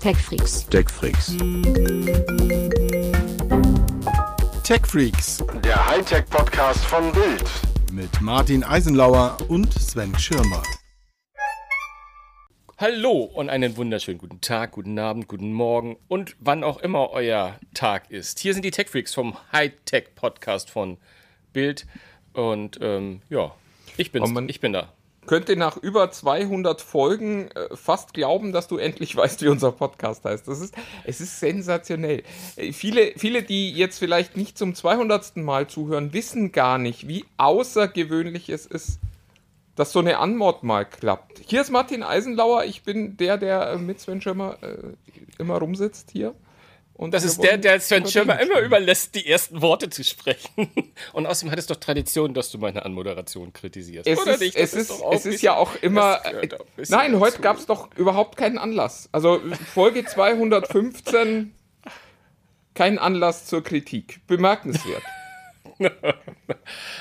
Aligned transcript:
TechFreaks. 0.00 0.66
TechFreaks. 0.68 1.36
TechFreaks 4.62 5.44
Der 5.64 5.88
Hightech-Podcast 5.88 6.84
von 6.84 7.10
Bild. 7.12 7.44
mit 7.92 8.20
Martin 8.20 8.62
Eisenlauer 8.62 9.36
und 9.48 9.72
Sven 9.74 10.16
Schirmer. 10.16 10.62
Hallo 12.78 13.22
und 13.24 13.50
einen 13.50 13.76
wunderschönen 13.76 14.18
guten 14.18 14.40
Tag, 14.40 14.70
guten 14.72 14.98
Abend, 15.00 15.26
guten 15.26 15.52
Morgen 15.52 15.96
und 16.06 16.36
wann 16.38 16.62
auch 16.62 16.78
immer 16.78 17.10
euer 17.10 17.58
Tag 17.74 18.10
ist. 18.12 18.38
Hier 18.38 18.54
sind 18.54 18.64
die 18.64 18.70
Tech 18.70 18.88
Freaks 18.88 19.14
vom 19.14 19.36
Hightech 19.52 20.14
Podcast 20.14 20.70
von 20.70 20.98
Bild 21.52 21.86
und 22.34 22.78
ähm, 22.80 23.22
ja, 23.30 23.52
ich 23.96 24.12
bin's, 24.12 24.30
ich 24.46 24.60
bin 24.60 24.72
da. 24.72 24.92
Könnte 25.28 25.54
nach 25.54 25.76
über 25.76 26.10
200 26.10 26.80
Folgen 26.80 27.48
äh, 27.52 27.76
fast 27.76 28.14
glauben, 28.14 28.52
dass 28.52 28.66
du 28.66 28.78
endlich 28.78 29.14
weißt, 29.16 29.42
wie 29.42 29.48
unser 29.48 29.70
Podcast 29.70 30.24
heißt. 30.24 30.48
Das 30.48 30.60
ist, 30.60 30.74
es 31.04 31.20
ist 31.20 31.38
sensationell. 31.38 32.24
Äh, 32.56 32.72
viele, 32.72 33.12
viele, 33.16 33.44
die 33.44 33.70
jetzt 33.70 33.98
vielleicht 33.98 34.36
nicht 34.36 34.58
zum 34.58 34.74
200. 34.74 35.36
Mal 35.36 35.68
zuhören, 35.68 36.12
wissen 36.12 36.50
gar 36.50 36.78
nicht, 36.78 37.06
wie 37.06 37.24
außergewöhnlich 37.36 38.48
es 38.48 38.66
ist, 38.66 38.98
dass 39.76 39.92
so 39.92 40.00
eine 40.00 40.18
Anmod 40.18 40.64
mal 40.64 40.84
klappt. 40.84 41.40
Hier 41.46 41.60
ist 41.60 41.70
Martin 41.70 42.02
Eisenlauer. 42.02 42.64
Ich 42.64 42.82
bin 42.82 43.16
der, 43.16 43.38
der 43.38 43.72
äh, 43.72 43.78
mit 43.78 44.00
Sven 44.00 44.20
Schirmer 44.20 44.56
äh, 44.62 44.76
immer 45.38 45.58
rumsitzt 45.58 46.10
hier. 46.10 46.34
Und 46.98 47.14
Das 47.14 47.22
ist 47.22 47.40
der, 47.40 47.58
der 47.58 47.80
Sven 47.80 48.04
Schirmer 48.08 48.40
immer 48.40 48.58
überlässt, 48.58 49.14
die 49.14 49.24
ersten 49.24 49.62
Worte 49.62 49.88
zu 49.88 50.02
sprechen. 50.02 50.68
Und 51.12 51.26
außerdem 51.26 51.52
hat 51.52 51.58
es 51.60 51.68
doch 51.68 51.76
Tradition, 51.76 52.34
dass 52.34 52.50
du 52.50 52.58
meine 52.58 52.84
Anmoderation 52.84 53.52
kritisierst. 53.52 54.08
Es 54.08 54.18
Oder 54.18 54.34
ist, 54.34 54.40
nicht? 54.40 54.56
es 54.56 54.74
ist, 54.74 54.90
auch 54.90 55.12
es 55.12 55.24
ist 55.24 55.40
ja 55.40 55.54
auch 55.54 55.76
immer. 55.80 56.20
bisschen 56.74 56.96
Nein, 56.96 57.20
heute 57.20 57.40
gab 57.40 57.56
es 57.56 57.66
doch 57.66 57.96
überhaupt 57.96 58.36
keinen 58.36 58.58
Anlass. 58.58 59.08
Also 59.12 59.40
Folge 59.72 60.04
215, 60.04 61.54
kein 62.74 62.98
Anlass 62.98 63.46
zur 63.46 63.62
Kritik. 63.62 64.20
Bemerkenswert. 64.26 65.04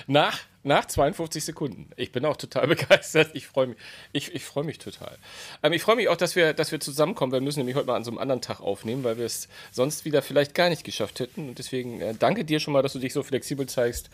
Nach, 0.06 0.38
nach 0.68 0.86
52 0.86 1.44
Sekunden. 1.44 1.90
Ich 1.96 2.12
bin 2.12 2.24
auch 2.26 2.38
total 2.38 2.68
begeistert. 2.68 3.32
Ich 3.34 3.48
freue 3.48 3.68
mich. 3.68 3.78
Ich, 4.14 4.36
ich 4.36 4.44
freue 4.44 4.64
mich 4.64 4.78
total. 4.78 5.18
Ähm, 5.64 5.74
ich 5.74 5.82
freue 5.82 5.96
mich 5.96 6.10
auch, 6.10 6.18
dass 6.18 6.36
wir, 6.36 6.54
dass 6.54 6.72
wir 6.72 6.80
zusammenkommen. 6.80 7.32
Wir 7.32 7.42
müssen 7.42 7.60
nämlich 7.60 7.76
heute 7.76 7.88
mal 7.88 7.96
an 7.96 8.04
so 8.04 8.12
einem 8.12 8.20
anderen 8.20 8.42
Tag 8.42 8.60
aufnehmen, 8.62 9.04
weil 9.04 9.18
wir 9.18 9.26
es 9.26 9.48
sonst 9.72 10.06
wieder 10.06 10.22
vielleicht 10.22 10.54
gar 10.54 10.70
nicht 10.70 10.84
geschafft 10.84 11.20
hätten. 11.20 11.50
Und 11.50 11.58
deswegen 11.60 12.02
äh, 12.02 12.14
danke 12.18 12.46
dir 12.46 12.60
schon 12.60 12.74
mal, 12.74 12.84
dass 12.84 12.94
du 12.94 13.00
dich 13.00 13.14
so 13.14 13.24
flexibel 13.24 13.68
zeigst, 13.68 14.10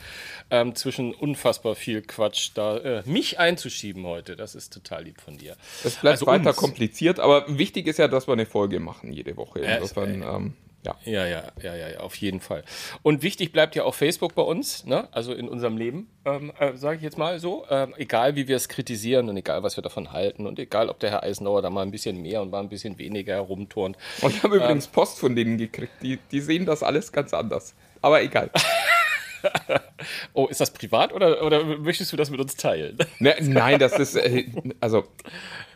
ähm, 0.50 0.76
zwischen 0.76 1.14
unfassbar 1.14 1.76
viel 1.76 2.02
Quatsch 2.02 2.52
da 2.54 2.78
äh, 2.78 3.04
mich 3.06 3.40
einzuschieben 3.40 4.06
heute. 4.06 4.36
Das 4.36 4.56
ist 4.56 4.72
total 4.74 5.04
lieb 5.04 5.20
von 5.22 5.38
dir. 5.38 5.56
Es 5.84 5.96
bleibt 5.96 6.14
Also 6.14 6.28
weiter 6.28 6.50
uns. 6.50 6.58
kompliziert, 6.58 7.20
aber 7.20 7.46
wichtig 7.58 7.88
ist 7.88 7.98
ja, 7.98 8.08
dass 8.08 8.28
wir 8.28 8.34
eine 8.34 8.46
Folge 8.46 8.80
machen 8.80 9.12
jede 9.12 9.36
Woche. 9.38 9.60
Insofern, 9.60 10.22
ähm, 10.22 10.54
ja. 10.86 10.96
Ja, 11.06 11.26
ja, 11.26 11.44
ja, 11.62 11.76
ja, 11.76 12.00
auf 12.00 12.16
jeden 12.16 12.40
Fall. 12.40 12.64
Und 13.02 13.24
wichtig 13.24 13.52
bleibt 13.52 13.76
ja 13.76 13.84
auch 13.84 13.96
Facebook 13.96 14.36
bei 14.36 14.42
uns, 14.42 14.86
ne? 14.86 15.08
also 15.12 15.34
in 15.34 15.48
unserem 15.48 15.78
Leben, 15.78 16.10
ähm, 16.26 16.52
äh, 16.60 16.76
sage 16.76 16.98
ich 16.98 17.04
jetzt 17.04 17.18
mal 17.18 17.40
so. 17.40 17.66
Ähm, 17.70 17.94
egal, 17.98 18.36
wie 18.36 18.48
wir 18.48 18.56
es 18.56 18.68
kritisieren 18.70 19.30
und 19.30 19.38
egal, 19.38 19.64
was 19.64 19.78
wir 19.78 19.82
davon 19.82 20.12
halten 20.12 20.46
und 20.46 20.60
egal, 20.60 20.90
ob 20.90 21.00
der 21.00 21.12
Herr 21.12 21.24
Eisenauer 21.24 21.62
da 21.62 21.70
mal 21.70 21.82
ein 21.82 21.92
bisschen 21.92 22.22
mehr 22.22 22.42
und 22.42 22.52
mal 22.52 22.60
ein 22.60 22.70
bisschen 22.70 22.98
weniger 22.98 23.36
herumturnt. 23.36 23.98
Und 24.22 24.36
ich 24.36 24.44
habe 24.44 24.58
übrigens 24.58 24.88
Post 24.88 25.20
von 25.20 25.36
denen 25.36 25.58
gekriegt. 25.58 25.94
Die, 26.02 26.20
die 26.32 26.42
sehen 26.42 26.66
das 26.66 26.84
alles 26.84 27.12
ganz 27.12 27.34
anders. 27.34 27.76
Aber 28.02 28.22
egal. 28.22 28.50
Oh, 30.34 30.48
ist 30.48 30.62
das 30.62 30.72
privat 30.72 31.12
oder, 31.14 31.44
oder 31.44 31.64
möchtest 31.64 32.14
du 32.14 32.18
das 32.18 32.30
mit 32.30 32.40
uns 32.40 32.56
teilen? 32.56 32.98
Ne, 33.20 33.36
nein, 33.42 33.80
das 33.80 34.00
ist, 34.00 34.16
äh, 34.16 34.46
also 34.80 35.06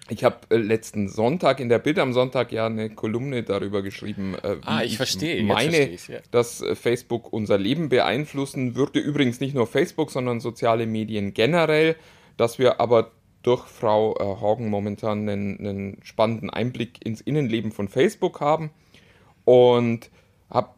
ich 0.09 0.23
habe 0.23 0.37
äh, 0.49 0.57
letzten 0.57 1.09
Sonntag 1.09 1.59
in 1.59 1.69
der 1.69 1.79
Bild 1.79 1.99
am 1.99 2.13
Sonntag 2.13 2.51
ja 2.51 2.65
eine 2.65 2.89
Kolumne 2.89 3.43
darüber 3.43 3.81
geschrieben, 3.81 4.35
äh, 4.41 4.57
Ah, 4.63 4.83
ich 4.83 4.97
verstehe, 4.97 5.37
jetzt 5.37 5.47
meine, 5.47 5.89
ja. 5.91 6.19
dass 6.31 6.61
äh, 6.61 6.75
Facebook 6.75 7.31
unser 7.31 7.57
Leben 7.57 7.89
beeinflussen 7.89 8.75
würde. 8.75 8.99
Übrigens 8.99 9.39
nicht 9.39 9.55
nur 9.55 9.67
Facebook, 9.67 10.11
sondern 10.11 10.39
soziale 10.39 10.85
Medien 10.85 11.33
generell, 11.33 11.95
dass 12.37 12.59
wir 12.59 12.79
aber 12.79 13.11
durch 13.43 13.65
Frau 13.65 14.15
äh, 14.15 14.41
Hagen 14.41 14.69
momentan 14.69 15.27
einen, 15.29 15.59
einen 15.59 15.97
spannenden 16.03 16.49
Einblick 16.49 17.05
ins 17.05 17.21
Innenleben 17.21 17.71
von 17.71 17.87
Facebook 17.87 18.41
haben 18.41 18.71
und 19.45 20.09
habe 20.49 20.69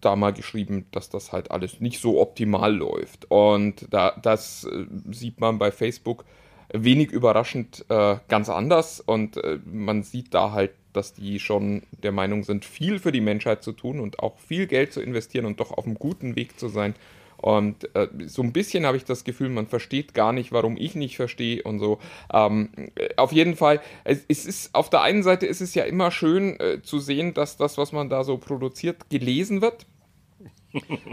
da 0.00 0.16
mal 0.16 0.32
geschrieben, 0.32 0.86
dass 0.92 1.10
das 1.10 1.32
halt 1.32 1.50
alles 1.50 1.80
nicht 1.80 2.00
so 2.00 2.20
optimal 2.20 2.74
läuft. 2.74 3.30
Und 3.30 3.86
da, 3.90 4.16
das 4.22 4.64
äh, 4.64 4.86
sieht 5.12 5.40
man 5.40 5.58
bei 5.58 5.70
Facebook 5.70 6.24
wenig 6.72 7.10
überraschend 7.10 7.84
äh, 7.88 8.16
ganz 8.28 8.48
anders. 8.48 9.00
Und 9.00 9.36
äh, 9.36 9.58
man 9.64 10.02
sieht 10.02 10.34
da 10.34 10.52
halt, 10.52 10.72
dass 10.92 11.12
die 11.12 11.38
schon 11.38 11.82
der 12.02 12.12
Meinung 12.12 12.42
sind, 12.42 12.64
viel 12.64 12.98
für 12.98 13.12
die 13.12 13.20
Menschheit 13.20 13.62
zu 13.62 13.72
tun 13.72 14.00
und 14.00 14.20
auch 14.20 14.38
viel 14.38 14.66
Geld 14.66 14.92
zu 14.92 15.00
investieren 15.00 15.44
und 15.44 15.60
doch 15.60 15.72
auf 15.72 15.84
einem 15.84 15.96
guten 15.96 16.36
Weg 16.36 16.58
zu 16.58 16.68
sein. 16.68 16.94
Und 17.36 17.94
äh, 17.94 18.08
so 18.26 18.42
ein 18.42 18.52
bisschen 18.52 18.86
habe 18.86 18.96
ich 18.96 19.04
das 19.04 19.24
Gefühl, 19.24 19.50
man 19.50 19.66
versteht 19.66 20.14
gar 20.14 20.32
nicht, 20.32 20.52
warum 20.52 20.76
ich 20.78 20.94
nicht 20.94 21.16
verstehe 21.16 21.62
und 21.62 21.78
so. 21.78 21.98
Ähm, 22.32 22.70
äh, 22.94 23.10
auf 23.16 23.32
jeden 23.32 23.56
Fall, 23.56 23.80
es, 24.04 24.24
es 24.26 24.46
ist 24.46 24.74
auf 24.74 24.88
der 24.88 25.02
einen 25.02 25.22
Seite 25.22 25.46
ist 25.46 25.60
es 25.60 25.74
ja 25.74 25.84
immer 25.84 26.10
schön 26.10 26.58
äh, 26.58 26.80
zu 26.82 26.98
sehen, 26.98 27.34
dass 27.34 27.56
das, 27.56 27.76
was 27.76 27.92
man 27.92 28.08
da 28.08 28.24
so 28.24 28.38
produziert, 28.38 29.10
gelesen 29.10 29.60
wird. 29.60 29.86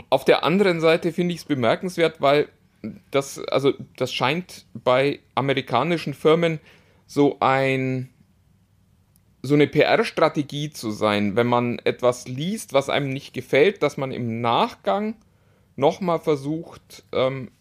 Auf 0.09 0.25
der 0.25 0.43
anderen 0.43 0.79
Seite 0.79 1.11
finde 1.11 1.33
ich 1.33 1.41
es 1.41 1.45
bemerkenswert, 1.45 2.21
weil 2.21 2.47
das, 3.11 3.39
also 3.39 3.73
das 3.97 4.13
scheint 4.13 4.65
bei 4.73 5.19
amerikanischen 5.35 6.13
Firmen 6.13 6.59
so 7.05 7.37
ein 7.39 8.09
so 9.45 9.55
eine 9.55 9.67
PR-Strategie 9.67 10.69
zu 10.69 10.91
sein, 10.91 11.35
wenn 11.35 11.47
man 11.47 11.77
etwas 11.79 12.29
liest, 12.29 12.71
was 12.71 12.89
einem 12.89 13.09
nicht 13.09 13.33
gefällt, 13.33 13.83
dass 13.83 13.97
man 13.97 14.11
im 14.11 14.39
Nachgang 14.39 15.15
nochmal 15.75 16.19
versucht, 16.19 17.03
ähm, 17.11 17.51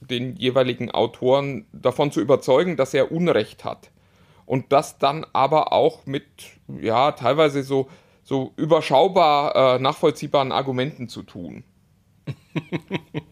den 0.00 0.36
jeweiligen 0.36 0.92
Autoren 0.92 1.66
davon 1.72 2.12
zu 2.12 2.20
überzeugen, 2.20 2.76
dass 2.76 2.94
er 2.94 3.10
Unrecht 3.10 3.64
hat. 3.64 3.90
Und 4.46 4.72
das 4.72 4.98
dann 4.98 5.26
aber 5.32 5.72
auch 5.72 6.06
mit, 6.06 6.26
ja, 6.80 7.10
teilweise 7.10 7.64
so, 7.64 7.88
so 8.22 8.52
überschaubar 8.56 9.76
äh, 9.76 9.78
nachvollziehbaren 9.80 10.52
Argumenten 10.52 11.08
zu 11.08 11.24
tun. 11.24 11.64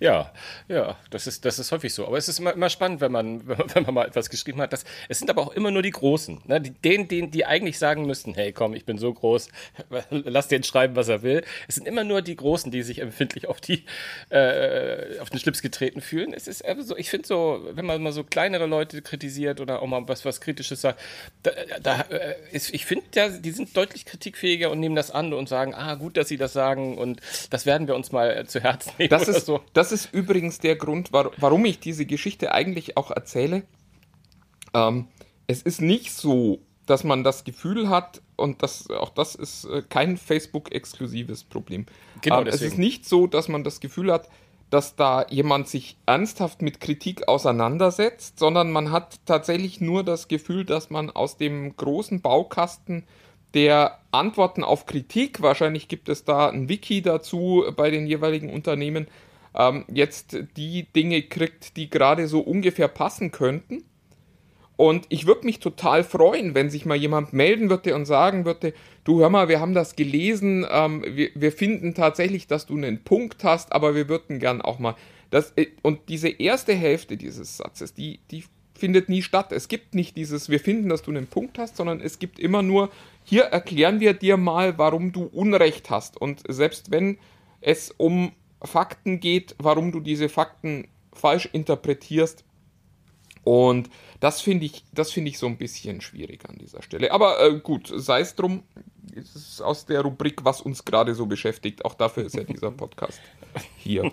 Ja, 0.00 0.32
ja, 0.68 0.96
das 1.10 1.26
ist, 1.26 1.44
das 1.44 1.58
ist 1.58 1.72
häufig 1.72 1.92
so. 1.94 2.06
Aber 2.06 2.18
es 2.18 2.28
ist 2.28 2.38
immer, 2.38 2.52
immer 2.52 2.70
spannend, 2.70 3.00
wenn 3.00 3.12
man, 3.12 3.46
wenn 3.46 3.58
man, 3.58 3.74
wenn 3.74 3.82
man 3.84 3.94
mal 3.94 4.06
etwas 4.06 4.30
geschrieben 4.30 4.60
hat. 4.60 4.72
Das, 4.72 4.84
es 5.08 5.18
sind 5.18 5.30
aber 5.30 5.42
auch 5.42 5.52
immer 5.52 5.70
nur 5.70 5.82
die 5.82 5.90
Großen. 5.90 6.42
Ne? 6.44 6.60
Die, 6.60 6.70
denen, 6.70 7.08
denen, 7.08 7.30
die 7.30 7.46
eigentlich 7.46 7.78
sagen 7.78 8.06
müssten, 8.06 8.34
hey 8.34 8.52
komm, 8.52 8.74
ich 8.74 8.84
bin 8.84 8.98
so 8.98 9.12
groß, 9.12 9.48
lass 10.10 10.48
den 10.48 10.62
schreiben, 10.62 10.96
was 10.96 11.08
er 11.08 11.22
will. 11.22 11.42
Es 11.68 11.76
sind 11.76 11.86
immer 11.86 12.04
nur 12.04 12.22
die 12.22 12.36
Großen, 12.36 12.70
die 12.70 12.82
sich 12.82 13.00
empfindlich 13.00 13.48
auf, 13.48 13.60
die, 13.60 13.84
äh, 14.30 15.18
auf 15.20 15.30
den 15.30 15.38
Schlips 15.38 15.62
getreten 15.62 16.00
fühlen. 16.00 16.32
Es 16.32 16.48
ist 16.48 16.64
so, 16.80 16.96
ich 16.96 17.10
finde 17.10 17.26
so, 17.26 17.66
wenn 17.72 17.86
man 17.86 18.02
mal 18.02 18.12
so 18.12 18.24
kleinere 18.24 18.66
Leute 18.66 19.02
kritisiert 19.02 19.60
oder 19.60 19.82
auch 19.82 19.86
mal 19.86 20.06
was, 20.08 20.24
was 20.24 20.40
Kritisches 20.40 20.80
sagt, 20.80 21.00
da, 21.42 21.50
da 21.80 22.00
äh, 22.10 22.34
ist, 22.52 22.72
ich 22.74 22.86
finde, 22.86 23.04
ja, 23.14 23.28
die 23.28 23.50
sind 23.50 23.76
deutlich 23.76 24.04
kritikfähiger 24.04 24.70
und 24.70 24.80
nehmen 24.80 24.96
das 24.96 25.10
an 25.10 25.32
und 25.32 25.48
sagen, 25.48 25.74
ah, 25.74 25.94
gut, 25.94 26.16
dass 26.16 26.28
sie 26.28 26.36
das 26.36 26.52
sagen 26.52 26.98
und 26.98 27.20
das 27.50 27.66
werden 27.66 27.86
wir 27.86 27.94
uns 27.94 28.12
mal 28.12 28.46
zu 28.46 28.60
Herzen 28.60 28.92
nehmen 28.98 29.10
Das 29.10 29.28
ist, 29.28 29.46
so. 29.46 29.60
Das 29.72 29.92
ist 29.92 30.12
übrigens 30.12 30.58
der 30.58 30.76
Grund, 30.76 31.12
war, 31.12 31.30
warum 31.38 31.64
ich 31.64 31.78
diese 31.80 32.06
Geschichte 32.06 32.52
eigentlich 32.52 32.96
auch 32.96 33.10
erzähle. 33.10 33.62
Ähm, 34.74 35.08
es 35.46 35.62
ist 35.62 35.80
nicht 35.80 36.12
so, 36.12 36.60
dass 36.86 37.04
man 37.04 37.24
das 37.24 37.44
Gefühl 37.44 37.88
hat, 37.88 38.22
und 38.36 38.62
das, 38.62 38.88
auch 38.90 39.10
das 39.10 39.34
ist 39.34 39.64
äh, 39.64 39.82
kein 39.88 40.16
Facebook-exklusives 40.16 41.44
Problem. 41.44 41.86
Genau, 42.22 42.42
ähm, 42.42 42.46
es 42.46 42.62
ist 42.62 42.78
nicht 42.78 43.06
so, 43.06 43.26
dass 43.26 43.48
man 43.48 43.64
das 43.64 43.80
Gefühl 43.80 44.12
hat, 44.12 44.28
dass 44.70 44.96
da 44.96 45.26
jemand 45.28 45.68
sich 45.68 45.96
ernsthaft 46.06 46.62
mit 46.62 46.80
Kritik 46.80 47.28
auseinandersetzt, 47.28 48.38
sondern 48.38 48.72
man 48.72 48.90
hat 48.90 49.20
tatsächlich 49.24 49.80
nur 49.80 50.02
das 50.02 50.28
Gefühl, 50.28 50.64
dass 50.64 50.90
man 50.90 51.10
aus 51.10 51.36
dem 51.36 51.76
großen 51.76 52.20
Baukasten 52.20 53.04
der 53.54 54.00
Antworten 54.10 54.64
auf 54.64 54.86
Kritik, 54.86 55.40
wahrscheinlich 55.40 55.88
gibt 55.88 56.08
es 56.08 56.24
da 56.24 56.48
ein 56.48 56.68
Wiki 56.68 57.00
dazu 57.00 57.64
bei 57.76 57.90
den 57.90 58.06
jeweiligen 58.06 58.50
Unternehmen, 58.50 59.06
ähm, 59.56 59.84
jetzt 59.92 60.36
die 60.56 60.86
Dinge 60.94 61.22
kriegt, 61.22 61.76
die 61.76 61.90
gerade 61.90 62.28
so 62.28 62.40
ungefähr 62.40 62.88
passen 62.88 63.32
könnten. 63.32 63.84
Und 64.76 65.06
ich 65.08 65.26
würde 65.26 65.46
mich 65.46 65.58
total 65.58 66.04
freuen, 66.04 66.54
wenn 66.54 66.68
sich 66.68 66.84
mal 66.84 66.96
jemand 66.96 67.32
melden 67.32 67.70
würde 67.70 67.94
und 67.94 68.04
sagen 68.04 68.44
würde, 68.44 68.74
du 69.04 69.20
hör 69.20 69.30
mal, 69.30 69.48
wir 69.48 69.58
haben 69.58 69.72
das 69.72 69.96
gelesen, 69.96 70.66
ähm, 70.70 71.02
wir, 71.08 71.30
wir 71.34 71.50
finden 71.50 71.94
tatsächlich, 71.94 72.46
dass 72.46 72.66
du 72.66 72.76
einen 72.76 73.02
Punkt 73.02 73.42
hast, 73.42 73.72
aber 73.72 73.94
wir 73.94 74.08
würden 74.10 74.38
gern 74.38 74.60
auch 74.60 74.78
mal 74.78 74.94
das. 75.30 75.52
äh, 75.56 75.68
Und 75.80 76.10
diese 76.10 76.28
erste 76.28 76.74
Hälfte 76.74 77.16
dieses 77.16 77.56
Satzes, 77.56 77.94
die, 77.94 78.20
die 78.30 78.44
findet 78.74 79.08
nie 79.08 79.22
statt. 79.22 79.52
Es 79.52 79.68
gibt 79.68 79.94
nicht 79.94 80.14
dieses, 80.16 80.50
wir 80.50 80.60
finden, 80.60 80.90
dass 80.90 81.00
du 81.00 81.10
einen 81.10 81.26
Punkt 81.26 81.58
hast, 81.58 81.78
sondern 81.78 82.02
es 82.02 82.18
gibt 82.18 82.38
immer 82.38 82.60
nur, 82.62 82.90
hier 83.24 83.44
erklären 83.44 84.00
wir 84.00 84.12
dir 84.12 84.36
mal, 84.36 84.76
warum 84.76 85.12
du 85.12 85.24
Unrecht 85.24 85.88
hast. 85.88 86.20
Und 86.20 86.42
selbst 86.46 86.90
wenn 86.90 87.16
es 87.62 87.90
um 87.96 88.32
Fakten 88.66 89.20
geht, 89.20 89.54
warum 89.58 89.92
du 89.92 90.00
diese 90.00 90.28
Fakten 90.28 90.88
falsch 91.12 91.48
interpretierst, 91.52 92.44
Und 93.46 93.90
das 94.18 94.40
finde 94.40 94.66
ich, 94.66 94.84
das 94.92 95.12
finde 95.12 95.30
ich 95.30 95.38
so 95.38 95.46
ein 95.46 95.56
bisschen 95.56 96.00
schwierig 96.00 96.48
an 96.48 96.58
dieser 96.58 96.82
Stelle. 96.82 97.12
Aber 97.12 97.40
äh, 97.40 97.60
gut, 97.60 97.92
sei 97.94 98.20
es 98.20 98.34
drum, 98.34 98.64
es 99.14 99.36
ist 99.36 99.62
aus 99.62 99.86
der 99.86 100.00
Rubrik, 100.00 100.44
was 100.44 100.60
uns 100.60 100.84
gerade 100.84 101.14
so 101.14 101.26
beschäftigt. 101.26 101.84
Auch 101.84 101.94
dafür 101.94 102.24
ist 102.24 102.34
ja 102.34 102.42
dieser 102.42 102.70
Podcast 102.72 103.20
hier. 103.76 104.10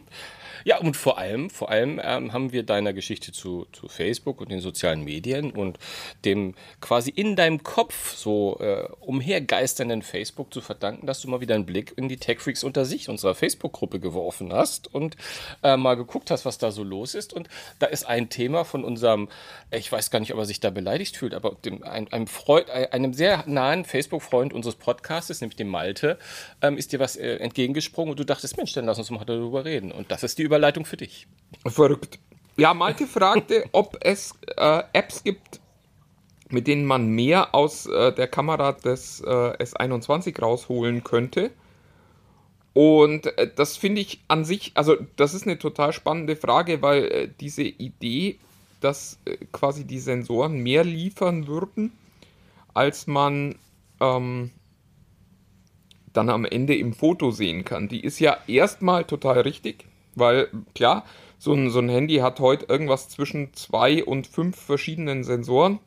Ja, 0.65 0.79
und 0.79 0.95
vor 0.95 1.17
allem, 1.17 1.49
vor 1.49 1.69
allem 1.69 1.99
ähm, 2.03 2.33
haben 2.33 2.51
wir 2.51 2.63
deiner 2.63 2.93
Geschichte 2.93 3.31
zu, 3.31 3.67
zu 3.71 3.87
Facebook 3.87 4.39
und 4.41 4.51
den 4.51 4.61
sozialen 4.61 5.03
Medien 5.03 5.51
und 5.51 5.77
dem 6.25 6.55
quasi 6.79 7.09
in 7.09 7.35
deinem 7.35 7.63
Kopf 7.63 8.15
so 8.15 8.57
äh, 8.59 8.87
umhergeisternden 9.01 10.01
Facebook 10.01 10.53
zu 10.53 10.61
verdanken, 10.61 11.05
dass 11.05 11.21
du 11.21 11.27
mal 11.29 11.41
wieder 11.41 11.55
einen 11.55 11.65
Blick 11.65 11.93
in 11.97 12.07
die 12.07 12.17
Tech 12.17 12.39
Freaks 12.39 12.63
unter 12.63 12.85
sich, 12.85 13.09
unserer 13.09 13.35
Facebook-Gruppe 13.35 13.99
geworfen 13.99 14.53
hast 14.53 14.93
und 14.93 15.17
äh, 15.63 15.75
mal 15.75 15.95
geguckt 15.95 16.31
hast, 16.31 16.45
was 16.45 16.57
da 16.57 16.71
so 16.71 16.83
los 16.83 17.15
ist. 17.15 17.33
Und 17.33 17.49
da 17.79 17.87
ist 17.87 18.05
ein 18.05 18.29
Thema 18.29 18.63
von 18.63 18.83
unserem, 18.83 19.29
ich 19.71 19.91
weiß 19.91 20.11
gar 20.11 20.19
nicht, 20.19 20.33
ob 20.33 20.39
er 20.39 20.45
sich 20.45 20.59
da 20.59 20.69
beleidigt 20.69 21.17
fühlt, 21.17 21.33
aber 21.33 21.55
dem, 21.65 21.83
ein, 21.83 22.11
einem 22.11 22.27
Freund, 22.27 22.69
einem 22.69 23.13
sehr 23.13 23.43
nahen 23.47 23.85
Facebook-Freund 23.85 24.53
unseres 24.53 24.75
Podcasts, 24.75 25.41
nämlich 25.41 25.57
dem 25.57 25.67
Malte, 25.67 26.17
ähm, 26.61 26.77
ist 26.77 26.93
dir 26.93 26.99
was 26.99 27.15
äh, 27.15 27.35
entgegengesprungen 27.37 28.11
und 28.11 28.19
du 28.19 28.23
dachtest, 28.23 28.57
Mensch, 28.57 28.73
dann 28.73 28.85
lass 28.85 28.97
uns 28.97 29.09
mal 29.09 29.25
darüber 29.25 29.65
reden. 29.65 29.91
Und 29.91 30.11
das 30.11 30.23
ist 30.23 30.37
die 30.37 30.43
Überleitung 30.53 30.85
für 30.85 30.97
dich. 30.97 31.27
Verrückt. 31.65 32.19
Ja, 32.57 32.75
Malte 32.75 33.07
fragte, 33.07 33.65
ob 33.71 33.97
es 34.01 34.35
äh, 34.55 34.83
Apps 34.93 35.23
gibt, 35.23 35.59
mit 36.49 36.67
denen 36.67 36.85
man 36.85 37.07
mehr 37.07 37.55
aus 37.55 37.87
äh, 37.87 38.13
der 38.13 38.27
Kamera 38.27 38.73
des 38.73 39.21
äh, 39.21 39.25
S21 39.25 40.39
rausholen 40.39 41.03
könnte. 41.03 41.49
Und 42.73 43.25
äh, 43.37 43.49
das 43.55 43.77
finde 43.77 44.01
ich 44.01 44.21
an 44.27 44.45
sich, 44.45 44.73
also 44.75 44.95
das 45.15 45.33
ist 45.33 45.47
eine 45.47 45.57
total 45.57 45.91
spannende 45.91 46.35
Frage, 46.35 46.83
weil 46.83 47.05
äh, 47.05 47.29
diese 47.39 47.63
Idee, 47.63 48.37
dass 48.79 49.19
äh, 49.25 49.37
quasi 49.51 49.85
die 49.85 49.99
Sensoren 49.99 50.57
mehr 50.59 50.83
liefern 50.83 51.47
würden, 51.47 51.93
als 52.75 53.07
man 53.07 53.55
ähm, 53.99 54.51
dann 56.13 56.29
am 56.29 56.45
Ende 56.45 56.75
im 56.75 56.93
Foto 56.93 57.31
sehen 57.31 57.65
kann, 57.65 57.87
die 57.87 58.03
ist 58.03 58.19
ja 58.19 58.37
erstmal 58.45 59.05
total 59.05 59.41
richtig. 59.41 59.85
Weil 60.15 60.49
klar, 60.75 61.05
so 61.37 61.53
ein, 61.53 61.69
so 61.69 61.79
ein 61.79 61.89
Handy 61.89 62.17
hat 62.17 62.39
heute 62.39 62.67
irgendwas 62.67 63.09
zwischen 63.09 63.53
zwei 63.53 64.03
und 64.03 64.27
fünf 64.27 64.57
verschiedenen 64.57 65.23
Sensoren. 65.23 65.79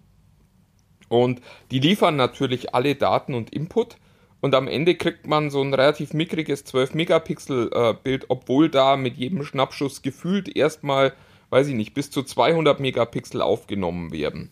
Und 1.09 1.41
die 1.71 1.79
liefern 1.79 2.17
natürlich 2.17 2.75
alle 2.75 2.95
Daten 2.95 3.35
und 3.35 3.51
Input. 3.51 3.97
Und 4.41 4.55
am 4.55 4.69
Ende 4.69 4.97
kriegt 4.97 5.27
man 5.27 5.51
so 5.51 5.63
ein 5.63 5.73
relativ 5.73 6.13
mickriges 6.13 6.67
12-Megapixel-Bild, 6.67 8.25
äh, 8.25 8.27
obwohl 8.29 8.69
da 8.69 8.97
mit 8.97 9.17
jedem 9.17 9.45
Schnappschuss 9.45 10.03
gefühlt 10.03 10.55
erstmal, 10.55 11.15
weiß 11.51 11.69
ich 11.69 11.75
nicht, 11.75 11.95
bis 11.95 12.11
zu 12.11 12.23
200 12.23 12.79
Megapixel 12.79 13.41
aufgenommen 13.41 14.13
werden. 14.13 14.51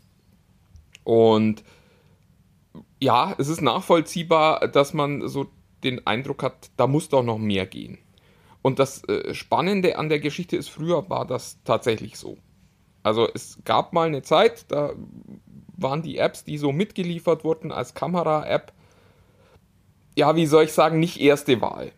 Und 1.04 1.64
ja, 3.00 3.34
es 3.38 3.48
ist 3.48 3.60
nachvollziehbar, 3.60 4.68
dass 4.68 4.94
man 4.94 5.28
so 5.28 5.46
den 5.84 6.06
Eindruck 6.06 6.42
hat, 6.42 6.70
da 6.76 6.86
muss 6.86 7.10
doch 7.10 7.22
noch 7.22 7.38
mehr 7.38 7.66
gehen. 7.66 7.98
Und 8.64 8.78
das 8.78 9.04
äh, 9.04 9.34
Spannende 9.34 9.98
an 9.98 10.08
der 10.08 10.20
Geschichte 10.20 10.56
ist, 10.56 10.70
früher 10.70 11.10
war 11.10 11.26
das 11.26 11.58
tatsächlich 11.64 12.16
so. 12.16 12.38
Also 13.02 13.28
es 13.34 13.58
gab 13.66 13.92
mal 13.92 14.06
eine 14.06 14.22
Zeit, 14.22 14.64
da 14.68 14.94
waren 15.76 16.00
die 16.00 16.16
Apps, 16.16 16.44
die 16.44 16.56
so 16.56 16.72
mitgeliefert 16.72 17.44
wurden 17.44 17.72
als 17.72 17.92
Kamera-App, 17.92 18.72
ja, 20.16 20.34
wie 20.34 20.46
soll 20.46 20.64
ich 20.64 20.72
sagen, 20.72 20.98
nicht 20.98 21.20
erste 21.20 21.60
Wahl. 21.60 21.92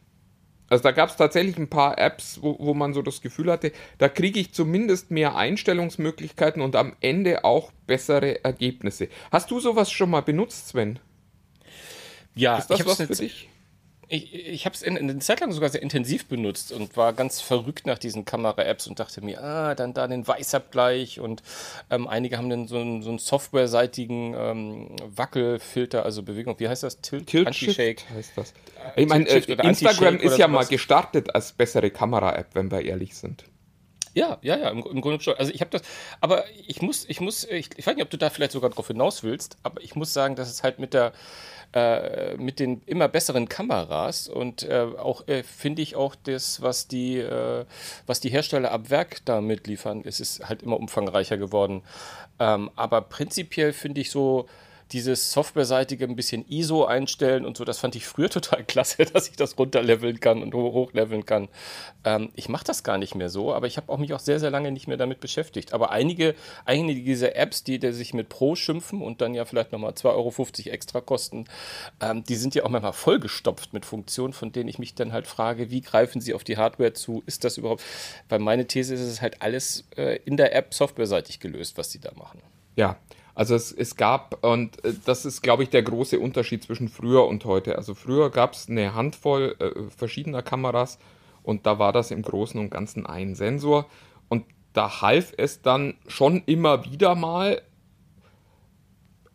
Also 0.69 0.83
da 0.83 0.91
gab 0.91 1.11
es 1.11 1.15
tatsächlich 1.15 1.57
ein 1.57 1.71
paar 1.71 1.99
Apps, 1.99 2.43
wo, 2.43 2.57
wo 2.59 2.75
man 2.75 2.95
so 2.95 3.03
das 3.03 3.21
Gefühl 3.21 3.53
hatte, 3.53 3.71
da 3.99 4.09
kriege 4.09 4.41
ich 4.41 4.53
zumindest 4.53 5.13
mehr 5.13 5.37
Einstellungsmöglichkeiten 5.37 6.61
und 6.63 6.75
am 6.75 6.97
Ende 7.01 7.45
auch 7.45 7.71
bessere 7.87 8.43
Ergebnisse. 8.43 9.07
Hast 9.31 9.53
du 9.53 9.61
sowas 9.61 9.93
schon 9.93 10.11
mal 10.11 10.23
benutzt, 10.23 10.67
Sven? 10.71 10.99
Ja, 12.35 12.59
ist 12.59 12.67
das 12.67 12.81
ich 12.81 12.87
was 12.87 12.97
für 12.97 13.07
dich? 13.07 13.49
Ich, 14.09 14.33
ich 14.35 14.65
habe 14.67 14.75
es 14.75 14.83
in, 14.83 14.97
in 14.97 15.11
eine 15.11 15.19
Zeit 15.19 15.41
lang 15.41 15.51
sogar 15.51 15.69
sehr 15.69 15.83
intensiv 15.83 16.27
benutzt 16.27 16.71
und 16.71 16.97
war 16.97 17.13
ganz 17.13 17.41
verrückt 17.41 17.87
nach 17.87 17.99
diesen 17.99 18.25
Kamera-Apps 18.25 18.87
und 18.87 19.01
dachte 19.01 19.21
mir, 19.21 19.43
ah, 19.43 19.75
dann 19.75 19.95
da 19.95 20.07
den 20.07 20.27
Weißabgleich 20.27 21.19
und 21.19 21.43
ähm, 21.91 22.07
einige 22.07 22.39
haben 22.39 22.49
dann 22.49 22.69
so 22.69 22.79
einen, 22.79 23.03
so 23.03 23.09
einen 23.09 23.19
softwareseitigen 23.19 24.35
ähm, 24.39 24.97
Wackelfilter, 25.05 26.05
also 26.05 26.23
Bewegung, 26.23 26.55
wie 26.61 26.69
heißt 26.69 26.85
das? 26.85 27.01
Tilt, 27.01 27.27
Tilt 27.27 27.49
Anti-Shake 27.49 28.05
heißt 28.11 28.33
das. 28.37 28.55
Ich 28.95 29.09
meine, 29.09 29.27
äh, 29.29 29.39
Instagram 29.67 30.19
ist 30.19 30.39
ja 30.39 30.47
mal 30.47 30.67
gestartet 30.67 31.35
als 31.35 31.53
bessere 31.53 31.91
Kamera-App, 31.91 32.51
wenn 32.55 32.71
wir 32.71 32.83
ehrlich 32.83 33.17
sind. 33.17 33.45
Ja, 34.17 34.39
ja, 34.41 34.57
ja, 34.57 34.71
im, 34.71 34.79
im 34.79 35.03
Grunde 35.03 35.21
schon. 35.21 35.35
Also 35.35 35.53
ich 35.53 35.61
habe 35.61 35.71
das, 35.71 35.83
aber 36.23 36.45
ich 36.67 36.81
muss, 36.81 37.05
ich 37.07 37.21
muss, 37.21 37.45
ich, 37.45 37.69
ich 37.77 37.87
weiß 37.87 37.97
nicht, 37.97 38.03
ob 38.03 38.09
du 38.09 38.17
da 38.17 38.31
vielleicht 38.31 38.53
sogar 38.53 38.71
drauf 38.71 38.87
hinaus 38.87 39.23
willst, 39.23 39.59
aber 39.63 39.83
ich 39.83 39.95
muss 39.95 40.15
sagen, 40.15 40.37
dass 40.37 40.49
es 40.49 40.63
halt 40.63 40.79
mit 40.79 40.95
der 40.95 41.13
äh, 41.73 42.37
mit 42.37 42.59
den 42.59 42.83
immer 42.87 43.09
besseren 43.09 43.49
Kameras 43.49 44.29
und 44.29 44.63
äh, 44.63 44.87
auch 44.99 45.27
äh, 45.29 45.43
finde 45.43 45.83
ich 45.83 45.97
auch 45.97 46.15
das, 46.15 46.63
was 46.63 46.89
die, 46.89 47.19
äh, 47.19 47.65
was 48.07 48.21
die 48.21 48.31
Hersteller 48.31 48.71
ab 48.71 48.91
Werk 48.91 49.25
da 49.25 49.41
mitliefern, 49.41 50.03
es 50.05 50.21
ist 50.21 50.49
halt 50.49 50.63
immer 50.63 50.79
umfangreicher 50.79 51.37
geworden. 51.37 51.83
Ähm, 52.39 52.71
aber 52.77 53.01
prinzipiell 53.03 53.73
finde 53.73 54.01
ich 54.01 54.11
so, 54.11 54.47
dieses 54.93 55.33
softwareseitige 55.33 56.05
ein 56.05 56.17
bisschen 56.17 56.47
ISO 56.49 56.85
einstellen 56.85 57.45
und 57.45 57.57
so, 57.57 57.65
das 57.65 57.79
fand 57.79 57.97
ich 57.97 58.07
früher 58.07 58.31
total 58.31 58.65
klasse, 58.65 59.05
dass 59.05 59.29
ich 59.29 59.37
das 59.37 59.59
runterleveln 59.59 60.21
kann 60.21 60.43
und 60.43 60.55
hochleveln 60.55 61.27
kann. 61.27 61.49
Ähm, 62.05 62.31
ich 62.35 62.49
mache 62.49 62.65
das 62.65 62.85
gar 62.85 62.99
nicht 62.99 63.15
mehr 63.15 63.29
so, 63.29 63.53
aber 63.53 63.67
ich 63.67 63.77
habe 63.77 63.93
auch 63.93 63.99
mich 63.99 64.13
auch 64.15 64.21
sehr, 64.21 64.41
sehr 64.41 64.51
lange 64.51 64.71
nicht 64.71 64.87
mehr 64.87 64.97
damit 64.97 65.21
beschäftigt. 65.21 65.73
Aber 65.73 65.91
einige, 65.91 66.35
einige 66.65 67.03
dieser 67.03 67.37
Apps, 67.37 67.65
die, 67.65 67.79
die 67.79 67.93
sich 67.93 68.15
mit 68.15 68.29
Pro 68.29 68.55
schimpfen 68.55 69.03
und 69.03 69.21
dann 69.21 69.35
ja 69.35 69.45
vielleicht 69.45 69.73
nochmal 69.73 69.93
2,50 69.93 70.07
Euro 70.15 70.75
extra 70.75 71.01
kosten, 71.01 71.47
ähm, 72.01 72.25
die 72.25 72.37
sind 72.37 72.55
ja 72.55 72.65
auch 72.65 72.71
manchmal 72.71 72.93
vollgestopft 72.93 73.73
mit 73.73 73.85
Funktionen, 73.85 74.33
von 74.33 74.53
denen 74.53 74.69
ich 74.69 74.79
mich 74.79 74.95
dann 74.95 75.13
halt 75.13 75.27
frage, 75.27 75.71
wie 75.71 75.81
greifen 75.81 76.21
sie 76.21 76.35
auf 76.35 76.45
die 76.45 76.57
Hardware 76.57 76.93
zu? 76.93 77.23
Ist 77.27 77.45
das 77.45 77.59
überhaupt? 77.59 77.83
Weil 78.29 78.39
meine 78.39 78.67
These 78.67 78.95
ist, 78.95 79.01
es 79.01 79.09
ist 79.09 79.23
halt 79.23 79.43
alles 79.43 79.85
äh, 79.97 80.17
in 80.25 80.37
der 80.37 80.55
App 80.55 80.73
softwareseitig 80.75 81.41
gelöst, 81.41 81.77
was 81.79 81.91
sie 81.91 82.01
da 82.01 82.13
machen. 82.15 82.41
Ja, 82.77 82.99
also 83.37 83.55
es, 83.55 83.71
es 83.71 83.97
gab, 83.97 84.43
und 84.45 84.83
äh, 84.85 84.95
das 85.05 85.27
ist, 85.27 85.43
glaube 85.43 85.63
ich, 85.63 85.69
der 85.69 85.83
große 85.83 86.19
Unterschied 86.19 86.65
zwischen 86.65 86.89
früher 86.89 87.27
und 87.27 87.45
heute. 87.45 87.77
Also 87.77 87.95
früher 87.95 88.31
gab 88.31 88.55
es 88.55 88.69
eine 88.69 88.95
Handvoll 88.95 89.55
äh, 89.61 89.91
verschiedener 89.95 90.43
Kameras 90.43 90.99
und 91.43 91.67
da 91.67 91.79
war 91.79 91.93
das 91.93 92.11
im 92.11 92.23
Großen 92.23 92.59
und 92.59 92.71
Ganzen 92.71 93.05
ein 93.05 93.35
Sensor. 93.35 93.87
Und 94.31 94.47
da 94.73 95.03
half 95.03 95.35
es 95.37 95.61
dann 95.61 95.95
schon 96.09 96.43
immer 96.47 96.87
wieder 96.87 97.15
mal, 97.15 97.61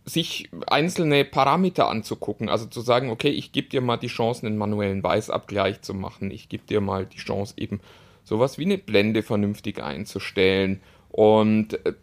sich 0.03 0.49
einzelne 0.65 1.23
Parameter 1.23 1.87
anzugucken. 1.87 2.49
Also 2.49 2.65
zu 2.65 2.81
sagen, 2.81 3.11
okay, 3.11 3.29
ich 3.29 3.51
gebe 3.51 3.69
dir 3.69 3.81
mal 3.81 3.97
die 3.97 4.07
Chance, 4.07 4.47
einen 4.47 4.57
manuellen 4.57 5.03
Weißabgleich 5.03 5.83
zu 5.83 5.93
machen. 5.93 6.31
Ich 6.31 6.49
gebe 6.49 6.65
dir 6.65 6.81
mal 6.81 7.05
die 7.05 7.19
Chance, 7.19 7.53
eben 7.57 7.79
sowas 8.23 8.57
wie 8.57 8.65
eine 8.65 8.79
Blende 8.79 9.21
vernünftig 9.21 9.81
einzustellen 9.81 10.81
und 11.11 11.85
äh, 11.85 11.93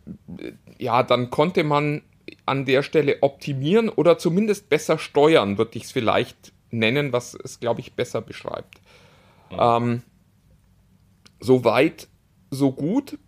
ja, 0.78 1.02
dann 1.02 1.30
konnte 1.30 1.64
man 1.64 2.02
an 2.44 2.66
der 2.66 2.82
Stelle 2.82 3.18
optimieren 3.22 3.88
oder 3.88 4.18
zumindest 4.18 4.68
besser 4.68 4.98
steuern, 4.98 5.58
würde 5.58 5.76
ich 5.78 5.84
es 5.84 5.92
vielleicht 5.92 6.52
nennen, 6.70 7.12
was 7.12 7.34
es, 7.34 7.60
glaube 7.60 7.80
ich, 7.80 7.94
besser 7.94 8.20
beschreibt. 8.20 8.80
Ja. 9.50 9.78
Ähm, 9.78 10.02
so 11.40 11.64
weit, 11.64 12.08
so 12.50 12.72
gut. 12.72 13.18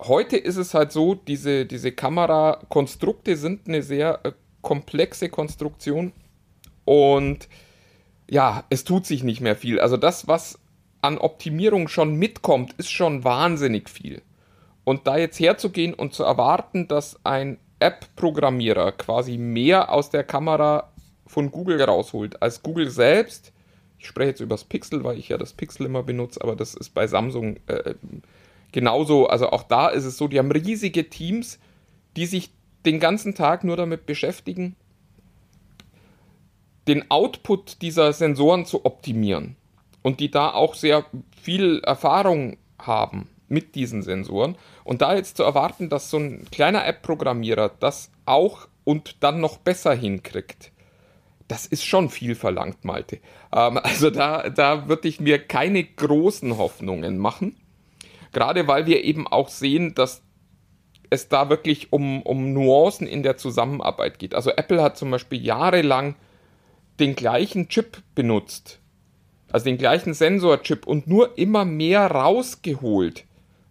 Heute 0.00 0.36
ist 0.36 0.56
es 0.56 0.74
halt 0.74 0.92
so, 0.92 1.14
diese, 1.14 1.66
diese 1.66 1.92
Kamerakonstrukte 1.92 3.36
sind 3.36 3.68
eine 3.68 3.82
sehr 3.82 4.20
äh, 4.24 4.32
komplexe 4.62 5.28
Konstruktion 5.28 6.12
und 6.84 7.48
ja, 8.28 8.64
es 8.70 8.84
tut 8.84 9.06
sich 9.06 9.22
nicht 9.22 9.40
mehr 9.40 9.56
viel. 9.56 9.78
Also 9.78 9.96
das, 9.96 10.26
was 10.26 10.58
an 11.00 11.18
Optimierung 11.18 11.88
schon 11.88 12.16
mitkommt, 12.16 12.72
ist 12.74 12.90
schon 12.90 13.24
wahnsinnig 13.24 13.88
viel. 13.88 14.22
Und 14.86 15.08
da 15.08 15.16
jetzt 15.16 15.40
herzugehen 15.40 15.94
und 15.94 16.14
zu 16.14 16.22
erwarten, 16.22 16.86
dass 16.86 17.18
ein 17.24 17.58
App-Programmierer 17.80 18.92
quasi 18.92 19.36
mehr 19.36 19.90
aus 19.92 20.10
der 20.10 20.22
Kamera 20.22 20.92
von 21.26 21.50
Google 21.50 21.82
rausholt 21.82 22.40
als 22.40 22.62
Google 22.62 22.88
selbst, 22.88 23.52
ich 23.98 24.06
spreche 24.06 24.28
jetzt 24.28 24.40
über 24.40 24.54
das 24.54 24.62
Pixel, 24.62 25.02
weil 25.02 25.18
ich 25.18 25.28
ja 25.28 25.38
das 25.38 25.54
Pixel 25.54 25.86
immer 25.86 26.04
benutze, 26.04 26.40
aber 26.40 26.54
das 26.54 26.74
ist 26.74 26.90
bei 26.90 27.08
Samsung 27.08 27.56
äh, 27.66 27.94
genauso. 28.70 29.26
Also 29.26 29.50
auch 29.50 29.64
da 29.64 29.88
ist 29.88 30.04
es 30.04 30.18
so, 30.18 30.28
die 30.28 30.38
haben 30.38 30.52
riesige 30.52 31.10
Teams, 31.10 31.58
die 32.16 32.26
sich 32.26 32.52
den 32.84 33.00
ganzen 33.00 33.34
Tag 33.34 33.64
nur 33.64 33.76
damit 33.76 34.06
beschäftigen, 34.06 34.76
den 36.86 37.10
Output 37.10 37.82
dieser 37.82 38.12
Sensoren 38.12 38.66
zu 38.66 38.84
optimieren 38.84 39.56
und 40.02 40.20
die 40.20 40.30
da 40.30 40.52
auch 40.52 40.76
sehr 40.76 41.06
viel 41.42 41.80
Erfahrung 41.80 42.56
haben 42.78 43.28
mit 43.48 43.74
diesen 43.74 44.02
Sensoren. 44.02 44.56
Und 44.84 45.02
da 45.02 45.14
jetzt 45.14 45.36
zu 45.36 45.42
erwarten, 45.42 45.88
dass 45.88 46.10
so 46.10 46.18
ein 46.18 46.46
kleiner 46.50 46.86
App-Programmierer 46.86 47.70
das 47.80 48.10
auch 48.24 48.68
und 48.84 49.22
dann 49.22 49.40
noch 49.40 49.58
besser 49.58 49.94
hinkriegt, 49.94 50.72
das 51.48 51.66
ist 51.66 51.84
schon 51.84 52.10
viel 52.10 52.34
verlangt, 52.34 52.84
Malte. 52.84 53.20
Ähm, 53.52 53.78
also 53.82 54.10
da, 54.10 54.48
da 54.50 54.88
würde 54.88 55.08
ich 55.08 55.20
mir 55.20 55.38
keine 55.38 55.84
großen 55.84 56.56
Hoffnungen 56.58 57.18
machen. 57.18 57.56
Gerade 58.32 58.68
weil 58.68 58.86
wir 58.86 59.04
eben 59.04 59.26
auch 59.26 59.48
sehen, 59.48 59.94
dass 59.94 60.22
es 61.08 61.28
da 61.28 61.48
wirklich 61.48 61.92
um, 61.92 62.22
um 62.22 62.52
Nuancen 62.52 63.06
in 63.06 63.22
der 63.22 63.36
Zusammenarbeit 63.36 64.18
geht. 64.18 64.34
Also 64.34 64.50
Apple 64.50 64.82
hat 64.82 64.96
zum 64.96 65.10
Beispiel 65.10 65.42
jahrelang 65.42 66.16
den 66.98 67.14
gleichen 67.14 67.68
Chip 67.68 68.02
benutzt, 68.14 68.80
also 69.52 69.64
den 69.64 69.78
gleichen 69.78 70.14
Sensorchip 70.14 70.86
und 70.86 71.06
nur 71.06 71.38
immer 71.38 71.64
mehr 71.64 72.10
rausgeholt 72.10 73.24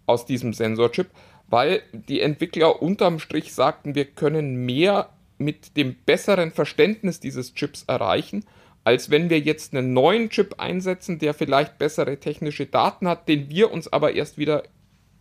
aus 0.05 0.25
diesem 0.25 0.53
Sensorchip, 0.53 1.07
weil 1.47 1.81
die 1.91 2.21
Entwickler 2.21 2.81
unterm 2.81 3.19
Strich 3.19 3.53
sagten, 3.53 3.95
wir 3.95 4.05
können 4.05 4.65
mehr 4.65 5.09
mit 5.37 5.77
dem 5.77 5.95
besseren 5.95 6.51
Verständnis 6.51 7.19
dieses 7.19 7.53
Chips 7.53 7.83
erreichen, 7.87 8.45
als 8.83 9.09
wenn 9.09 9.29
wir 9.29 9.39
jetzt 9.39 9.73
einen 9.75 9.93
neuen 9.93 10.29
Chip 10.29 10.59
einsetzen, 10.59 11.19
der 11.19 11.33
vielleicht 11.33 11.77
bessere 11.77 12.19
technische 12.19 12.67
Daten 12.67 13.07
hat, 13.07 13.27
den 13.27 13.49
wir 13.49 13.71
uns 13.71 13.91
aber 13.91 14.13
erst 14.13 14.37
wieder 14.37 14.63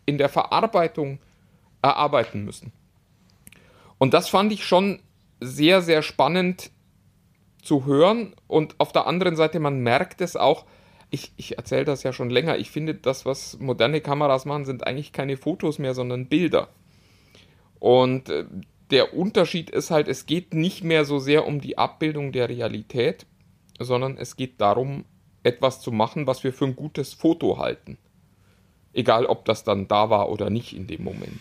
in 0.06 0.18
der 0.18 0.28
Verarbeitung 0.28 1.18
erarbeiten 1.82 2.44
müssen. 2.44 2.72
Und 3.98 4.14
das 4.14 4.28
fand 4.28 4.52
ich 4.52 4.64
schon 4.64 5.00
sehr, 5.40 5.82
sehr 5.82 6.02
spannend 6.02 6.70
zu 7.62 7.86
hören. 7.86 8.34
Und 8.46 8.74
auf 8.78 8.92
der 8.92 9.06
anderen 9.06 9.36
Seite, 9.36 9.60
man 9.60 9.80
merkt 9.80 10.20
es 10.20 10.36
auch, 10.36 10.66
ich, 11.14 11.32
ich 11.36 11.56
erzähle 11.56 11.84
das 11.84 12.02
ja 12.02 12.12
schon 12.12 12.28
länger, 12.28 12.58
ich 12.58 12.70
finde, 12.70 12.94
das, 12.94 13.24
was 13.24 13.58
moderne 13.60 14.00
Kameras 14.00 14.44
machen, 14.44 14.64
sind 14.64 14.86
eigentlich 14.86 15.12
keine 15.12 15.36
Fotos 15.36 15.78
mehr, 15.78 15.94
sondern 15.94 16.26
Bilder. 16.26 16.68
Und 17.78 18.28
äh, 18.28 18.44
der 18.90 19.14
Unterschied 19.14 19.70
ist 19.70 19.90
halt, 19.90 20.08
es 20.08 20.26
geht 20.26 20.54
nicht 20.54 20.84
mehr 20.84 21.04
so 21.04 21.18
sehr 21.18 21.46
um 21.46 21.60
die 21.60 21.78
Abbildung 21.78 22.32
der 22.32 22.48
Realität, 22.48 23.26
sondern 23.78 24.18
es 24.18 24.36
geht 24.36 24.60
darum, 24.60 25.04
etwas 25.42 25.80
zu 25.80 25.92
machen, 25.92 26.26
was 26.26 26.42
wir 26.42 26.52
für 26.52 26.64
ein 26.64 26.76
gutes 26.76 27.14
Foto 27.14 27.58
halten. 27.58 27.96
Egal, 28.92 29.26
ob 29.26 29.44
das 29.44 29.64
dann 29.64 29.88
da 29.88 30.10
war 30.10 30.30
oder 30.30 30.50
nicht 30.50 30.74
in 30.74 30.86
dem 30.86 31.04
Moment. 31.04 31.40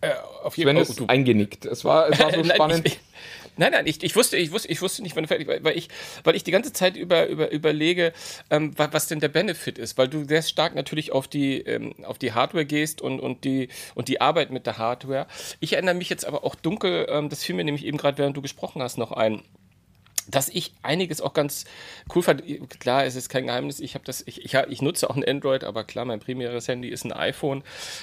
Äh, 0.00 0.12
auf 0.42 0.56
jeden 0.56 0.76
Fall. 0.76 0.84
Sven 0.84 1.04
ist 1.04 1.10
eingenickt. 1.10 1.66
Es 1.66 1.84
war, 1.84 2.08
es 2.08 2.18
war 2.20 2.32
so 2.32 2.44
spannend. 2.54 2.86
ich, 2.86 3.00
Nein, 3.58 3.72
nein, 3.72 3.86
ich, 3.86 4.02
ich 4.04 4.14
wusste, 4.14 4.36
ich 4.36 4.52
wusste, 4.52 4.68
ich 4.68 4.80
wusste 4.80 5.02
nicht, 5.02 5.16
wann 5.16 5.26
fertig 5.26 5.48
weil 5.48 5.76
ich, 5.76 5.88
weil 6.22 6.36
ich 6.36 6.44
die 6.44 6.52
ganze 6.52 6.72
Zeit 6.72 6.96
über, 6.96 7.26
über, 7.26 7.50
überlege, 7.50 8.12
ähm, 8.50 8.72
was, 8.76 8.92
was 8.92 9.06
denn 9.08 9.18
der 9.18 9.28
Benefit 9.28 9.78
ist, 9.78 9.98
weil 9.98 10.06
du 10.06 10.24
sehr 10.24 10.42
stark 10.42 10.76
natürlich 10.76 11.10
auf 11.10 11.26
die, 11.26 11.58
ähm, 11.62 11.92
auf 12.04 12.18
die 12.18 12.32
Hardware 12.32 12.64
gehst 12.64 13.02
und, 13.02 13.18
und 13.18 13.42
die, 13.42 13.68
und 13.96 14.06
die 14.06 14.20
Arbeit 14.20 14.50
mit 14.52 14.66
der 14.66 14.78
Hardware. 14.78 15.26
Ich 15.58 15.72
erinnere 15.72 15.96
mich 15.96 16.08
jetzt 16.08 16.24
aber 16.24 16.44
auch 16.44 16.54
dunkel, 16.54 17.06
ähm, 17.10 17.28
das 17.28 17.42
fiel 17.42 17.56
mir 17.56 17.64
nämlich 17.64 17.84
eben 17.84 17.98
gerade, 17.98 18.16
während 18.18 18.36
du 18.36 18.42
gesprochen 18.42 18.80
hast, 18.80 18.96
noch 18.96 19.10
ein 19.10 19.42
dass 20.30 20.48
ich 20.48 20.72
einiges 20.82 21.20
auch 21.20 21.32
ganz 21.32 21.64
cool 22.14 22.22
fand. 22.22 22.42
Klar, 22.80 23.04
es 23.04 23.16
ist 23.16 23.28
kein 23.28 23.46
Geheimnis. 23.46 23.80
Ich 23.80 23.94
habe 23.94 24.04
das, 24.04 24.22
ich, 24.26 24.44
ich, 24.44 24.54
ich, 24.54 24.82
nutze 24.82 25.08
auch 25.08 25.16
ein 25.16 25.24
Android, 25.24 25.64
aber 25.64 25.84
klar, 25.84 26.04
mein 26.04 26.20
primäres 26.20 26.68
Handy 26.68 26.88
ist 26.88 27.04
ein 27.04 27.12
iPhone. 27.12 27.62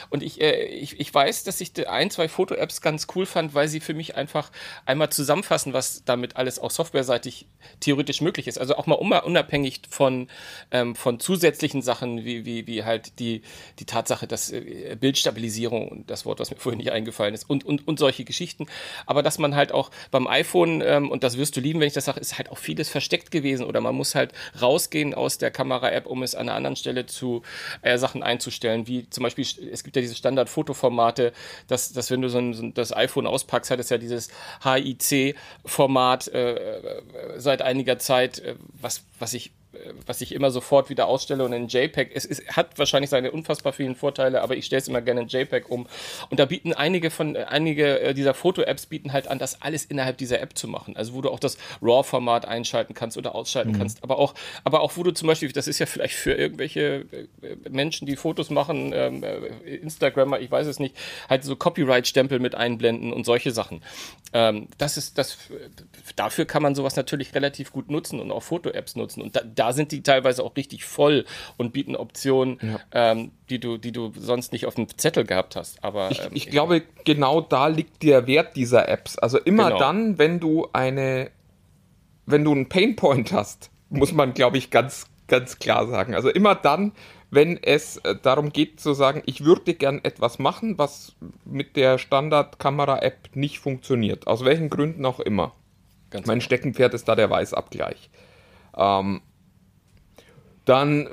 Und 0.10 0.24
ich, 0.24 0.42
äh, 0.42 0.66
ich, 0.66 1.00
ich 1.00 1.14
weiß, 1.14 1.44
dass 1.44 1.62
ich 1.62 1.88
ein, 1.88 2.10
zwei 2.10 2.28
Foto-Apps 2.28 2.82
ganz 2.82 3.08
cool 3.16 3.26
fand, 3.26 3.54
weil 3.54 3.68
sie 3.68 3.80
für 3.80 3.94
mich 3.94 4.16
einfach 4.16 4.52
einmal 4.86 5.10
zusammenfassen, 5.12 5.74
was 5.74 6.04
damit 6.06 6.36
alles 6.36 6.60
auch 6.60 6.72
softwareseitig 6.72 7.46
theoretisch 7.80 8.22
möglich 8.22 8.48
ist. 8.48 8.58
Also 8.58 8.76
auch 8.76 8.88
mal 8.88 8.96
unabhängig 8.96 9.82
von, 9.90 10.28
ähm, 10.72 10.96
von 10.96 11.20
zusätzlichen 11.20 11.82
Sachen, 11.82 12.26
wie, 12.26 12.46
wie, 12.46 12.66
wie 12.68 12.84
halt 12.84 13.20
die, 13.20 13.44
die 13.80 13.86
Tatsache, 13.86 14.28
dass 14.28 14.52
äh, 14.52 14.98
Bildstabilisierung, 15.00 16.06
das 16.08 16.26
Wort, 16.26 16.40
was 16.40 16.50
mir 16.50 16.58
vorhin 16.58 16.80
nicht 16.80 16.92
eingefallen 16.92 17.34
ist, 17.34 17.48
und, 17.50 17.64
und, 17.64 17.88
und 17.88 18.00
solche 18.00 18.26
Geschichten. 18.26 18.66
Aber 19.06 19.22
dass 19.22 19.38
man 19.38 19.56
halt 19.56 19.72
auch 19.72 19.92
beim 20.12 20.28
iPhone, 20.28 20.82
ähm, 20.82 21.12
und 21.12 21.24
das 21.24 21.38
wirst 21.38 21.56
du 21.56 21.62
lieben, 21.62 21.80
wenn 21.80 21.88
ich 21.88 21.94
das 21.94 22.06
sage, 22.06 22.15
einfach 22.16 22.22
ist 22.22 22.38
halt 22.38 22.52
auch 22.52 22.58
vieles 22.58 22.90
versteckt 22.90 23.32
gewesen 23.32 23.66
oder 23.66 23.82
man 23.82 23.96
muss 23.96 24.16
halt 24.16 24.34
rausgehen 24.62 25.14
aus 25.14 25.38
der 25.38 25.52
Kamera-App, 25.52 26.06
um 26.06 26.24
es 26.24 26.36
an 26.36 26.50
einer 26.50 26.56
anderen 26.56 26.76
Stelle 26.76 27.06
zu 27.06 27.42
äh, 27.82 27.98
Sachen 27.98 28.24
einzustellen, 28.24 28.88
wie 28.88 29.10
zum 29.10 29.24
Beispiel, 29.24 29.46
es 29.72 29.84
gibt 29.84 29.96
ja 29.96 30.02
diese 30.02 30.16
Standard-Fotoformate, 30.16 31.34
dass, 31.68 31.92
dass 31.94 32.12
wenn 32.12 32.22
du 32.22 32.30
so, 32.30 32.38
ein, 32.38 32.54
so 32.54 32.70
das 32.70 32.96
iPhone 32.96 33.28
auspackst, 33.28 33.72
hat 33.72 33.80
es 33.80 33.90
ja 33.90 33.98
dieses 33.98 34.30
HIC-Format 34.64 36.28
äh, 36.30 36.54
äh, 36.54 37.02
seit 37.38 37.62
einiger 37.62 38.00
Zeit, 38.00 38.40
äh, 38.40 38.56
was, 38.80 39.04
was 39.20 39.34
ich 39.34 39.52
was 40.06 40.22
ich 40.22 40.34
immer 40.34 40.52
sofort 40.52 40.90
wieder 40.90 41.08
ausstelle 41.08 41.44
und 41.44 41.54
in 41.54 41.68
JPEG, 41.68 42.12
es, 42.14 42.26
es 42.26 42.46
hat 42.50 42.78
wahrscheinlich 42.78 43.10
seine 43.10 43.32
unfassbar 43.32 43.74
vielen 43.74 43.96
Vorteile, 43.96 44.42
aber 44.42 44.56
ich 44.56 44.66
stelle 44.66 44.82
es 44.82 44.88
immer 44.88 45.02
gerne 45.02 45.22
in 45.22 45.28
JPEG 45.28 45.70
um. 45.70 45.88
Und 46.30 46.40
da 46.40 46.46
bieten 46.46 46.74
einige 46.74 47.12
von, 47.12 47.36
einige 47.36 48.00
äh, 48.00 48.14
dieser 48.14 48.34
Foto-Apps 48.34 48.88
bieten 48.88 49.14
halt 49.14 49.28
an, 49.28 49.40
das 49.40 49.62
alles 49.62 49.86
innerhalb 49.86 50.18
dieser 50.18 50.42
App 50.42 50.58
zu 50.58 50.68
machen. 50.68 50.96
Also 50.96 51.14
wo 51.14 51.22
du 51.22 51.30
auch 51.30 51.40
das 51.40 51.58
RAW-Format 51.82 52.48
einschalten 52.48 52.94
kannst 52.94 53.18
oder 53.18 53.36
ausschalten 53.36 53.72
mhm. 53.72 53.78
kannst, 53.78 54.04
aber 54.04 54.20
auch, 54.20 54.34
aber 54.64 54.82
auch 54.82 54.98
wo 54.98 55.04
du 55.04 55.12
zum 55.12 55.28
Beispiel, 55.28 55.52
das 55.52 55.68
ist 55.68 55.80
ja 55.80 55.86
vielleicht 55.86 56.16
für 56.16 56.34
irgendwelche 56.34 57.06
äh, 57.12 57.70
Menschen, 57.70 58.06
die 58.06 58.16
Fotos 58.16 58.50
machen, 58.50 58.92
ähm, 58.94 59.24
äh, 59.24 59.76
Instagrammer, 59.76 60.40
ich 60.40 60.52
weiß 60.52 60.68
es 60.68 60.80
nicht, 60.80 60.96
halt 61.30 61.44
so 61.44 61.56
Copyright-Stempel 61.56 62.40
mit 62.40 62.56
einblenden 62.56 63.14
und 63.14 63.26
solche 63.26 63.52
Sachen. 63.52 63.82
Ähm, 64.34 64.68
das 64.78 64.98
ist, 64.98 65.18
das, 65.18 65.38
dafür 66.16 66.46
kann 66.46 66.62
man 66.62 66.76
sowas 66.76 66.96
natürlich 66.96 67.34
relativ 67.34 67.72
gut 67.72 67.90
nutzen 67.90 68.20
und 68.20 68.32
auch 68.32 68.44
Foto-Apps 68.44 68.96
nutzen. 68.96 69.22
Und 69.22 69.36
da, 69.36 69.42
da 69.44 69.65
sind 69.74 69.92
die 69.92 70.04
teilweise 70.04 70.44
auch 70.44 70.56
richtig 70.56 70.86
voll 70.86 71.26
und 71.58 71.74
bieten 71.74 71.96
Optionen, 71.96 72.60
ja. 72.62 72.80
ähm, 72.92 73.32
die, 73.50 73.60
du, 73.60 73.78
die 73.78 73.92
du 73.92 74.12
sonst 74.18 74.52
nicht 74.52 74.66
auf 74.66 74.76
dem 74.76 74.88
Zettel 74.98 75.26
gehabt 75.26 75.56
hast. 75.56 75.84
Aber 75.84 76.12
ich, 76.12 76.22
ähm, 76.22 76.32
ich 76.34 76.50
glaube, 76.50 76.84
genau 77.04 77.42
da 77.42 77.68
liegt 77.68 78.04
der 78.04 78.28
Wert 78.28 78.56
dieser 78.56 78.90
Apps. 78.90 79.18
Also 79.18 79.40
immer 79.40 79.68
genau. 79.68 79.80
dann, 79.80 80.18
wenn 80.18 80.40
du 80.40 80.68
eine, 80.74 81.32
wenn 82.26 82.44
du 82.44 82.52
einen 82.52 82.70
Painpoint 82.70 83.32
hast, 83.32 83.70
muss 83.90 84.14
man, 84.14 84.34
glaube 84.34 84.58
ich, 84.58 84.72
ganz, 84.72 85.08
ganz 85.28 85.60
klar 85.60 85.88
sagen. 85.88 86.16
Also 86.16 86.30
immer 86.30 86.56
dann, 86.56 86.92
wenn 87.32 87.62
es 87.62 87.98
äh, 87.98 88.16
darum 88.22 88.52
geht 88.52 88.80
zu 88.80 88.94
sagen, 88.94 89.22
ich 89.26 89.44
würde 89.44 89.74
gern 89.74 90.00
etwas 90.04 90.40
machen, 90.40 90.78
was 90.78 91.16
mit 91.44 91.76
der 91.76 91.98
Standard-Kamera-App 91.98 93.36
nicht 93.36 93.60
funktioniert. 93.60 94.28
Aus 94.28 94.46
welchen 94.46 94.70
Gründen 94.70 95.06
auch 95.06 95.20
immer. 95.20 95.54
Ganz 96.10 96.28
mein 96.28 96.40
genau. 96.40 96.46
Steckenpferd 96.46 96.94
ist 96.94 97.08
da 97.08 97.16
der 97.16 97.30
Weißabgleich. 97.30 98.10
Ähm, 98.78 99.22
dann 100.66 101.08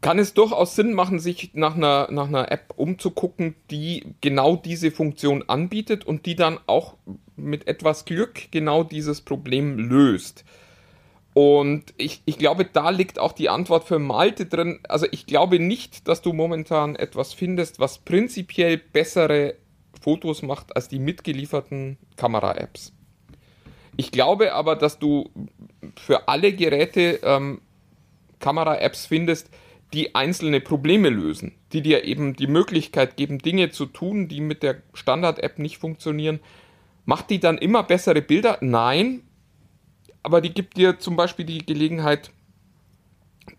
kann 0.00 0.18
es 0.18 0.32
durchaus 0.32 0.76
Sinn 0.76 0.94
machen, 0.94 1.18
sich 1.18 1.50
nach 1.52 1.76
einer, 1.76 2.08
nach 2.10 2.28
einer 2.28 2.50
App 2.50 2.72
umzugucken, 2.76 3.54
die 3.70 4.14
genau 4.20 4.56
diese 4.56 4.90
Funktion 4.90 5.44
anbietet 5.46 6.06
und 6.06 6.24
die 6.24 6.36
dann 6.36 6.58
auch 6.66 6.96
mit 7.36 7.68
etwas 7.68 8.06
Glück 8.06 8.50
genau 8.50 8.82
dieses 8.82 9.20
Problem 9.20 9.78
löst. 9.78 10.44
Und 11.32 11.94
ich, 11.96 12.22
ich 12.24 12.38
glaube, 12.38 12.64
da 12.64 12.90
liegt 12.90 13.18
auch 13.18 13.32
die 13.32 13.48
Antwort 13.48 13.84
für 13.84 13.98
Malte 13.98 14.46
drin. 14.46 14.80
Also 14.88 15.06
ich 15.10 15.26
glaube 15.26 15.60
nicht, 15.60 16.08
dass 16.08 16.22
du 16.22 16.32
momentan 16.32 16.96
etwas 16.96 17.34
findest, 17.34 17.78
was 17.78 17.98
prinzipiell 17.98 18.78
bessere 18.78 19.54
Fotos 20.00 20.42
macht 20.42 20.74
als 20.74 20.88
die 20.88 20.98
mitgelieferten 20.98 21.98
Kamera-Apps. 22.16 22.92
Ich 23.96 24.10
glaube 24.10 24.54
aber, 24.54 24.76
dass 24.76 24.98
du 24.98 25.30
für 25.96 26.26
alle 26.28 26.52
Geräte 26.52 27.20
ähm, 27.22 27.60
Kamera-Apps 28.40 29.06
findest, 29.06 29.50
die 29.92 30.14
einzelne 30.14 30.60
Probleme 30.60 31.08
lösen, 31.08 31.52
die 31.72 31.82
dir 31.82 32.04
eben 32.04 32.34
die 32.34 32.46
Möglichkeit 32.46 33.16
geben, 33.16 33.38
Dinge 33.38 33.70
zu 33.70 33.86
tun, 33.86 34.28
die 34.28 34.40
mit 34.40 34.62
der 34.62 34.82
Standard-App 34.94 35.58
nicht 35.58 35.78
funktionieren. 35.78 36.40
Macht 37.04 37.30
die 37.30 37.40
dann 37.40 37.58
immer 37.58 37.82
bessere 37.82 38.22
Bilder? 38.22 38.58
Nein, 38.60 39.22
aber 40.22 40.40
die 40.40 40.52
gibt 40.52 40.76
dir 40.76 40.98
zum 40.98 41.16
Beispiel 41.16 41.44
die 41.44 41.64
Gelegenheit, 41.64 42.30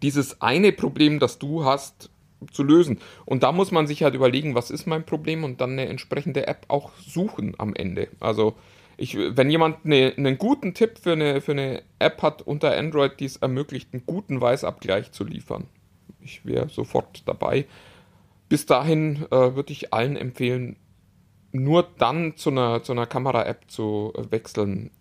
dieses 0.02 0.42
eine 0.42 0.72
Problem, 0.72 1.20
das 1.20 1.38
du 1.40 1.66
hast, 1.66 2.10
zu 2.52 2.64
lösen. 2.64 3.00
Und 3.26 3.44
da 3.44 3.52
muss 3.52 3.72
man 3.72 3.88
sich 3.88 4.04
halt 4.04 4.16
überlegen, 4.16 4.56
was 4.56 4.72
ist 4.72 4.88
mein 4.88 5.06
Problem 5.06 5.44
und 5.44 5.62
dann 5.62 5.72
eine 5.72 5.88
entsprechende 5.88 6.48
App 6.48 6.66
auch 6.70 6.92
suchen 6.98 7.56
am 7.58 7.76
Ende. 7.76 8.08
Also 8.20 8.56
ich, 9.02 9.18
wenn 9.18 9.50
jemand 9.50 9.84
eine, 9.84 10.14
einen 10.16 10.38
guten 10.38 10.76
Tipp 10.76 11.00
für 11.00 11.14
eine, 11.14 11.42
für 11.42 11.54
eine 11.54 11.82
App 11.98 12.22
hat 12.22 12.44
unter 12.44 12.78
Android, 12.78 13.20
die 13.20 13.26
es 13.26 13.38
ermöglicht, 13.38 13.90
einen 13.94 14.06
guten 14.06 14.40
Weißabgleich 14.40 15.12
zu 15.12 15.24
liefern, 15.24 15.66
ich 16.20 16.46
wäre 16.46 16.70
sofort 16.70 17.28
dabei. 17.28 17.66
Bis 18.48 18.68
dahin 18.68 19.26
äh, 19.32 19.56
würde 19.56 19.74
ich 19.74 19.92
allen 19.92 20.16
empfehlen, 20.16 20.76
nur 21.52 21.88
dann 21.98 22.38
zu 22.38 22.52
einer, 22.52 22.84
zu 22.84 22.92
einer 22.92 23.08
Kamera-App 23.08 23.72
zu 23.72 24.14
äh, 24.16 24.32
wechseln, 24.32 24.92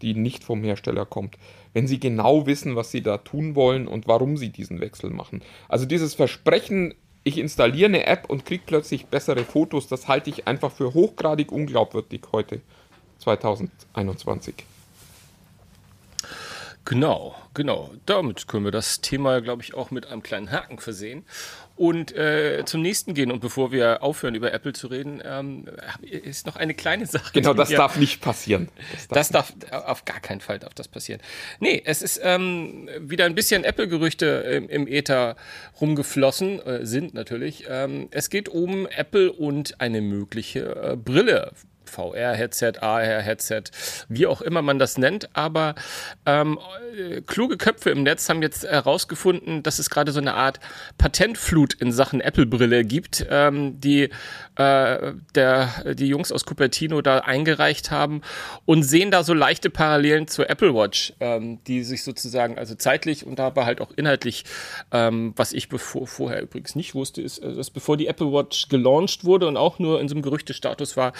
die 0.00 0.14
nicht 0.14 0.42
vom 0.42 0.64
Hersteller 0.64 1.04
kommt, 1.04 1.36
wenn 1.74 1.86
sie 1.86 2.00
genau 2.00 2.46
wissen, 2.46 2.76
was 2.76 2.90
sie 2.90 3.02
da 3.02 3.18
tun 3.18 3.54
wollen 3.56 3.86
und 3.86 4.08
warum 4.08 4.38
sie 4.38 4.48
diesen 4.48 4.80
Wechsel 4.80 5.10
machen. 5.10 5.42
Also 5.68 5.84
dieses 5.84 6.14
Versprechen, 6.14 6.94
ich 7.24 7.36
installiere 7.36 7.90
eine 7.90 8.06
App 8.06 8.30
und 8.30 8.46
kriege 8.46 8.62
plötzlich 8.64 9.06
bessere 9.06 9.44
Fotos, 9.44 9.86
das 9.86 10.08
halte 10.08 10.30
ich 10.30 10.48
einfach 10.48 10.72
für 10.72 10.94
hochgradig 10.94 11.52
unglaubwürdig 11.52 12.22
heute. 12.32 12.62
2021. 13.20 14.66
Genau, 16.84 17.36
genau. 17.54 17.90
Damit 18.06 18.48
können 18.48 18.64
wir 18.64 18.72
das 18.72 19.00
Thema, 19.00 19.40
glaube 19.40 19.62
ich, 19.62 19.74
auch 19.74 19.90
mit 19.90 20.06
einem 20.06 20.22
kleinen 20.22 20.50
Haken 20.50 20.78
versehen 20.78 21.24
und 21.76 22.14
äh, 22.16 22.64
zum 22.66 22.82
nächsten 22.82 23.14
gehen. 23.14 23.30
Und 23.30 23.40
bevor 23.40 23.70
wir 23.70 24.02
aufhören, 24.02 24.34
über 24.34 24.52
Apple 24.52 24.72
zu 24.72 24.88
reden, 24.88 25.22
ähm, 25.24 25.66
ist 26.02 26.46
noch 26.46 26.56
eine 26.56 26.74
kleine 26.74 27.06
Sache. 27.06 27.30
Genau, 27.32 27.54
das 27.54 27.70
darf 27.70 27.96
nicht 27.96 28.20
passieren. 28.20 28.68
Das 29.08 29.28
darf, 29.28 29.52
das 29.58 29.70
darf, 29.70 29.86
auf 29.86 30.04
gar 30.04 30.20
keinen 30.20 30.40
Fall 30.40 30.58
darf 30.58 30.74
das 30.74 30.88
passieren. 30.88 31.20
Nee, 31.60 31.82
es 31.84 32.02
ist 32.02 32.20
ähm, 32.22 32.88
wieder 32.98 33.24
ein 33.26 33.34
bisschen 33.34 33.64
Apple-Gerüchte 33.64 34.26
im, 34.26 34.68
im 34.68 34.86
Äther 34.86 35.36
rumgeflossen, 35.80 36.60
äh, 36.60 36.86
sind 36.86 37.14
natürlich. 37.14 37.66
Ähm, 37.68 38.08
es 38.10 38.30
geht 38.30 38.48
um 38.48 38.86
Apple 38.86 39.32
und 39.32 39.80
eine 39.80 40.00
mögliche 40.00 40.74
äh, 40.74 40.96
Brille 40.96 41.52
VR-Headset, 41.90 42.74
AR-Headset, 42.80 43.64
wie 44.08 44.26
auch 44.26 44.40
immer 44.40 44.62
man 44.62 44.78
das 44.78 44.98
nennt. 44.98 45.28
Aber 45.36 45.74
ähm, 46.26 46.58
kluge 47.26 47.56
Köpfe 47.56 47.90
im 47.90 48.02
Netz 48.02 48.28
haben 48.28 48.42
jetzt 48.42 48.64
herausgefunden, 48.64 49.62
dass 49.62 49.78
es 49.78 49.90
gerade 49.90 50.12
so 50.12 50.20
eine 50.20 50.34
Art 50.34 50.60
Patentflut 50.98 51.74
in 51.74 51.92
Sachen 51.92 52.20
Apple-Brille 52.20 52.84
gibt, 52.84 53.26
ähm, 53.30 53.80
die 53.80 54.10
äh, 54.56 55.12
der, 55.34 55.94
die 55.94 56.06
Jungs 56.06 56.32
aus 56.32 56.44
Cupertino 56.44 57.00
da 57.00 57.18
eingereicht 57.18 57.90
haben 57.90 58.20
und 58.66 58.82
sehen 58.82 59.10
da 59.10 59.22
so 59.22 59.32
leichte 59.32 59.70
Parallelen 59.70 60.28
zur 60.28 60.50
Apple 60.50 60.74
Watch, 60.74 61.14
ähm, 61.20 61.62
die 61.64 61.82
sich 61.82 62.04
sozusagen, 62.04 62.58
also 62.58 62.74
zeitlich 62.74 63.24
und 63.24 63.38
dabei 63.38 63.64
halt 63.64 63.80
auch 63.80 63.90
inhaltlich, 63.96 64.44
ähm, 64.92 65.32
was 65.36 65.52
ich 65.52 65.68
bevor, 65.68 66.06
vorher 66.06 66.42
übrigens 66.42 66.74
nicht 66.74 66.94
wusste, 66.94 67.22
ist, 67.22 67.38
äh, 67.38 67.54
dass 67.54 67.70
bevor 67.70 67.96
die 67.96 68.06
Apple 68.06 68.32
Watch 68.32 68.68
gelauncht 68.68 69.24
wurde 69.24 69.46
und 69.46 69.56
auch 69.56 69.78
nur 69.78 70.00
in 70.00 70.08
so 70.08 70.14
einem 70.14 70.22
Gerüchtestatus 70.22 70.96
war, 70.96 71.12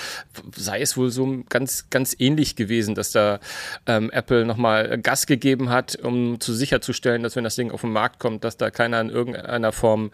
sei 0.62 0.80
es 0.80 0.96
wohl 0.96 1.10
so 1.10 1.42
ganz, 1.48 1.90
ganz 1.90 2.14
ähnlich 2.18 2.56
gewesen, 2.56 2.94
dass 2.94 3.12
da 3.12 3.40
ähm, 3.86 4.10
Apple 4.10 4.44
nochmal 4.44 4.98
Gas 4.98 5.26
gegeben 5.26 5.70
hat, 5.70 5.96
um 5.96 6.40
zu 6.40 6.52
sicherzustellen, 6.54 7.22
dass 7.22 7.36
wenn 7.36 7.44
das 7.44 7.56
Ding 7.56 7.70
auf 7.70 7.82
den 7.82 7.92
Markt 7.92 8.18
kommt, 8.18 8.44
dass 8.44 8.56
da 8.56 8.70
keiner 8.70 9.00
in 9.00 9.10
irgendeiner 9.10 9.72
Form 9.72 10.10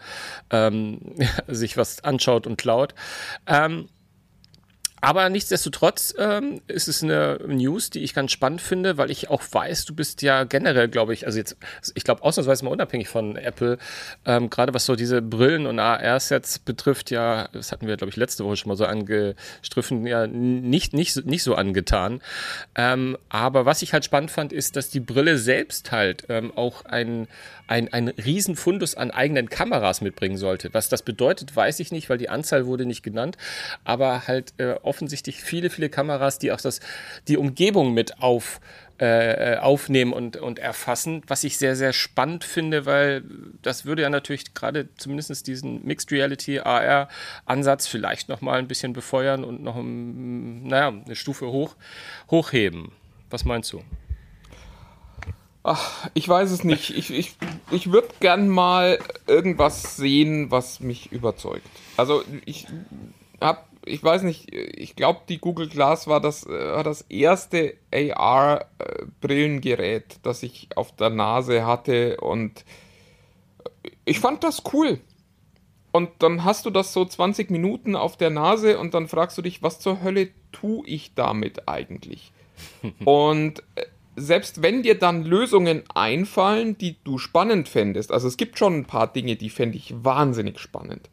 ähm, 0.51 0.99
sich 1.47 1.77
was 1.77 2.03
anschaut 2.03 2.47
und 2.47 2.57
klaut. 2.57 2.93
Ähm, 3.45 3.89
aber 5.07 5.29
nichtsdestotrotz 5.29 6.13
ähm, 6.19 6.59
ist 6.67 6.89
es 6.89 7.01
eine 7.01 7.39
News, 7.47 7.89
die 7.89 7.99
ich 7.99 8.13
ganz 8.13 8.33
spannend 8.33 8.59
finde, 8.59 8.97
weil 8.97 9.09
ich 9.09 9.29
auch 9.29 9.41
weiß, 9.49 9.85
du 9.85 9.95
bist 9.95 10.21
ja 10.21 10.43
generell, 10.43 10.89
glaube 10.89 11.13
ich, 11.13 11.25
also 11.25 11.37
jetzt, 11.37 11.55
ich 11.95 12.03
glaube, 12.03 12.23
ausnahmsweise 12.23 12.65
mal 12.65 12.71
unabhängig 12.71 13.07
von 13.07 13.37
Apple, 13.37 13.77
ähm, 14.25 14.49
gerade 14.49 14.73
was 14.73 14.85
so 14.85 14.97
diese 14.97 15.21
Brillen 15.21 15.65
und 15.65 15.79
AR-Sets 15.79 16.59
betrifft, 16.59 17.09
ja, 17.09 17.47
das 17.53 17.71
hatten 17.71 17.87
wir, 17.87 17.95
glaube 17.95 18.09
ich, 18.09 18.17
letzte 18.17 18.43
Woche 18.43 18.57
schon 18.57 18.67
mal 18.67 18.75
so 18.75 18.83
angestriffen, 18.83 20.05
ja, 20.05 20.27
nicht, 20.27 20.91
nicht, 20.91 21.25
nicht 21.25 21.43
so 21.43 21.55
angetan. 21.55 22.21
Ähm, 22.75 23.17
aber 23.29 23.65
was 23.65 23.83
ich 23.83 23.93
halt 23.93 24.03
spannend 24.03 24.29
fand, 24.29 24.51
ist, 24.51 24.75
dass 24.75 24.89
die 24.89 24.99
Brille 24.99 25.37
selbst 25.37 25.93
halt 25.93 26.25
ähm, 26.27 26.51
auch 26.53 26.83
ein 26.83 27.29
ein, 27.67 27.91
ein 27.91 28.07
Riesenfundus 28.07 28.95
an 28.95 29.11
eigenen 29.11 29.49
Kameras 29.49 30.01
mitbringen 30.01 30.37
sollte. 30.37 30.73
Was 30.73 30.89
das 30.89 31.03
bedeutet, 31.03 31.55
weiß 31.55 31.79
ich 31.79 31.91
nicht, 31.91 32.09
weil 32.09 32.17
die 32.17 32.29
Anzahl 32.29 32.65
wurde 32.65 32.85
nicht 32.85 33.03
genannt, 33.03 33.37
aber 33.83 34.27
halt 34.27 34.53
äh, 34.57 34.75
offensichtlich 34.81 35.41
viele, 35.41 35.69
viele 35.69 35.89
Kameras, 35.89 36.39
die 36.39 36.51
auch 36.51 36.61
das, 36.61 36.79
die 37.27 37.37
Umgebung 37.37 37.93
mit 37.93 38.21
auf, 38.21 38.59
äh, 38.99 39.57
aufnehmen 39.57 40.13
und, 40.13 40.37
und 40.37 40.59
erfassen, 40.59 41.21
was 41.27 41.43
ich 41.43 41.57
sehr, 41.57 41.75
sehr 41.75 41.93
spannend 41.93 42.43
finde, 42.43 42.85
weil 42.85 43.23
das 43.61 43.85
würde 43.85 44.01
ja 44.01 44.09
natürlich 44.09 44.53
gerade 44.53 44.89
zumindest 44.95 45.45
diesen 45.45 45.85
Mixed 45.85 46.11
Reality 46.11 46.59
AR-Ansatz 46.59 47.87
vielleicht 47.87 48.29
nochmal 48.29 48.59
ein 48.59 48.67
bisschen 48.67 48.93
befeuern 48.93 49.43
und 49.43 49.61
noch 49.61 49.75
naja, 49.77 50.87
eine 50.87 51.15
Stufe 51.15 51.47
hoch, 51.47 51.75
hochheben. 52.31 52.91
Was 53.29 53.45
meinst 53.45 53.73
du? 53.73 53.83
Ach, 55.69 56.09
ich 56.13 56.29
weiß 56.29 56.51
es 56.51 56.63
nicht. 56.63 56.91
Ich, 56.91 57.11
ich, 57.11 57.35
ich 57.71 57.91
würde 57.91 58.07
gern 58.21 58.47
mal 58.47 58.99
irgendwas 59.27 59.97
sehen, 59.97 60.49
was 60.49 60.79
mich 60.79 61.11
überzeugt. 61.11 61.67
Also 61.97 62.23
ich 62.45 62.67
hab, 63.41 63.67
ich 63.83 64.01
weiß 64.01 64.23
nicht, 64.23 64.55
ich 64.55 64.95
glaube, 64.95 65.23
die 65.27 65.39
Google 65.39 65.67
Glass 65.67 66.07
war 66.07 66.21
das, 66.21 66.47
war 66.47 66.85
das 66.85 67.01
erste 67.01 67.73
AR-Brillengerät, 67.91 70.19
das 70.23 70.41
ich 70.41 70.69
auf 70.77 70.95
der 70.95 71.09
Nase 71.09 71.65
hatte 71.65 72.15
und 72.21 72.63
ich 74.05 74.21
fand 74.21 74.45
das 74.45 74.63
cool. 74.71 75.01
Und 75.91 76.11
dann 76.19 76.45
hast 76.45 76.65
du 76.65 76.69
das 76.69 76.93
so 76.93 77.03
20 77.03 77.51
Minuten 77.51 77.97
auf 77.97 78.15
der 78.15 78.29
Nase 78.29 78.79
und 78.79 78.93
dann 78.93 79.09
fragst 79.09 79.37
du 79.37 79.41
dich, 79.41 79.61
was 79.63 79.81
zur 79.81 80.01
Hölle 80.01 80.29
tue 80.53 80.87
ich 80.87 81.13
damit 81.13 81.67
eigentlich? 81.67 82.31
und 83.03 83.59
äh, 83.75 83.83
selbst 84.17 84.63
wenn 84.63 84.81
dir 84.81 84.97
dann 84.97 85.23
Lösungen 85.23 85.83
einfallen, 85.93 86.77
die 86.77 86.97
du 87.03 87.19
spannend 87.19 87.69
fändest, 87.69 88.11
also 88.11 88.27
es 88.27 88.35
gibt 88.35 88.57
schon 88.57 88.79
ein 88.79 88.85
paar 88.85 89.13
Dinge, 89.13 89.35
die 89.35 89.51
fände 89.51 89.77
ich 89.77 89.93
wahnsinnig 90.03 90.59
spannend, 90.59 91.09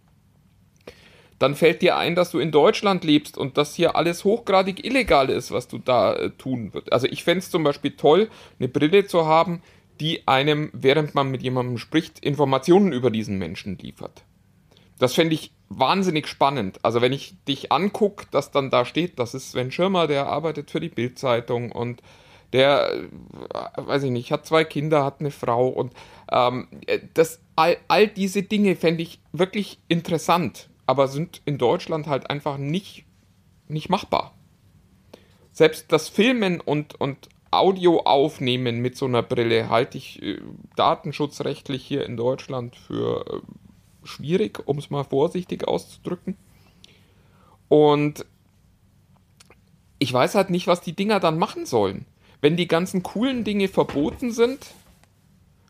dann 1.39 1.55
fällt 1.55 1.83
dir 1.83 1.99
ein, 1.99 2.15
dass 2.15 2.31
du 2.31 2.39
in 2.39 2.51
Deutschland 2.51 3.05
lebst 3.05 3.37
und 3.37 3.59
dass 3.59 3.75
hier 3.75 3.95
alles 3.95 4.25
hochgradig 4.25 4.85
illegal 4.87 5.29
ist, 5.29 5.51
was 5.51 5.69
du 5.69 5.79
da 5.79 6.15
äh, 6.15 6.31
tun 6.31 6.73
würdest. 6.73 6.93
Also 6.95 7.07
ich 7.07 7.25
fände 7.25 7.41
es 7.41 7.51
zum 7.51 7.63
Beispiel 7.63 7.91
toll, 7.91 8.31
eine 8.59 8.69
Brille 8.69 9.07
zu 9.07 9.27
haben, 9.27 9.61
die 10.01 10.27
einem, 10.27 10.71
während 10.73 11.15
man 11.15 11.31
mit 11.31 11.43
jemandem 11.43 11.77
spricht, 11.77 12.21
Informationen 12.21 12.93
über 12.93 13.11
diesen 13.11 13.37
Menschen 13.37 13.77
liefert. 13.77 14.25
Das 14.99 15.13
fände 15.13 15.35
ich 15.35 15.53
wahnsinnig 15.69 16.27
spannend. 16.27 16.79
Also 16.83 17.03
wenn 17.03 17.13
ich 17.13 17.35
dich 17.47 17.71
angucke, 17.71 18.27
dass 18.31 18.51
dann 18.51 18.71
da 18.71 18.87
steht, 18.87 19.19
das 19.19 19.35
ist 19.35 19.51
Sven 19.51 19.71
Schirmer, 19.71 20.07
der 20.07 20.29
arbeitet 20.29 20.71
für 20.71 20.81
die 20.81 20.89
Bildzeitung 20.89 21.71
und 21.71 22.01
der, 22.55 22.93
äh, 22.95 23.07
weiß 23.77 24.05
ich 24.05 24.11
nicht, 24.13 24.31
hat 24.31 24.47
zwei 24.47 24.65
Kinder, 24.65 25.05
hat 25.05 25.19
eine 25.19 25.33
Frau 25.33 25.69
und 25.69 25.93
ähm, 26.31 26.69
das, 27.13 27.41
all, 27.57 27.77
all 27.89 28.07
diese 28.07 28.45
Dinge 28.45 28.77
fände 28.77 29.03
ich 29.03 29.21
wirklich 29.33 29.81
interessant, 29.89 30.71
aber 30.87 31.09
sind 31.09 31.43
in 31.45 31.59
Deutschland 31.59 32.07
halt 32.07 32.31
einfach 32.31 32.57
nicht, 32.57 33.07
nicht 33.67 33.89
machbar. 33.89 34.35
Selbst 35.51 35.91
das 35.91 36.09
Filmen 36.09 36.61
und, 36.61 36.95
und 37.01 37.29
Audio 37.51 38.01
aufnehmen 38.01 38.81
mit 38.81 38.97
so 38.97 39.07
einer 39.07 39.23
Brille 39.23 39.69
halte 39.69 39.99
ich 39.99 40.23
äh, 40.23 40.41
datenschutzrechtlich 40.77 41.85
hier 41.85 42.07
in 42.07 42.17
Deutschland 42.17 42.77
für 42.77 43.25
äh, 43.27 44.07
schwierig, 44.07 44.63
um 44.67 44.79
es 44.79 44.91
mal 44.91 45.03
vorsichtig 45.03 45.67
auszudrücken. 45.67 46.37
Und 47.69 48.25
ich 49.99 50.13
weiß 50.13 50.37
halt 50.37 50.51
nicht, 50.51 50.69
was 50.69 50.83
die 50.83 50.95
Dinger 50.95 51.19
dann 51.19 51.37
machen 51.37 51.67
sollen 51.67 52.07
wenn 52.41 52.57
die 52.57 52.69
ganzen 52.69 53.03
coolen 53.03 53.45
Dinge 53.45 53.69
verboten 53.69 54.33
sind 54.33 54.67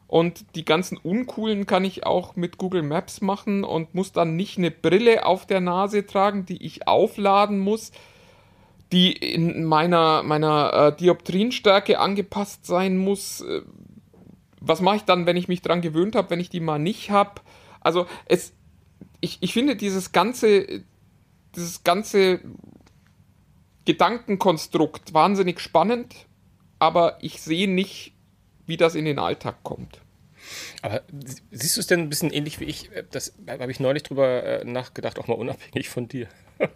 und 0.07 0.55
die 0.55 0.65
ganzen 0.65 0.97
uncoolen 0.97 1.67
kann 1.67 1.85
ich 1.85 2.07
auch 2.07 2.37
mit 2.37 2.59
Google 2.59 2.83
Maps 2.83 3.21
machen 3.21 3.65
und 3.65 3.95
muss 3.95 4.13
dann 4.13 4.37
nicht 4.37 4.59
eine 4.59 4.71
Brille 4.71 5.27
auf 5.27 5.47
der 5.47 5.61
Nase 5.61 6.07
tragen, 6.07 6.47
die 6.47 6.63
ich 6.65 6.87
aufladen 6.87 7.59
muss, 7.59 7.91
die 8.93 9.13
in 9.13 9.65
meiner, 9.65 10.23
meiner 10.23 10.73
äh, 10.73 10.97
Dioptrienstärke 10.97 11.99
angepasst 11.99 12.67
sein 12.67 12.97
muss. 12.97 13.41
Äh, 13.41 13.63
was 14.61 14.81
mache 14.81 14.97
ich 14.97 15.03
dann, 15.03 15.27
wenn 15.27 15.37
ich 15.37 15.49
mich 15.49 15.63
dran 15.63 15.81
gewöhnt 15.81 16.15
habe, 16.15 16.31
wenn 16.31 16.41
ich 16.41 16.49
die 16.49 16.61
mal 16.61 16.79
nicht 16.79 17.11
habe? 17.11 17.41
Also 17.81 18.07
es, 18.27 18.53
ich, 19.21 19.39
ich 19.41 19.53
finde 19.53 19.75
dieses 19.75 20.13
ganze, 20.13 20.83
dieses 21.57 21.83
ganze 21.83 22.41
Gedankenkonstrukt 23.85 25.13
wahnsinnig 25.13 25.61
spannend 25.61 26.15
aber 26.85 27.17
ich 27.23 27.41
sehe 27.41 27.67
nicht, 27.69 28.13
wie 28.67 28.77
das 28.77 28.95
in 28.95 29.07
den 29.07 29.19
Alltag 29.19 29.57
kommt. 29.63 30.01
Aber 30.83 31.03
siehst 31.51 31.77
du 31.77 31.81
es 31.81 31.87
denn 31.87 32.01
ein 32.01 32.09
bisschen 32.11 32.31
ähnlich 32.31 32.61
wie 32.61 32.65
ich? 32.65 32.91
Das 33.11 33.33
habe 33.49 33.73
ich 33.73 33.81
neulich 33.81 34.03
drüber 34.03 34.43
äh, 34.45 34.65
nachgedacht, 34.65 35.19
auch 35.19 35.27
mal 35.27 35.35
unabhängig 35.35 35.89
von 35.89 36.09
dir. 36.09 36.29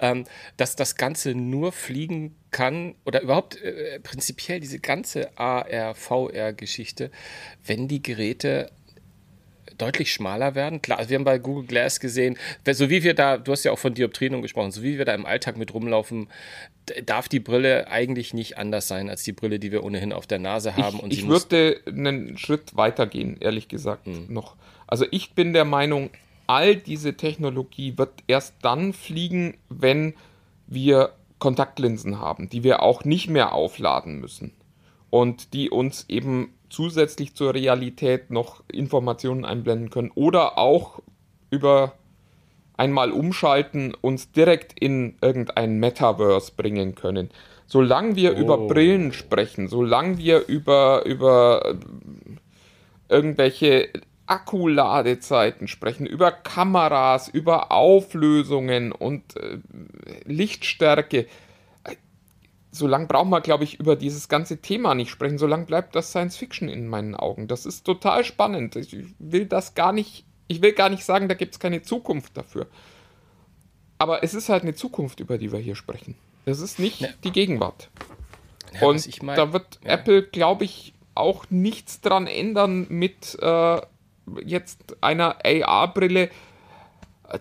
ähm, 0.00 0.26
dass 0.56 0.76
das 0.76 0.96
Ganze 0.96 1.34
nur 1.34 1.72
fliegen 1.72 2.36
kann 2.50 2.96
oder 3.06 3.22
überhaupt 3.22 3.56
äh, 3.62 4.00
prinzipiell 4.00 4.60
diese 4.60 4.80
ganze 4.80 5.38
AR, 5.38 5.94
VR-Geschichte, 5.94 7.10
wenn 7.64 7.86
die 7.86 8.02
Geräte 8.02 8.72
deutlich 9.80 10.12
schmaler 10.12 10.54
werden. 10.54 10.82
Klar, 10.82 10.98
also 10.98 11.10
wir 11.10 11.16
haben 11.16 11.24
bei 11.24 11.38
Google 11.38 11.66
Glass 11.66 12.00
gesehen, 12.00 12.36
so 12.70 12.90
wie 12.90 13.02
wir 13.02 13.14
da, 13.14 13.38
du 13.38 13.52
hast 13.52 13.64
ja 13.64 13.72
auch 13.72 13.78
von 13.78 13.94
Dioptrien 13.94 14.40
gesprochen, 14.42 14.70
so 14.70 14.82
wie 14.82 14.98
wir 14.98 15.04
da 15.04 15.14
im 15.14 15.26
Alltag 15.26 15.56
mit 15.56 15.72
rumlaufen, 15.74 16.28
darf 17.06 17.28
die 17.28 17.40
Brille 17.40 17.88
eigentlich 17.88 18.34
nicht 18.34 18.58
anders 18.58 18.88
sein 18.88 19.08
als 19.08 19.22
die 19.22 19.32
Brille, 19.32 19.58
die 19.58 19.72
wir 19.72 19.84
ohnehin 19.84 20.12
auf 20.12 20.26
der 20.26 20.38
Nase 20.38 20.76
haben. 20.76 20.98
Ich, 20.98 21.02
und 21.02 21.12
ich 21.12 21.28
würde 21.28 21.80
einen 21.86 22.36
Schritt 22.38 22.76
weiter 22.76 23.06
gehen, 23.06 23.36
ehrlich 23.40 23.68
gesagt, 23.68 24.06
mhm. 24.06 24.26
noch. 24.28 24.56
Also 24.86 25.06
ich 25.10 25.32
bin 25.34 25.52
der 25.52 25.64
Meinung, 25.64 26.10
all 26.46 26.76
diese 26.76 27.16
Technologie 27.16 27.96
wird 27.96 28.10
erst 28.26 28.54
dann 28.62 28.92
fliegen, 28.92 29.56
wenn 29.68 30.14
wir 30.66 31.12
Kontaktlinsen 31.38 32.18
haben, 32.18 32.50
die 32.50 32.64
wir 32.64 32.82
auch 32.82 33.04
nicht 33.04 33.30
mehr 33.30 33.52
aufladen 33.52 34.20
müssen 34.20 34.52
und 35.10 35.52
die 35.52 35.70
uns 35.70 36.06
eben 36.08 36.54
zusätzlich 36.70 37.34
zur 37.34 37.54
Realität 37.54 38.30
noch 38.30 38.62
Informationen 38.70 39.44
einblenden 39.44 39.90
können 39.90 40.12
oder 40.14 40.56
auch 40.56 41.00
über 41.50 41.94
einmal 42.76 43.12
umschalten, 43.12 43.94
uns 44.00 44.32
direkt 44.32 44.80
in 44.80 45.16
irgendein 45.20 45.78
Metaverse 45.78 46.52
bringen 46.56 46.94
können. 46.94 47.30
Solange 47.66 48.16
wir 48.16 48.34
oh. 48.36 48.40
über 48.40 48.58
Brillen 48.66 49.12
sprechen, 49.12 49.68
solange 49.68 50.16
wir 50.18 50.46
über, 50.46 51.04
über 51.04 51.76
irgendwelche 53.08 53.90
Akkuladezeiten 54.26 55.68
sprechen, 55.68 56.06
über 56.06 56.30
Kameras, 56.30 57.28
über 57.28 57.72
Auflösungen 57.72 58.92
und 58.92 59.36
äh, 59.36 59.58
Lichtstärke. 60.24 61.26
Solange 62.72 63.06
brauchen 63.06 63.30
wir, 63.30 63.40
glaube 63.40 63.64
ich, 63.64 63.80
über 63.80 63.96
dieses 63.96 64.28
ganze 64.28 64.58
Thema 64.58 64.94
nicht 64.94 65.10
sprechen. 65.10 65.38
Solange 65.38 65.66
bleibt 65.66 65.94
das 65.94 66.10
Science 66.10 66.36
Fiction 66.36 66.68
in 66.68 66.86
meinen 66.86 67.16
Augen. 67.16 67.48
Das 67.48 67.66
ist 67.66 67.84
total 67.84 68.24
spannend. 68.24 68.76
Ich 68.76 68.96
will 69.18 69.46
das 69.46 69.74
gar 69.74 69.92
nicht, 69.92 70.24
ich 70.46 70.62
will 70.62 70.72
gar 70.72 70.88
nicht 70.88 71.04
sagen, 71.04 71.28
da 71.28 71.34
gibt 71.34 71.54
es 71.54 71.60
keine 71.60 71.82
Zukunft 71.82 72.36
dafür. 72.36 72.66
Aber 73.98 74.22
es 74.22 74.34
ist 74.34 74.48
halt 74.48 74.62
eine 74.62 74.74
Zukunft, 74.74 75.20
über 75.20 75.36
die 75.36 75.52
wir 75.52 75.58
hier 75.58 75.74
sprechen. 75.74 76.14
Es 76.46 76.60
ist 76.60 76.78
nicht 76.78 77.00
ja. 77.00 77.08
die 77.24 77.32
Gegenwart. 77.32 77.90
Ja, 78.80 78.86
und 78.86 79.22
mein, 79.22 79.36
da 79.36 79.52
wird 79.52 79.80
ja. 79.84 79.90
Apple, 79.90 80.22
glaube 80.22 80.64
ich, 80.64 80.94
auch 81.14 81.44
nichts 81.50 82.00
dran 82.00 82.26
ändern 82.26 82.86
mit 82.88 83.36
äh, 83.42 83.80
jetzt 84.44 84.96
einer 85.02 85.38
AR-Brille, 85.44 86.30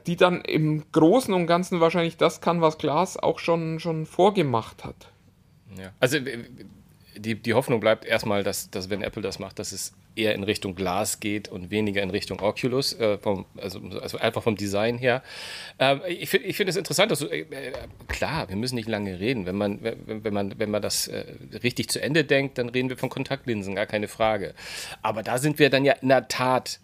die 0.05 0.15
dann 0.15 0.41
im 0.41 0.83
Großen 0.91 1.33
und 1.33 1.47
Ganzen 1.47 1.79
wahrscheinlich 1.79 2.17
das 2.17 2.41
kann, 2.41 2.61
was 2.61 2.77
Glas 2.77 3.17
auch 3.17 3.39
schon, 3.39 3.79
schon 3.79 4.05
vorgemacht 4.05 4.83
hat. 4.83 5.11
Ja. 5.77 5.91
Also 5.99 6.17
die, 7.19 7.35
die 7.35 7.53
Hoffnung 7.53 7.79
bleibt 7.79 8.05
erstmal, 8.05 8.43
dass, 8.43 8.69
dass 8.69 8.89
wenn 8.89 9.01
Apple 9.01 9.21
das 9.21 9.39
macht, 9.39 9.59
dass 9.59 9.71
es 9.71 9.93
eher 10.15 10.33
in 10.35 10.43
Richtung 10.43 10.75
Glas 10.75 11.19
geht 11.19 11.47
und 11.47 11.71
weniger 11.71 12.01
in 12.01 12.09
Richtung 12.09 12.39
Oculus, 12.41 12.93
äh, 12.93 13.17
vom, 13.17 13.45
also, 13.57 13.79
also, 14.01 14.17
einfach 14.17 14.43
vom 14.43 14.55
Design 14.55 14.97
her. 14.97 15.23
Ähm, 15.79 16.01
ich 16.07 16.29
finde 16.29 16.47
ich 16.47 16.57
find 16.57 16.69
es 16.69 16.75
interessant, 16.75 17.11
dass 17.11 17.19
du, 17.19 17.27
äh, 17.27 17.45
klar, 18.07 18.49
wir 18.49 18.55
müssen 18.55 18.75
nicht 18.75 18.89
lange 18.89 19.19
reden. 19.19 19.45
Wenn 19.45 19.55
man, 19.55 19.81
wenn, 19.81 20.23
wenn 20.23 20.33
man, 20.33 20.59
wenn 20.59 20.71
man 20.71 20.81
das 20.81 21.07
äh, 21.07 21.25
richtig 21.63 21.89
zu 21.89 22.01
Ende 22.01 22.23
denkt, 22.23 22.57
dann 22.57 22.69
reden 22.69 22.89
wir 22.89 22.97
von 22.97 23.09
Kontaktlinsen, 23.09 23.75
gar 23.75 23.85
keine 23.85 24.07
Frage. 24.07 24.53
Aber 25.01 25.23
da 25.23 25.37
sind 25.37 25.59
wir 25.59 25.69
dann 25.69 25.85
ja 25.85 25.93
in 25.93 26.09
der 26.09 26.27
Tat 26.27 26.79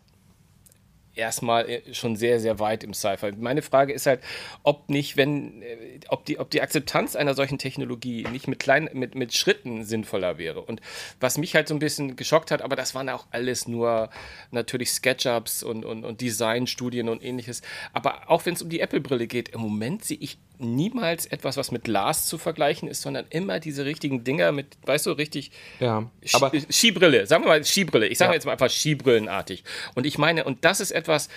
erstmal 1.15 1.69
äh, 1.69 1.93
schon 1.93 2.15
sehr, 2.15 2.39
sehr 2.39 2.59
weit 2.59 2.83
im 2.83 2.93
Sci-Fi. 2.93 3.31
Meine 3.37 3.61
Frage 3.61 3.93
ist 3.93 4.05
halt, 4.05 4.21
ob 4.63 4.89
nicht, 4.89 5.17
wenn, 5.17 5.61
äh, 5.61 5.99
ob 6.09 6.25
die, 6.25 6.39
ob 6.39 6.49
die 6.49 6.61
Akzeptanz 6.61 7.15
einer 7.15 7.33
solchen 7.33 7.57
Technologie 7.57 8.25
nicht 8.31 8.47
mit 8.47 8.59
kleinen, 8.59 8.89
mit, 8.93 9.15
mit 9.15 9.33
Schritten 9.33 9.83
sinnvoller 9.83 10.37
wäre. 10.37 10.61
Und 10.61 10.81
was 11.19 11.37
mich 11.37 11.55
halt 11.55 11.67
so 11.67 11.75
ein 11.75 11.79
bisschen 11.79 12.15
geschockt 12.15 12.51
hat, 12.51 12.61
aber 12.61 12.75
das 12.75 12.95
waren 12.95 13.09
auch 13.09 13.25
alles 13.31 13.67
nur 13.67 14.09
natürlich 14.51 14.91
Sketchups 14.91 15.63
und, 15.63 15.85
und, 15.85 16.03
und 16.03 16.21
Designstudien 16.21 17.09
und 17.09 17.23
ähnliches. 17.23 17.61
Aber 17.93 18.29
auch 18.29 18.45
wenn 18.45 18.53
es 18.53 18.61
um 18.61 18.69
die 18.69 18.79
Apple-Brille 18.79 19.27
geht, 19.27 19.49
im 19.49 19.61
Moment 19.61 20.03
sehe 20.03 20.17
ich 20.19 20.37
niemals 20.59 21.25
etwas, 21.25 21.57
was 21.57 21.71
mit 21.71 21.83
Glas 21.83 22.27
zu 22.27 22.37
vergleichen 22.37 22.87
ist, 22.87 23.01
sondern 23.01 23.25
immer 23.29 23.59
diese 23.59 23.85
richtigen 23.85 24.23
Dinger 24.23 24.51
mit, 24.51 24.77
weißt 24.85 25.05
du, 25.05 25.11
richtig 25.11 25.51
ja, 25.79 26.09
aber 26.33 26.51
Skibrille, 26.69 27.27
sagen 27.27 27.43
wir 27.43 27.49
mal 27.49 27.63
Skibrille. 27.63 28.07
Ich 28.07 28.17
sage 28.17 28.31
ja. 28.31 28.35
jetzt 28.35 28.45
mal 28.45 28.53
einfach 28.53 28.69
Skibrillenartig. 28.69 29.63
Und 29.95 30.05
ich 30.05 30.17
meine, 30.17 30.43
und 30.43 30.63
das 30.63 30.79
ist 30.79 30.91
etwas, 30.91 31.04
was 31.07 31.29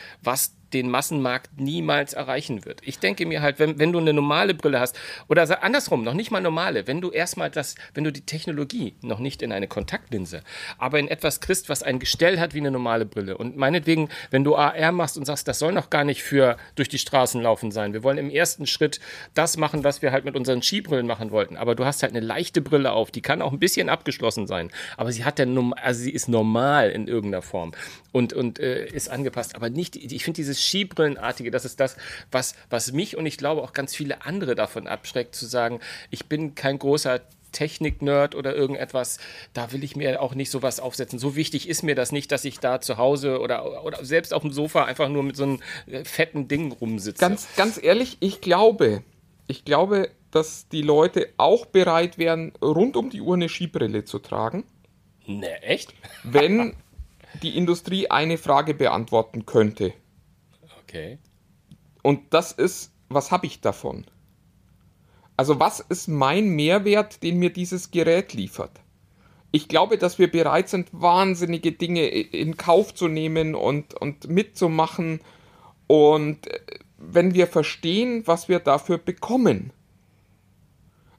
den 0.72 0.90
Massenmarkt 0.90 1.58
niemals 1.58 2.12
erreichen 2.12 2.64
wird. 2.64 2.80
Ich 2.84 2.98
denke 2.98 3.26
mir 3.26 3.42
halt, 3.42 3.58
wenn, 3.58 3.78
wenn 3.78 3.92
du 3.92 3.98
eine 3.98 4.12
normale 4.12 4.54
Brille 4.54 4.80
hast, 4.80 4.98
oder 5.28 5.62
andersrum, 5.62 6.04
noch 6.04 6.14
nicht 6.14 6.30
mal 6.30 6.40
normale, 6.40 6.86
wenn 6.86 7.00
du 7.00 7.10
erstmal 7.10 7.50
das, 7.50 7.74
wenn 7.94 8.04
du 8.04 8.12
die 8.12 8.22
Technologie 8.22 8.94
noch 9.02 9.18
nicht 9.18 9.42
in 9.42 9.52
eine 9.52 9.68
Kontaktlinse, 9.68 10.42
aber 10.78 10.98
in 10.98 11.08
etwas 11.08 11.40
kriegst, 11.40 11.68
was 11.68 11.82
ein 11.82 11.98
Gestell 11.98 12.38
hat 12.38 12.54
wie 12.54 12.58
eine 12.58 12.70
normale 12.70 13.06
Brille. 13.06 13.36
Und 13.36 13.56
meinetwegen, 13.56 14.08
wenn 14.30 14.44
du 14.44 14.56
AR 14.56 14.92
machst 14.92 15.16
und 15.16 15.24
sagst, 15.24 15.48
das 15.48 15.58
soll 15.58 15.72
noch 15.72 15.90
gar 15.90 16.04
nicht 16.04 16.22
für 16.22 16.56
durch 16.74 16.88
die 16.88 16.98
Straßen 16.98 17.42
laufen 17.42 17.70
sein. 17.70 17.92
Wir 17.92 18.02
wollen 18.02 18.18
im 18.18 18.30
ersten 18.30 18.66
Schritt 18.66 19.00
das 19.34 19.56
machen, 19.56 19.84
was 19.84 20.02
wir 20.02 20.12
halt 20.12 20.24
mit 20.24 20.36
unseren 20.36 20.62
Skibrillen 20.62 21.06
machen 21.06 21.30
wollten. 21.30 21.56
Aber 21.56 21.74
du 21.74 21.84
hast 21.84 22.02
halt 22.02 22.12
eine 22.12 22.24
leichte 22.24 22.60
Brille 22.60 22.92
auf, 22.92 23.10
die 23.10 23.22
kann 23.22 23.42
auch 23.42 23.52
ein 23.52 23.58
bisschen 23.58 23.88
abgeschlossen 23.88 24.46
sein. 24.46 24.70
Aber 24.96 25.12
sie 25.12 25.24
hat 25.24 25.38
ja, 25.38 25.46
also 25.82 26.00
sie 26.00 26.10
ist 26.10 26.28
normal 26.28 26.90
in 26.90 27.08
irgendeiner 27.08 27.42
Form 27.42 27.72
und, 28.12 28.32
und 28.32 28.58
äh, 28.58 28.86
ist 28.86 29.08
angepasst. 29.08 29.54
Aber 29.54 29.70
nicht, 29.70 29.96
ich 29.96 30.24
finde 30.24 30.36
dieses 30.36 30.57
Skibrillenartige, 30.58 31.50
das 31.50 31.64
ist 31.64 31.80
das, 31.80 31.96
was, 32.30 32.54
was 32.70 32.92
mich 32.92 33.16
und 33.16 33.26
ich 33.26 33.38
glaube 33.38 33.62
auch 33.62 33.72
ganz 33.72 33.94
viele 33.94 34.22
andere 34.24 34.54
davon 34.54 34.86
abschreckt, 34.86 35.34
zu 35.34 35.46
sagen, 35.46 35.80
ich 36.10 36.26
bin 36.26 36.54
kein 36.54 36.78
großer 36.78 37.20
Technik-Nerd 37.52 38.34
oder 38.34 38.54
irgendetwas, 38.54 39.18
da 39.54 39.72
will 39.72 39.82
ich 39.84 39.96
mir 39.96 40.20
auch 40.20 40.34
nicht 40.34 40.50
sowas 40.50 40.80
aufsetzen. 40.80 41.18
So 41.18 41.36
wichtig 41.36 41.68
ist 41.68 41.82
mir 41.82 41.94
das 41.94 42.12
nicht, 42.12 42.30
dass 42.32 42.44
ich 42.44 42.60
da 42.60 42.80
zu 42.80 42.96
Hause 42.96 43.40
oder, 43.40 43.84
oder 43.84 44.04
selbst 44.04 44.34
auf 44.34 44.42
dem 44.42 44.52
Sofa 44.52 44.84
einfach 44.84 45.08
nur 45.08 45.22
mit 45.22 45.36
so 45.36 45.44
einem 45.44 45.60
äh, 45.86 46.04
fetten 46.04 46.48
Ding 46.48 46.72
rumsitze. 46.72 47.20
Ganz, 47.20 47.48
ganz 47.56 47.82
ehrlich, 47.82 48.18
ich 48.20 48.40
glaube, 48.40 49.02
ich 49.46 49.64
glaube, 49.64 50.10
dass 50.30 50.68
die 50.68 50.82
Leute 50.82 51.28
auch 51.38 51.66
bereit 51.66 52.18
wären, 52.18 52.52
rund 52.62 52.96
um 52.96 53.10
die 53.10 53.20
Uhr 53.20 53.34
eine 53.34 53.48
Skibrille 53.48 54.04
zu 54.04 54.18
tragen. 54.18 54.64
Ne, 55.26 55.62
echt? 55.62 55.94
Wenn 56.22 56.74
die 57.42 57.56
Industrie 57.56 58.10
eine 58.10 58.38
Frage 58.38 58.74
beantworten 58.74 59.46
könnte. 59.46 59.92
Okay. 60.88 61.18
Und 62.02 62.32
das 62.32 62.52
ist, 62.52 62.92
was 63.10 63.30
habe 63.30 63.46
ich 63.46 63.60
davon? 63.60 64.06
Also 65.36 65.60
was 65.60 65.80
ist 65.80 66.08
mein 66.08 66.48
Mehrwert, 66.48 67.22
den 67.22 67.38
mir 67.38 67.52
dieses 67.52 67.90
Gerät 67.90 68.32
liefert? 68.32 68.80
Ich 69.52 69.68
glaube, 69.68 69.98
dass 69.98 70.18
wir 70.18 70.30
bereit 70.30 70.68
sind, 70.68 70.88
wahnsinnige 70.92 71.72
Dinge 71.72 72.06
in 72.06 72.56
Kauf 72.56 72.94
zu 72.94 73.08
nehmen 73.08 73.54
und, 73.54 73.94
und 73.94 74.28
mitzumachen. 74.28 75.20
Und 75.86 76.46
äh, 76.46 76.60
wenn 76.98 77.34
wir 77.34 77.46
verstehen, 77.46 78.26
was 78.26 78.48
wir 78.48 78.58
dafür 78.58 78.98
bekommen. 78.98 79.72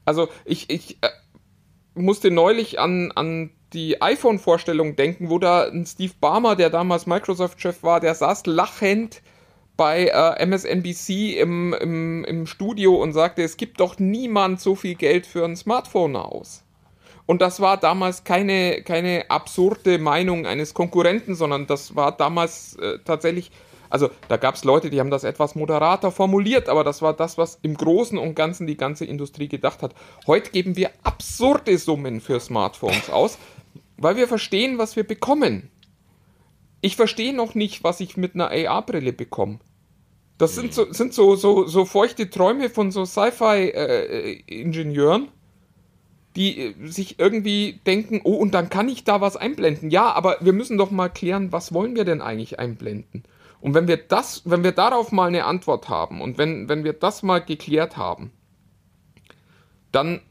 Also 0.04 0.28
ich, 0.44 0.70
ich 0.70 0.98
äh, 1.02 1.08
musste 1.94 2.30
neulich 2.30 2.78
an, 2.78 3.12
an 3.12 3.50
die 3.72 4.02
iPhone-Vorstellung 4.02 4.96
denken, 4.96 5.30
wo 5.30 5.38
da 5.38 5.68
ein 5.68 5.86
Steve 5.86 6.12
Barmer, 6.20 6.56
der 6.56 6.70
damals 6.70 7.06
Microsoft-Chef 7.06 7.82
war, 7.82 8.00
der 8.00 8.14
saß 8.14 8.46
lachend 8.46 9.22
bei 9.80 10.08
äh, 10.08 10.44
MSNBC 10.44 11.38
im, 11.40 11.72
im, 11.72 12.22
im 12.26 12.46
Studio 12.46 12.96
und 12.96 13.14
sagte, 13.14 13.42
es 13.42 13.56
gibt 13.56 13.80
doch 13.80 13.98
niemand 13.98 14.60
so 14.60 14.74
viel 14.74 14.94
Geld 14.94 15.24
für 15.24 15.42
ein 15.42 15.56
Smartphone 15.56 16.16
aus. 16.16 16.64
Und 17.24 17.40
das 17.40 17.60
war 17.60 17.78
damals 17.78 18.22
keine, 18.22 18.82
keine 18.82 19.30
absurde 19.30 19.98
Meinung 19.98 20.44
eines 20.44 20.74
Konkurrenten, 20.74 21.34
sondern 21.34 21.66
das 21.66 21.96
war 21.96 22.14
damals 22.14 22.76
äh, 22.76 22.98
tatsächlich, 23.06 23.52
also 23.88 24.10
da 24.28 24.36
gab 24.36 24.56
es 24.56 24.64
Leute, 24.64 24.90
die 24.90 25.00
haben 25.00 25.10
das 25.10 25.24
etwas 25.24 25.54
moderater 25.54 26.10
formuliert, 26.10 26.68
aber 26.68 26.84
das 26.84 27.00
war 27.00 27.14
das, 27.14 27.38
was 27.38 27.58
im 27.62 27.74
Großen 27.74 28.18
und 28.18 28.34
Ganzen 28.34 28.66
die 28.66 28.76
ganze 28.76 29.06
Industrie 29.06 29.48
gedacht 29.48 29.82
hat. 29.82 29.94
Heute 30.26 30.50
geben 30.50 30.76
wir 30.76 30.90
absurde 31.04 31.78
Summen 31.78 32.20
für 32.20 32.38
Smartphones 32.38 33.08
aus, 33.08 33.38
weil 33.96 34.16
wir 34.16 34.28
verstehen, 34.28 34.76
was 34.76 34.94
wir 34.96 35.04
bekommen. 35.04 35.70
Ich 36.82 36.96
verstehe 36.96 37.34
noch 37.34 37.54
nicht, 37.54 37.82
was 37.82 38.00
ich 38.00 38.18
mit 38.18 38.34
einer 38.34 38.50
AR-Brille 38.50 39.14
bekomme. 39.14 39.60
Das 40.40 40.54
sind 40.54 40.72
so, 40.72 40.90
sind 40.90 41.12
so, 41.12 41.36
so, 41.36 41.66
so 41.66 41.84
feuchte 41.84 42.30
Träume 42.30 42.70
von 42.70 42.90
so 42.90 43.04
Sci-Fi-Ingenieuren, 43.04 45.24
äh, 45.24 45.28
die 46.34 46.58
äh, 46.58 46.74
sich 46.86 47.18
irgendwie 47.18 47.78
denken, 47.84 48.22
oh, 48.24 48.36
und 48.36 48.54
dann 48.54 48.70
kann 48.70 48.88
ich 48.88 49.04
da 49.04 49.20
was 49.20 49.36
einblenden. 49.36 49.90
Ja, 49.90 50.12
aber 50.12 50.38
wir 50.40 50.54
müssen 50.54 50.78
doch 50.78 50.90
mal 50.90 51.10
klären, 51.10 51.52
was 51.52 51.74
wollen 51.74 51.94
wir 51.94 52.06
denn 52.06 52.22
eigentlich 52.22 52.58
einblenden? 52.58 53.24
Und 53.60 53.74
wenn 53.74 53.86
wir 53.86 53.98
das, 53.98 54.40
wenn 54.46 54.64
wir 54.64 54.72
darauf 54.72 55.12
mal 55.12 55.28
eine 55.28 55.44
Antwort 55.44 55.90
haben 55.90 56.22
und 56.22 56.38
wenn, 56.38 56.70
wenn 56.70 56.84
wir 56.84 56.94
das 56.94 57.22
mal 57.22 57.40
geklärt 57.40 57.98
haben, 57.98 58.32
dann 59.92 60.22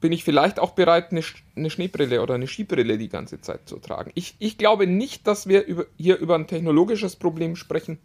bin 0.00 0.10
ich 0.10 0.24
vielleicht 0.24 0.58
auch 0.58 0.72
bereit, 0.72 1.12
eine, 1.12 1.22
eine 1.54 1.70
Schneebrille 1.70 2.20
oder 2.20 2.34
eine 2.34 2.48
Skibrille 2.48 2.98
die 2.98 3.08
ganze 3.08 3.40
Zeit 3.40 3.68
zu 3.68 3.78
tragen. 3.78 4.10
Ich, 4.16 4.34
ich 4.40 4.58
glaube 4.58 4.88
nicht, 4.88 5.28
dass 5.28 5.46
wir 5.46 5.64
über, 5.66 5.86
hier 5.96 6.18
über 6.18 6.34
ein 6.34 6.48
technologisches 6.48 7.14
Problem 7.14 7.54
sprechen, 7.54 8.00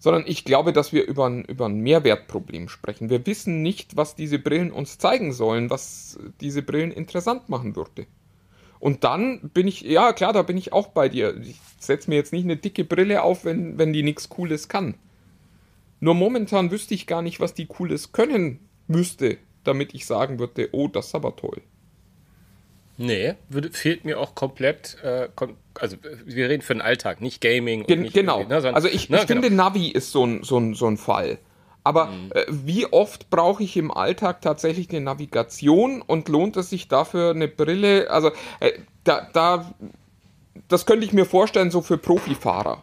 sondern 0.00 0.24
ich 0.26 0.44
glaube, 0.44 0.72
dass 0.72 0.92
wir 0.92 1.06
über 1.06 1.26
ein, 1.26 1.44
über 1.44 1.66
ein 1.66 1.78
Mehrwertproblem 1.78 2.68
sprechen. 2.68 3.08
Wir 3.08 3.24
wissen 3.26 3.62
nicht, 3.62 3.96
was 3.96 4.16
diese 4.16 4.40
Brillen 4.40 4.72
uns 4.72 4.98
zeigen 4.98 5.32
sollen, 5.32 5.70
was 5.70 6.18
diese 6.40 6.62
Brillen 6.62 6.90
interessant 6.90 7.48
machen 7.48 7.76
würde. 7.76 8.06
Und 8.80 9.04
dann 9.04 9.50
bin 9.54 9.68
ich, 9.68 9.82
ja 9.82 10.12
klar, 10.12 10.32
da 10.32 10.42
bin 10.42 10.56
ich 10.56 10.72
auch 10.72 10.88
bei 10.88 11.08
dir. 11.08 11.36
Ich 11.42 11.60
setze 11.78 12.10
mir 12.10 12.16
jetzt 12.16 12.32
nicht 12.32 12.44
eine 12.44 12.56
dicke 12.56 12.82
Brille 12.82 13.22
auf, 13.22 13.44
wenn, 13.44 13.78
wenn 13.78 13.92
die 13.92 14.02
nichts 14.02 14.28
Cooles 14.28 14.66
kann. 14.66 14.94
Nur 16.00 16.14
momentan 16.14 16.72
wüsste 16.72 16.94
ich 16.94 17.06
gar 17.06 17.22
nicht, 17.22 17.38
was 17.38 17.54
die 17.54 17.66
Cooles 17.66 18.10
können 18.10 18.58
müsste 18.88 19.38
damit 19.64 19.94
ich 19.94 20.06
sagen 20.06 20.38
würde, 20.38 20.68
oh, 20.72 20.88
das 20.88 21.08
ist 21.08 21.14
aber 21.14 21.36
toll. 21.36 21.62
Nee, 23.02 23.34
würde, 23.48 23.70
fehlt 23.70 24.04
mir 24.04 24.20
auch 24.20 24.34
komplett, 24.34 24.98
äh, 25.02 25.30
kom 25.34 25.56
also 25.72 25.96
wir 26.26 26.50
reden 26.50 26.62
für 26.62 26.74
den 26.74 26.82
Alltag, 26.82 27.22
nicht 27.22 27.40
Gaming. 27.40 27.86
Gen 27.86 28.02
nicht 28.02 28.12
genau, 28.12 28.40
ne, 28.40 28.60
sondern, 28.60 28.74
also 28.74 28.88
ich, 28.88 29.08
ne, 29.08 29.16
ich 29.16 29.26
genau. 29.26 29.40
finde 29.40 29.56
Navi 29.56 29.88
ist 29.88 30.12
so 30.12 30.26
ein, 30.26 30.42
so 30.42 30.58
ein, 30.58 30.74
so 30.74 30.86
ein 30.86 30.98
Fall. 30.98 31.38
Aber 31.82 32.06
mhm. 32.06 32.30
äh, 32.34 32.44
wie 32.50 32.84
oft 32.92 33.30
brauche 33.30 33.62
ich 33.62 33.78
im 33.78 33.90
Alltag 33.90 34.42
tatsächlich 34.42 34.90
eine 34.90 35.00
Navigation 35.00 36.02
und 36.02 36.28
lohnt 36.28 36.58
es 36.58 36.68
sich 36.68 36.88
dafür 36.88 37.30
eine 37.30 37.48
Brille? 37.48 38.10
Also 38.10 38.32
äh, 38.60 38.72
da, 39.04 39.26
da, 39.32 39.72
das 40.68 40.84
könnte 40.84 41.06
ich 41.06 41.14
mir 41.14 41.24
vorstellen, 41.24 41.70
so 41.70 41.80
für 41.80 41.96
Profifahrer 41.96 42.82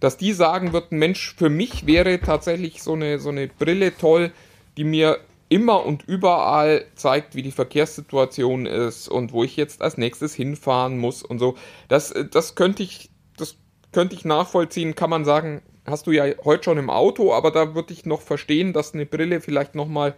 dass 0.00 0.16
die 0.16 0.32
sagen 0.32 0.72
würden, 0.72 0.96
Mensch, 0.96 1.34
für 1.36 1.48
mich 1.48 1.84
wäre 1.84 2.20
tatsächlich 2.20 2.84
so 2.84 2.92
eine, 2.92 3.18
so 3.18 3.30
eine 3.30 3.48
Brille 3.48 3.96
toll, 3.96 4.30
die 4.76 4.84
mir 4.84 5.18
immer 5.48 5.84
und 5.84 6.04
überall 6.06 6.84
zeigt, 6.94 7.34
wie 7.34 7.42
die 7.42 7.52
Verkehrssituation 7.52 8.66
ist 8.66 9.08
und 9.08 9.32
wo 9.32 9.44
ich 9.44 9.56
jetzt 9.56 9.82
als 9.82 9.96
nächstes 9.96 10.34
hinfahren 10.34 10.98
muss 10.98 11.22
und 11.22 11.38
so. 11.38 11.56
Das, 11.88 12.14
das 12.30 12.54
könnte 12.54 12.82
ich, 12.82 13.10
das 13.36 13.56
könnte 13.92 14.14
ich 14.14 14.24
nachvollziehen, 14.24 14.94
kann 14.94 15.10
man 15.10 15.24
sagen, 15.24 15.62
hast 15.86 16.06
du 16.06 16.12
ja 16.12 16.24
heute 16.44 16.64
schon 16.64 16.78
im 16.78 16.90
Auto, 16.90 17.32
aber 17.32 17.50
da 17.50 17.74
würde 17.74 17.92
ich 17.92 18.04
noch 18.04 18.20
verstehen, 18.20 18.72
dass 18.72 18.94
eine 18.94 19.06
Brille 19.06 19.40
vielleicht 19.40 19.74
nochmal 19.74 20.14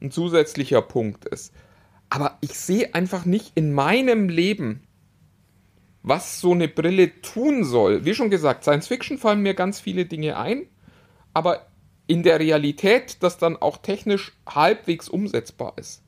ein 0.00 0.10
zusätzlicher 0.10 0.82
Punkt 0.82 1.24
ist. 1.24 1.52
Aber 2.10 2.36
ich 2.42 2.54
sehe 2.54 2.94
einfach 2.94 3.24
nicht 3.24 3.52
in 3.54 3.72
meinem 3.72 4.28
Leben, 4.28 4.82
was 6.02 6.40
so 6.40 6.52
eine 6.52 6.68
Brille 6.68 7.22
tun 7.22 7.64
soll. 7.64 8.04
Wie 8.04 8.14
schon 8.14 8.28
gesagt, 8.28 8.64
Science 8.64 8.88
Fiction 8.88 9.16
fallen 9.16 9.40
mir 9.40 9.54
ganz 9.54 9.80
viele 9.80 10.04
Dinge 10.04 10.36
ein, 10.36 10.66
aber 11.32 11.66
in 12.06 12.22
der 12.22 12.40
Realität 12.40 13.22
das 13.22 13.38
dann 13.38 13.56
auch 13.56 13.78
technisch 13.78 14.32
halbwegs 14.46 15.08
umsetzbar 15.08 15.74
ist 15.76 16.02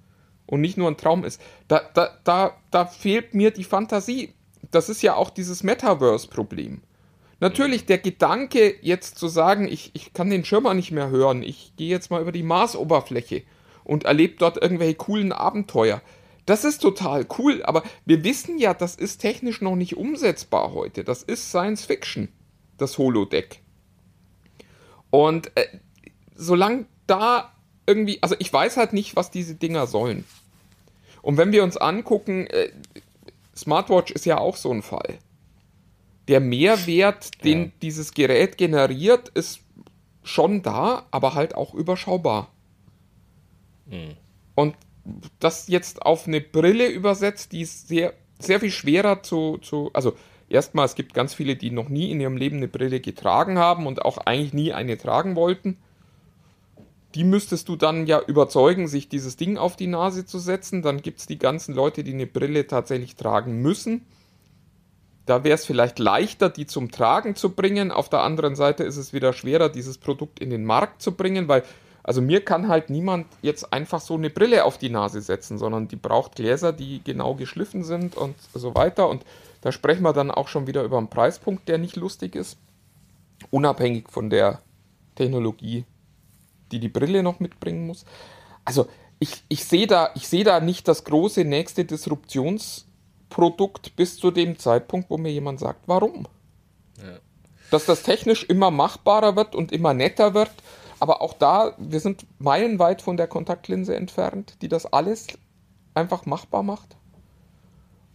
und 0.46 0.60
nicht 0.60 0.76
nur 0.76 0.88
ein 0.88 0.96
Traum 0.96 1.24
ist, 1.24 1.40
da, 1.68 1.80
da, 1.94 2.10
da, 2.24 2.56
da 2.70 2.86
fehlt 2.86 3.34
mir 3.34 3.50
die 3.50 3.64
Fantasie. 3.64 4.32
Das 4.70 4.88
ist 4.88 5.02
ja 5.02 5.14
auch 5.14 5.30
dieses 5.30 5.62
Metaverse-Problem. 5.62 6.82
Natürlich, 7.38 7.84
der 7.84 7.98
Gedanke, 7.98 8.76
jetzt 8.80 9.18
zu 9.18 9.28
sagen, 9.28 9.68
ich, 9.68 9.90
ich 9.94 10.12
kann 10.14 10.30
den 10.30 10.44
Schirmer 10.44 10.72
nicht 10.74 10.90
mehr 10.90 11.10
hören, 11.10 11.42
ich 11.42 11.74
gehe 11.76 11.90
jetzt 11.90 12.10
mal 12.10 12.22
über 12.22 12.32
die 12.32 12.42
Marsoberfläche 12.42 13.42
und 13.84 14.04
erlebe 14.04 14.36
dort 14.38 14.60
irgendwelche 14.60 14.94
coolen 14.94 15.32
Abenteuer. 15.32 16.00
Das 16.46 16.64
ist 16.64 16.78
total 16.78 17.26
cool, 17.38 17.62
aber 17.64 17.82
wir 18.04 18.24
wissen 18.24 18.58
ja, 18.58 18.72
das 18.72 18.94
ist 18.94 19.18
technisch 19.18 19.60
noch 19.60 19.76
nicht 19.76 19.96
umsetzbar 19.96 20.72
heute. 20.72 21.04
Das 21.04 21.22
ist 21.22 21.50
Science 21.50 21.84
Fiction, 21.84 22.28
das 22.78 22.98
Holodeck. 22.98 23.60
Und 25.10 25.50
äh, 25.56 25.66
solange 26.36 26.86
da 27.06 27.52
irgendwie, 27.86 28.22
also 28.22 28.34
ich 28.38 28.52
weiß 28.52 28.76
halt 28.76 28.92
nicht, 28.92 29.16
was 29.16 29.30
diese 29.30 29.54
Dinger 29.54 29.86
sollen. 29.86 30.24
Und 31.22 31.36
wenn 31.36 31.52
wir 31.52 31.64
uns 31.64 31.76
angucken, 31.76 32.46
äh, 32.48 32.70
Smartwatch 33.56 34.10
ist 34.10 34.26
ja 34.26 34.38
auch 34.38 34.56
so 34.56 34.70
ein 34.70 34.82
Fall. 34.82 35.18
Der 36.28 36.40
Mehrwert, 36.40 37.44
den 37.44 37.64
ja. 37.64 37.70
dieses 37.82 38.12
Gerät 38.12 38.58
generiert, 38.58 39.28
ist 39.30 39.60
schon 40.22 40.62
da, 40.62 41.06
aber 41.10 41.34
halt 41.34 41.54
auch 41.54 41.72
überschaubar. 41.72 42.48
Mhm. 43.86 44.16
Und 44.56 44.74
das 45.38 45.68
jetzt 45.68 46.02
auf 46.02 46.26
eine 46.26 46.40
Brille 46.40 46.88
übersetzt, 46.88 47.52
die 47.52 47.60
ist 47.60 47.86
sehr, 47.86 48.12
sehr 48.40 48.58
viel 48.58 48.72
schwerer 48.72 49.22
zu, 49.22 49.58
zu, 49.58 49.90
also 49.92 50.16
erstmal, 50.48 50.84
es 50.84 50.96
gibt 50.96 51.14
ganz 51.14 51.32
viele, 51.32 51.54
die 51.54 51.70
noch 51.70 51.88
nie 51.88 52.10
in 52.10 52.20
ihrem 52.20 52.36
Leben 52.36 52.56
eine 52.56 52.68
Brille 52.68 53.00
getragen 53.00 53.56
haben 53.56 53.86
und 53.86 54.04
auch 54.04 54.18
eigentlich 54.18 54.52
nie 54.52 54.72
eine 54.72 54.98
tragen 54.98 55.36
wollten 55.36 55.78
die 57.14 57.24
müsstest 57.24 57.68
du 57.68 57.76
dann 57.76 58.06
ja 58.06 58.20
überzeugen, 58.20 58.88
sich 58.88 59.08
dieses 59.08 59.36
Ding 59.36 59.56
auf 59.56 59.76
die 59.76 59.86
Nase 59.86 60.26
zu 60.26 60.38
setzen. 60.38 60.82
Dann 60.82 61.00
gibt 61.00 61.20
es 61.20 61.26
die 61.26 61.38
ganzen 61.38 61.74
Leute, 61.74 62.04
die 62.04 62.12
eine 62.12 62.26
Brille 62.26 62.66
tatsächlich 62.66 63.16
tragen 63.16 63.62
müssen. 63.62 64.04
Da 65.24 65.42
wäre 65.42 65.54
es 65.54 65.64
vielleicht 65.64 65.98
leichter, 65.98 66.50
die 66.50 66.66
zum 66.66 66.90
Tragen 66.90 67.34
zu 67.34 67.50
bringen. 67.50 67.90
Auf 67.90 68.08
der 68.08 68.20
anderen 68.20 68.54
Seite 68.54 68.84
ist 68.84 68.96
es 68.96 69.12
wieder 69.12 69.32
schwerer, 69.32 69.68
dieses 69.68 69.98
Produkt 69.98 70.40
in 70.40 70.50
den 70.50 70.64
Markt 70.64 71.02
zu 71.02 71.12
bringen, 71.12 71.48
weil, 71.48 71.64
also 72.02 72.22
mir 72.22 72.44
kann 72.44 72.68
halt 72.68 72.90
niemand 72.90 73.26
jetzt 73.42 73.72
einfach 73.72 74.00
so 74.00 74.14
eine 74.14 74.30
Brille 74.30 74.64
auf 74.64 74.78
die 74.78 74.90
Nase 74.90 75.20
setzen, 75.20 75.58
sondern 75.58 75.88
die 75.88 75.96
braucht 75.96 76.36
Gläser, 76.36 76.72
die 76.72 77.00
genau 77.02 77.34
geschliffen 77.34 77.82
sind 77.82 78.16
und 78.16 78.36
so 78.54 78.74
weiter. 78.76 79.08
Und 79.08 79.24
da 79.62 79.72
sprechen 79.72 80.02
wir 80.02 80.12
dann 80.12 80.30
auch 80.30 80.46
schon 80.46 80.68
wieder 80.68 80.84
über 80.84 80.98
einen 80.98 81.10
Preispunkt, 81.10 81.68
der 81.68 81.78
nicht 81.78 81.96
lustig 81.96 82.36
ist. 82.36 82.58
Unabhängig 83.50 84.08
von 84.08 84.30
der 84.30 84.60
Technologie, 85.16 85.84
die 86.72 86.80
die 86.80 86.88
Brille 86.88 87.22
noch 87.22 87.40
mitbringen 87.40 87.86
muss. 87.86 88.06
Also 88.64 88.86
ich, 89.18 89.44
ich 89.48 89.64
sehe 89.64 89.86
da, 89.86 90.10
seh 90.16 90.44
da 90.44 90.60
nicht 90.60 90.88
das 90.88 91.04
große 91.04 91.44
nächste 91.44 91.84
Disruptionsprodukt 91.84 93.96
bis 93.96 94.18
zu 94.18 94.30
dem 94.30 94.58
Zeitpunkt, 94.58 95.10
wo 95.10 95.18
mir 95.18 95.32
jemand 95.32 95.60
sagt, 95.60 95.82
warum. 95.86 96.26
Ja. 96.98 97.18
Dass 97.70 97.86
das 97.86 98.02
technisch 98.02 98.44
immer 98.44 98.70
machbarer 98.70 99.36
wird 99.36 99.54
und 99.54 99.72
immer 99.72 99.94
netter 99.94 100.34
wird, 100.34 100.52
aber 100.98 101.20
auch 101.20 101.34
da, 101.34 101.74
wir 101.78 102.00
sind 102.00 102.26
meilenweit 102.38 103.02
von 103.02 103.16
der 103.16 103.26
Kontaktlinse 103.26 103.96
entfernt, 103.96 104.56
die 104.62 104.68
das 104.68 104.86
alles 104.86 105.26
einfach 105.94 106.26
machbar 106.26 106.62
macht. 106.62 106.96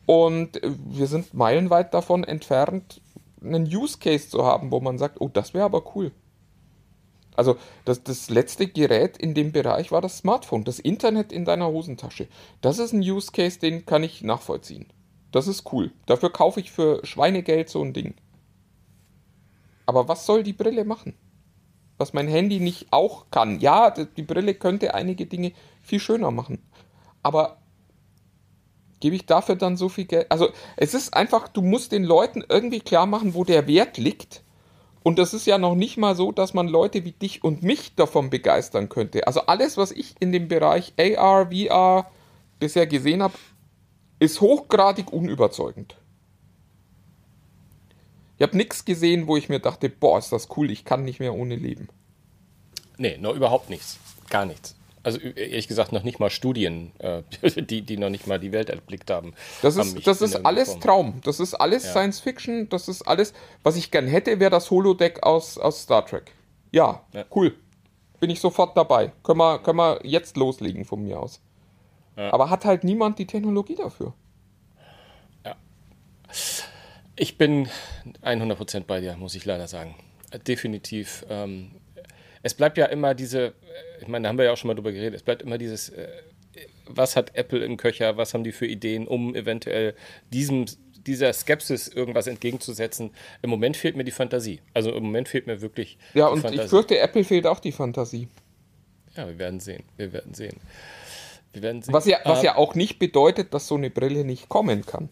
Und 0.06 0.60
wir 0.64 1.08
sind 1.08 1.34
meilenweit 1.34 1.94
davon 1.94 2.24
entfernt, 2.24 3.02
einen 3.44 3.66
Use 3.66 3.98
Case 3.98 4.30
zu 4.30 4.44
haben, 4.44 4.72
wo 4.72 4.80
man 4.80 4.98
sagt, 4.98 5.22
oh, 5.22 5.30
das 5.30 5.54
wäre 5.54 5.66
aber 5.66 5.96
cool. 5.96 6.12
Also 7.42 7.58
das, 7.86 8.04
das 8.04 8.30
letzte 8.30 8.68
Gerät 8.68 9.18
in 9.18 9.34
dem 9.34 9.52
Bereich 9.52 9.92
war 9.92 10.00
das 10.00 10.20
Smartphone, 10.20 10.64
das 10.64 10.78
Internet 10.78 11.32
in 11.32 11.44
deiner 11.44 11.70
Hosentasche. 11.70 12.28
Das 12.62 12.78
ist 12.78 12.94
ein 12.94 13.00
Use 13.00 13.32
Case, 13.32 13.58
den 13.58 13.84
kann 13.88 14.04
ich 14.04 14.22
nachvollziehen. 14.22 14.86
Das 15.32 15.48
ist 15.48 15.74
cool. 15.74 15.92
Dafür 16.06 16.32
kaufe 16.32 16.60
ich 16.60 16.70
für 16.70 17.04
Schweinegeld 17.04 17.68
so 17.68 17.82
ein 17.82 17.94
Ding. 17.94 18.14
Aber 19.88 20.08
was 20.08 20.28
soll 20.28 20.44
die 20.44 20.54
Brille 20.54 20.86
machen? 20.86 21.16
Was 21.98 22.14
mein 22.14 22.28
Handy 22.28 22.60
nicht 22.60 22.94
auch 22.94 23.32
kann. 23.32 23.60
Ja, 23.60 23.90
die 23.90 24.22
Brille 24.22 24.54
könnte 24.54 24.94
einige 24.94 25.26
Dinge 25.26 25.52
viel 25.82 26.00
schöner 26.00 26.30
machen. 26.30 26.60
Aber 27.24 27.58
gebe 29.00 29.16
ich 29.16 29.26
dafür 29.26 29.56
dann 29.56 29.78
so 29.78 29.90
viel 29.90 30.06
Geld? 30.06 30.30
Also 30.30 30.50
es 30.78 30.94
ist 30.94 31.16
einfach, 31.16 31.48
du 31.48 31.64
musst 31.64 31.92
den 31.92 32.04
Leuten 32.04 32.44
irgendwie 32.48 32.82
klar 32.82 33.08
machen, 33.08 33.34
wo 33.34 33.44
der 33.44 33.66
Wert 33.66 33.98
liegt 33.98 34.44
und 35.04 35.20
das 35.20 35.34
ist 35.34 35.46
ja 35.46 35.58
noch 35.58 35.76
nicht 35.76 35.98
mal 35.98 36.16
so, 36.16 36.32
dass 36.32 36.54
man 36.54 36.68
Leute 36.68 37.06
wie 37.06 37.12
dich 37.12 37.44
und 37.44 37.64
mich 37.64 37.96
davon 37.96 38.30
begeistern 38.30 38.90
könnte. 38.90 39.28
Also 39.28 39.42
alles, 39.42 39.78
was 39.78 39.92
ich 39.92 40.16
in 40.20 40.32
dem 40.32 40.48
Bereich 40.48 40.94
AR, 40.98 41.52
VR 41.52 42.12
bisher 42.60 42.88
gesehen 42.88 43.24
habe, 43.24 43.34
ist 44.20 44.42
hochgradig 44.42 45.12
unüberzeugend. 45.12 45.96
Ich 48.38 48.44
habe 48.44 48.58
nichts 48.58 48.86
gesehen, 48.86 49.28
wo 49.28 49.38
ich 49.38 49.50
mir 49.50 49.60
dachte, 49.60 49.90
boah, 49.90 50.18
ist 50.18 50.32
das 50.32 50.50
cool, 50.58 50.72
ich 50.72 50.86
kann 50.86 51.04
nicht 51.04 51.20
mehr 51.20 51.34
ohne 51.34 51.56
leben. 51.56 51.90
Nee, 52.98 53.18
noch 53.18 53.36
überhaupt 53.36 53.70
nichts. 53.70 53.98
Gar 54.30 54.46
nichts 54.46 54.76
also 55.04 55.20
ehrlich 55.20 55.68
gesagt 55.68 55.92
noch 55.92 56.04
nicht 56.04 56.20
mal 56.20 56.30
Studien, 56.30 56.92
äh, 57.00 57.24
die, 57.62 57.82
die 57.82 57.98
noch 57.98 58.10
nicht 58.10 58.28
mal 58.28 58.40
die 58.40 58.52
Welt 58.52 58.70
erblickt 58.70 59.10
haben. 59.10 59.34
Das 59.62 59.76
ist, 59.76 60.06
das 60.06 60.22
ist 60.22 60.46
alles 60.46 60.70
Form. 60.70 60.82
Traum. 60.82 61.22
Das 61.24 61.40
ist 61.40 61.54
alles 61.56 61.86
ja. 61.86 61.92
Science 61.92 62.20
Fiction. 62.20 62.70
Das 62.70 62.88
ist 62.88 63.02
alles, 63.04 63.34
was 63.64 63.76
ich 63.76 63.92
gern 63.92 64.08
hätte, 64.08 64.40
wäre 64.40 64.52
das 64.52 64.70
Holodeck 64.70 65.24
aus, 65.24 65.58
aus 65.58 65.84
Star 65.84 66.06
Trek. 66.06 66.34
Ja, 66.72 67.04
ja, 67.14 67.26
cool. 67.36 67.56
Bin 68.20 68.30
ich 68.30 68.40
sofort 68.40 68.78
dabei. 68.78 69.12
Können 69.24 69.40
wir, 69.40 69.60
können 69.60 69.78
wir 69.78 70.00
jetzt 70.04 70.38
loslegen 70.38 70.86
von 70.86 71.04
mir 71.04 71.20
aus. 71.20 71.42
Ja. 72.16 72.32
Aber 72.34 72.50
hat 72.50 72.66
halt 72.66 72.84
niemand 72.84 73.18
die 73.18 73.26
Technologie 73.26 73.76
dafür. 73.76 74.14
Ja. 75.44 75.56
Ich 77.16 77.38
bin 77.38 77.68
100% 78.24 78.82
bei 78.82 79.02
dir, 79.02 79.16
muss 79.18 79.36
ich 79.36 79.46
leider 79.46 79.68
sagen. 79.68 79.96
Definitiv. 80.48 81.26
Ähm, 81.30 81.72
es 82.44 82.54
bleibt 82.54 82.78
ja 82.78 82.86
immer 82.86 83.14
diese, 83.14 83.54
ich 84.02 84.08
meine, 84.08 84.24
da 84.24 84.30
haben 84.30 84.38
wir 84.38 84.46
ja 84.46 84.54
auch 84.54 84.58
schon 84.58 84.68
mal 84.68 84.76
drüber 84.76 84.92
geredet, 84.92 85.16
es 85.16 85.24
bleibt 85.24 85.42
immer 85.42 85.58
dieses, 85.58 85.90
äh, 85.90 86.08
was 86.86 87.16
hat 87.16 87.36
Apple 87.36 87.64
im 87.64 87.78
Köcher, 87.78 88.18
was 88.18 88.34
haben 88.34 88.44
die 88.44 88.52
für 88.52 88.66
Ideen, 88.66 89.08
um 89.08 89.36
eventuell 89.36 89.96
diesem, 90.34 90.66
dieser 91.06 91.32
Skepsis 91.34 91.88
irgendwas 91.88 92.28
entgegenzusetzen. 92.28 93.12
Im 93.42 93.50
Moment 93.50 93.78
fehlt 93.78 93.96
mir 93.96 94.04
die 94.04 94.12
Fantasie. 94.12 94.62
Also 94.74 94.92
im 94.92 95.04
Moment 95.04 95.30
fehlt 95.30 95.48
mir 95.48 95.62
wirklich. 95.62 95.98
Ja, 96.14 96.28
und 96.28 96.42
Fantasie. 96.42 96.64
ich 96.64 96.70
fürchte, 96.70 97.00
Apple 97.00 97.24
fehlt 97.24 97.48
auch 97.48 97.60
die 97.60 97.72
Fantasie. 97.72 98.28
Ja, 99.16 99.28
wir 99.28 99.40
werden 99.40 99.60
sehen. 99.60 99.84
Wir 99.98 100.14
werden 100.14 100.34
sehen. 100.34 100.58
Wir 101.54 101.62
werden 101.62 101.82
sehen. 101.82 101.94
Was 101.94 102.06
ja, 102.06 102.20
was 102.24 102.44
ja 102.44 102.56
auch 102.56 102.76
nicht 102.76 103.00
bedeutet, 103.00 103.54
dass 103.54 103.68
so 103.68 103.76
eine 103.76 103.90
Brille 103.90 104.24
nicht 104.24 104.48
kommen 104.50 104.86
kann. 104.86 105.10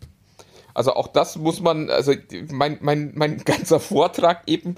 Also 0.74 0.94
auch 0.94 1.08
das 1.08 1.36
muss 1.36 1.60
man, 1.60 1.90
also 1.90 2.14
mein, 2.52 2.78
mein, 2.82 3.12
mein 3.16 3.38
ganzer 3.40 3.80
Vortrag 3.80 4.44
eben 4.48 4.76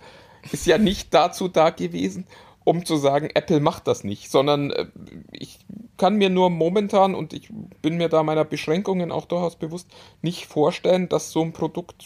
ist 0.51 0.65
ja 0.65 0.77
nicht 0.77 1.13
dazu 1.13 1.47
da 1.47 1.69
gewesen, 1.69 2.25
um 2.63 2.85
zu 2.85 2.95
sagen, 2.95 3.29
Apple 3.33 3.59
macht 3.59 3.87
das 3.87 4.03
nicht, 4.03 4.29
sondern 4.29 4.71
äh, 4.71 4.85
ich 5.31 5.59
kann 5.97 6.15
mir 6.15 6.29
nur 6.29 6.49
momentan, 6.49 7.15
und 7.15 7.33
ich 7.33 7.49
bin 7.81 7.97
mir 7.97 8.09
da 8.09 8.23
meiner 8.23 8.45
Beschränkungen 8.45 9.11
auch 9.11 9.25
durchaus 9.25 9.55
bewusst, 9.55 9.87
nicht 10.21 10.45
vorstellen, 10.45 11.09
dass 11.09 11.31
so 11.31 11.41
ein 11.41 11.53
Produkt 11.53 12.05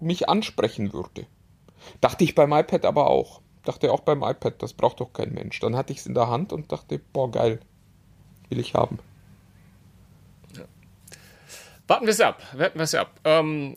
mich 0.00 0.28
ansprechen 0.28 0.92
würde. 0.92 1.26
Dachte 2.00 2.24
ich 2.24 2.34
beim 2.34 2.52
iPad 2.52 2.84
aber 2.84 3.08
auch. 3.08 3.40
Dachte 3.64 3.92
auch 3.92 4.00
beim 4.00 4.22
iPad, 4.22 4.60
das 4.60 4.72
braucht 4.72 5.00
doch 5.00 5.12
kein 5.12 5.32
Mensch. 5.32 5.60
Dann 5.60 5.76
hatte 5.76 5.92
ich 5.92 6.00
es 6.00 6.06
in 6.06 6.14
der 6.14 6.28
Hand 6.28 6.52
und 6.52 6.72
dachte, 6.72 7.00
boah, 7.12 7.30
geil, 7.30 7.60
will 8.48 8.58
ich 8.58 8.74
haben. 8.74 8.98
Ja. 10.56 10.64
Warten 11.86 12.06
wir 12.06 12.12
es 12.12 12.20
ab, 12.20 12.42
warten 12.54 12.78
wir 12.78 12.84
es 12.84 12.94
ab. 12.94 13.20
Ähm, 13.24 13.76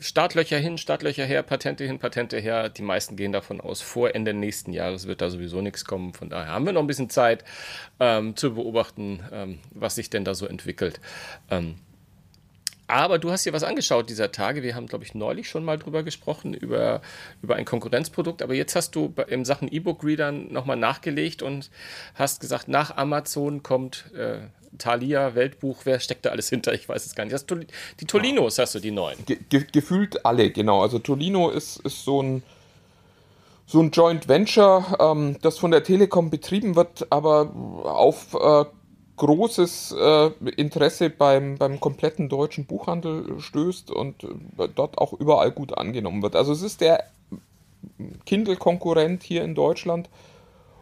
Startlöcher 0.00 0.58
hin, 0.58 0.78
Startlöcher 0.78 1.24
her, 1.24 1.42
Patente 1.42 1.84
hin, 1.84 1.98
Patente 1.98 2.38
her. 2.38 2.68
Die 2.68 2.82
meisten 2.82 3.16
gehen 3.16 3.32
davon 3.32 3.60
aus, 3.60 3.80
vor 3.80 4.14
Ende 4.14 4.34
nächsten 4.34 4.72
Jahres 4.72 5.06
wird 5.06 5.20
da 5.20 5.30
sowieso 5.30 5.60
nichts 5.60 5.84
kommen. 5.84 6.14
Von 6.14 6.30
daher 6.30 6.52
haben 6.52 6.66
wir 6.66 6.72
noch 6.72 6.82
ein 6.82 6.86
bisschen 6.86 7.10
Zeit 7.10 7.44
ähm, 8.00 8.36
zu 8.36 8.54
beobachten, 8.54 9.22
ähm, 9.32 9.58
was 9.70 9.94
sich 9.94 10.10
denn 10.10 10.24
da 10.24 10.34
so 10.34 10.46
entwickelt. 10.46 11.00
Ähm, 11.50 11.76
Aber 12.90 13.18
du 13.18 13.30
hast 13.30 13.44
dir 13.44 13.52
was 13.52 13.64
angeschaut 13.64 14.08
dieser 14.08 14.32
Tage. 14.32 14.62
Wir 14.62 14.74
haben, 14.74 14.86
glaube 14.86 15.04
ich, 15.04 15.14
neulich 15.14 15.48
schon 15.50 15.62
mal 15.62 15.76
drüber 15.76 16.02
gesprochen, 16.02 16.54
über, 16.54 17.02
über 17.42 17.56
ein 17.56 17.66
Konkurrenzprodukt. 17.66 18.40
Aber 18.40 18.54
jetzt 18.54 18.74
hast 18.76 18.94
du 18.94 19.12
in 19.28 19.44
Sachen 19.44 19.68
E-Book-Readern 19.70 20.50
nochmal 20.50 20.78
nachgelegt 20.78 21.42
und 21.42 21.70
hast 22.14 22.40
gesagt, 22.40 22.66
nach 22.66 22.96
Amazon 22.96 23.62
kommt 23.62 24.10
äh, 24.14 24.38
Thalia, 24.76 25.34
Weltbuch. 25.34 25.80
Wer 25.84 26.00
steckt 26.00 26.26
da 26.26 26.30
alles 26.30 26.48
hinter? 26.48 26.74
Ich 26.74 26.88
weiß 26.88 27.06
es 27.06 27.14
gar 27.14 27.24
nicht. 27.24 27.50
Du, 27.50 27.56
die 28.00 28.04
Tolinos 28.04 28.58
hast 28.58 28.74
du, 28.74 28.80
die 28.80 28.90
neuen. 28.90 29.18
Ge 29.24 29.38
ge 29.48 29.64
gefühlt 29.72 30.24
alle, 30.26 30.50
genau. 30.50 30.82
Also 30.82 30.98
Tolino 30.98 31.50
ist, 31.50 31.78
ist 31.78 32.04
so 32.04 32.22
ein 32.22 32.42
so 33.66 33.80
ein 33.80 33.90
Joint 33.90 34.28
Venture, 34.28 34.96
ähm, 34.98 35.36
das 35.42 35.58
von 35.58 35.70
der 35.70 35.84
Telekom 35.84 36.30
betrieben 36.30 36.74
wird, 36.74 37.06
aber 37.10 37.52
auf 37.84 38.32
äh, 38.32 38.64
großes 39.18 39.94
äh, 39.98 40.30
Interesse 40.56 41.10
beim, 41.10 41.58
beim 41.58 41.78
kompletten 41.78 42.30
deutschen 42.30 42.64
Buchhandel 42.64 43.38
stößt 43.38 43.90
und 43.90 44.24
äh, 44.24 44.68
dort 44.74 44.96
auch 44.96 45.12
überall 45.12 45.50
gut 45.50 45.76
angenommen 45.76 46.22
wird. 46.22 46.34
Also 46.34 46.52
es 46.52 46.62
ist 46.62 46.80
der 46.80 47.04
Kindle-Konkurrent 48.24 49.22
hier 49.22 49.44
in 49.44 49.54
Deutschland 49.54 50.08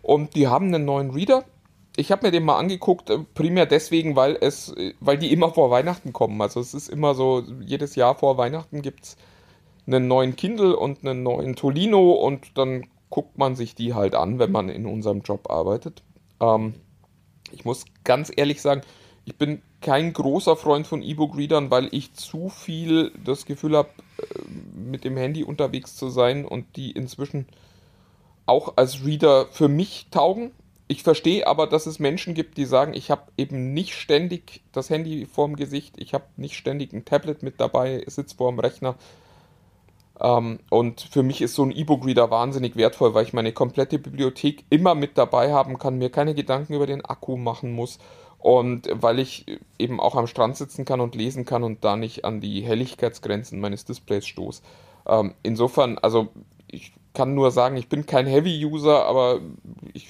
und 0.02 0.36
die 0.36 0.46
haben 0.46 0.72
einen 0.72 0.84
neuen 0.84 1.10
Reader. 1.10 1.44
Ich 1.96 2.12
habe 2.12 2.26
mir 2.26 2.30
den 2.30 2.44
mal 2.44 2.58
angeguckt, 2.58 3.10
äh, 3.10 3.18
primär 3.34 3.66
deswegen, 3.66 4.16
weil 4.16 4.36
es, 4.40 4.74
weil 5.00 5.18
die 5.18 5.32
immer 5.32 5.50
vor 5.50 5.70
Weihnachten 5.70 6.12
kommen. 6.12 6.40
Also 6.40 6.60
es 6.60 6.74
ist 6.74 6.88
immer 6.88 7.14
so, 7.14 7.42
jedes 7.60 7.94
Jahr 7.96 8.14
vor 8.14 8.36
Weihnachten 8.36 8.82
gibt 8.82 9.04
es 9.04 9.16
einen 9.86 10.08
neuen 10.08 10.36
Kindle 10.36 10.76
und 10.76 11.04
einen 11.04 11.22
neuen 11.22 11.56
Tolino 11.56 12.12
und 12.12 12.58
dann 12.58 12.86
guckt 13.08 13.38
man 13.38 13.56
sich 13.56 13.74
die 13.74 13.94
halt 13.94 14.14
an, 14.14 14.38
wenn 14.38 14.52
man 14.52 14.68
in 14.68 14.86
unserem 14.86 15.22
Job 15.22 15.50
arbeitet. 15.50 16.02
Ähm, 16.40 16.74
ich 17.52 17.64
muss 17.64 17.84
ganz 18.04 18.32
ehrlich 18.34 18.60
sagen, 18.60 18.82
ich 19.24 19.36
bin 19.36 19.62
kein 19.80 20.12
großer 20.12 20.56
Freund 20.56 20.86
von 20.86 21.02
E-Book-Readern, 21.02 21.70
weil 21.70 21.88
ich 21.92 22.14
zu 22.14 22.48
viel 22.48 23.12
das 23.24 23.44
Gefühl 23.44 23.76
habe, 23.76 23.90
äh, 24.18 24.42
mit 24.78 25.04
dem 25.04 25.16
Handy 25.16 25.44
unterwegs 25.44 25.96
zu 25.96 26.08
sein 26.08 26.44
und 26.44 26.76
die 26.76 26.90
inzwischen 26.90 27.46
auch 28.46 28.76
als 28.76 29.04
Reader 29.04 29.46
für 29.46 29.68
mich 29.68 30.08
taugen. 30.10 30.52
Ich 30.88 31.02
verstehe 31.02 31.46
aber, 31.46 31.66
dass 31.66 31.86
es 31.86 31.98
Menschen 31.98 32.34
gibt, 32.34 32.56
die 32.56 32.64
sagen, 32.64 32.94
ich 32.94 33.10
habe 33.10 33.32
eben 33.36 33.74
nicht 33.74 33.94
ständig 33.94 34.62
das 34.72 34.88
Handy 34.88 35.26
vorm 35.26 35.56
Gesicht, 35.56 35.94
ich 35.98 36.14
habe 36.14 36.26
nicht 36.36 36.54
ständig 36.56 36.92
ein 36.92 37.04
Tablet 37.04 37.42
mit 37.42 37.60
dabei, 37.60 38.04
sitze 38.06 38.36
vorm 38.36 38.60
Rechner. 38.60 38.94
Ähm, 40.20 40.60
und 40.70 41.00
für 41.00 41.24
mich 41.24 41.42
ist 41.42 41.54
so 41.54 41.64
ein 41.64 41.72
E-Book-Reader 41.72 42.30
wahnsinnig 42.30 42.76
wertvoll, 42.76 43.14
weil 43.14 43.24
ich 43.24 43.32
meine 43.32 43.52
komplette 43.52 43.98
Bibliothek 43.98 44.64
immer 44.70 44.94
mit 44.94 45.18
dabei 45.18 45.52
haben 45.52 45.78
kann, 45.78 45.98
mir 45.98 46.10
keine 46.10 46.34
Gedanken 46.34 46.74
über 46.74 46.86
den 46.86 47.04
Akku 47.04 47.36
machen 47.36 47.72
muss 47.72 47.98
und 48.38 48.88
weil 48.92 49.18
ich 49.18 49.44
eben 49.78 49.98
auch 49.98 50.14
am 50.14 50.28
Strand 50.28 50.56
sitzen 50.56 50.84
kann 50.84 51.00
und 51.00 51.16
lesen 51.16 51.44
kann 51.44 51.64
und 51.64 51.84
da 51.84 51.96
nicht 51.96 52.24
an 52.24 52.40
die 52.40 52.62
Helligkeitsgrenzen 52.62 53.58
meines 53.58 53.84
Displays 53.84 54.26
stoße. 54.26 54.62
Ähm, 55.06 55.34
insofern, 55.42 55.98
also 55.98 56.28
ich 56.68 56.92
kann 57.12 57.34
nur 57.34 57.50
sagen, 57.50 57.76
ich 57.76 57.88
bin 57.88 58.06
kein 58.06 58.26
Heavy-User, 58.26 59.04
aber 59.04 59.40
ich 59.94 60.08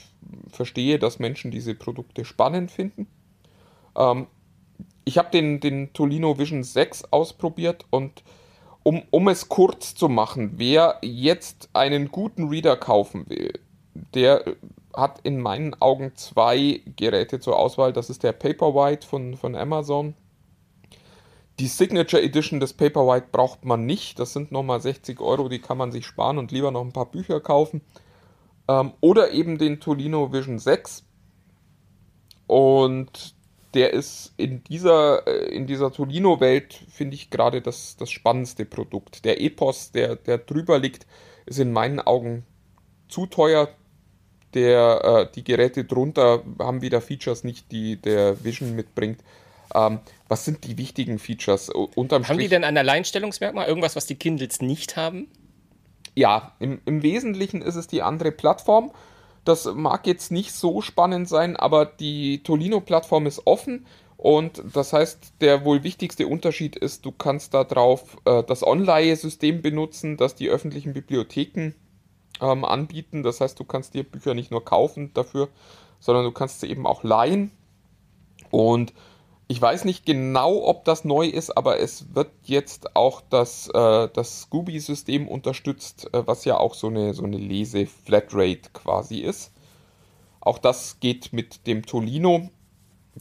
verstehe, 0.48 0.98
dass 0.98 1.18
Menschen 1.18 1.50
diese 1.50 1.74
Produkte 1.74 2.24
spannend 2.24 2.70
finden. 2.70 3.06
Ähm, 3.96 4.26
ich 5.04 5.18
habe 5.18 5.30
den, 5.30 5.60
den 5.60 5.92
Tolino 5.92 6.38
Vision 6.38 6.64
6 6.64 7.12
ausprobiert 7.12 7.86
und 7.90 8.24
um, 8.82 9.02
um 9.10 9.28
es 9.28 9.48
kurz 9.48 9.94
zu 9.94 10.08
machen, 10.08 10.52
wer 10.56 10.98
jetzt 11.02 11.70
einen 11.72 12.10
guten 12.10 12.48
Reader 12.48 12.76
kaufen 12.76 13.28
will, 13.28 13.58
der 14.14 14.44
hat 14.94 15.20
in 15.22 15.40
meinen 15.40 15.74
Augen 15.80 16.12
zwei 16.14 16.82
Geräte 16.96 17.40
zur 17.40 17.58
Auswahl. 17.58 17.92
Das 17.92 18.10
ist 18.10 18.22
der 18.22 18.32
Paperwhite 18.32 19.06
von, 19.06 19.36
von 19.36 19.54
Amazon. 19.54 20.14
Die 21.58 21.68
Signature 21.68 22.22
Edition 22.22 22.60
des 22.60 22.74
Paperwhite 22.74 23.28
braucht 23.32 23.64
man 23.64 23.86
nicht. 23.86 24.18
Das 24.18 24.32
sind 24.32 24.52
nochmal 24.52 24.80
60 24.80 25.20
Euro, 25.20 25.48
die 25.48 25.60
kann 25.60 25.78
man 25.78 25.90
sich 25.90 26.06
sparen 26.06 26.38
und 26.38 26.52
lieber 26.52 26.70
noch 26.70 26.82
ein 26.82 26.92
paar 26.92 27.10
Bücher 27.10 27.40
kaufen. 27.40 27.80
Ähm, 28.68 28.92
oder 29.00 29.33
eben 29.33 29.59
den 29.59 29.81
Tolino 29.81 30.33
Vision 30.33 30.59
6. 30.59 31.05
Und 32.46 33.35
der 33.74 33.92
ist 33.92 34.33
in 34.37 34.64
dieser, 34.64 35.26
äh, 35.26 35.55
in 35.55 35.66
dieser 35.66 35.92
Tolino-Welt, 35.92 36.81
finde 36.88 37.14
ich, 37.14 37.31
gerade 37.31 37.61
das, 37.61 37.96
das 37.96 38.11
spannendste 38.11 38.64
Produkt. 38.64 39.24
Der 39.24 39.40
Epos, 39.40 39.92
der, 39.92 40.16
der 40.16 40.38
drüber 40.38 40.79
liegt, 40.79 41.07
ist 41.44 41.59
in 41.59 41.72
meinen 41.72 42.00
Augen 42.00 42.44
zu 43.09 43.26
teuer. 43.26 43.68
Der, 44.55 45.29
äh, 45.29 45.33
die 45.35 45.44
Geräte 45.44 45.85
drunter 45.85 46.42
haben 46.59 46.81
wieder 46.81 47.00
Features 47.00 47.44
nicht, 47.44 47.70
die 47.70 47.96
der 47.96 48.42
Vision 48.42 48.74
mitbringt. 48.74 49.20
Ähm, 49.74 50.00
was 50.29 50.44
sind 50.44 50.64
die 50.64 50.79
wichtigen 50.79 51.18
Features? 51.18 51.68
Unterm 51.68 52.22
haben 52.22 52.35
Strich, 52.35 52.46
die 52.46 52.48
denn 52.48 52.64
ein 52.64 52.79
Alleinstellungsmerkmal? 52.79 53.66
Irgendwas, 53.68 53.96
was 53.96 54.07
die 54.07 54.14
Kindles 54.14 54.62
nicht 54.62 54.96
haben? 54.96 55.29
Ja, 56.16 56.52
im, 56.59 56.81
im 56.87 57.02
Wesentlichen 57.02 57.62
ist 57.62 57.76
es 57.76 57.87
die 57.87 58.02
andere 58.02 58.33
Plattform. 58.33 58.90
Das 59.44 59.66
mag 59.72 60.07
jetzt 60.07 60.33
nicht 60.33 60.52
so 60.52 60.81
spannend 60.81 61.29
sein, 61.29 61.57
aber 61.57 61.87
die 61.87 62.42
Tolino-Plattform 62.42 63.26
ist 63.26 63.46
offen 63.46 63.87
und 64.16 64.62
das 64.72 64.92
heißt, 64.92 65.35
der 65.40 65.64
wohl 65.64 65.85
wichtigste 65.85 66.26
Unterschied 66.26 66.74
ist, 66.74 67.05
du 67.05 67.12
kannst 67.12 67.55
da 67.55 67.64
drauf 67.64 68.16
äh, 68.24 68.42
das 68.42 68.66
Online-System 68.66 69.62
benutzen, 69.62 70.16
das 70.16 70.35
die 70.35 70.48
öffentlichen 70.48 70.94
Bibliotheken 70.94 71.74
ähm, 72.40 72.64
anbieten. 72.64 73.22
Das 73.22 73.40
heißt, 73.40 73.61
du 73.61 73.64
kannst 73.64 73.94
dir 73.94 74.05
Bücher 74.05 74.35
nicht 74.35 74.50
nur 74.50 74.64
kaufen 74.64 75.12
dafür, 75.12 75.48
sondern 76.00 76.24
du 76.24 76.33
kannst 76.33 76.61
sie 76.61 76.68
eben 76.68 76.87
auch 76.87 77.05
leihen. 77.05 77.50
Und 78.50 78.94
ich 79.48 79.62
weiß 79.62 79.85
nicht 79.85 80.04
genau, 80.04 80.64
ob 80.64 80.85
das 80.85 81.04
neu 81.04 81.26
ist, 81.26 81.56
aber 81.56 81.78
es 81.78 82.14
wird 82.14 82.30
jetzt 82.42 82.96
auch 82.96 83.22
das, 83.30 83.68
äh, 83.68 84.09
das 84.12 84.42
Scooby-System 84.42 85.28
unterstützt, 85.28 86.12
äh, 86.12 86.26
was 86.26 86.44
ja 86.44 86.56
auch 86.56 86.74
so 86.74 86.88
eine, 86.88 87.14
so 87.14 87.22
eine 87.22 87.38
Lese-Flatrate 87.38 88.70
quasi 88.72 89.18
ist. 89.18 89.52
Auch 90.40 90.59
das 90.59 90.98
geht 90.98 91.32
mit 91.32 91.66
dem 91.68 91.87
Tolino, 91.87 92.50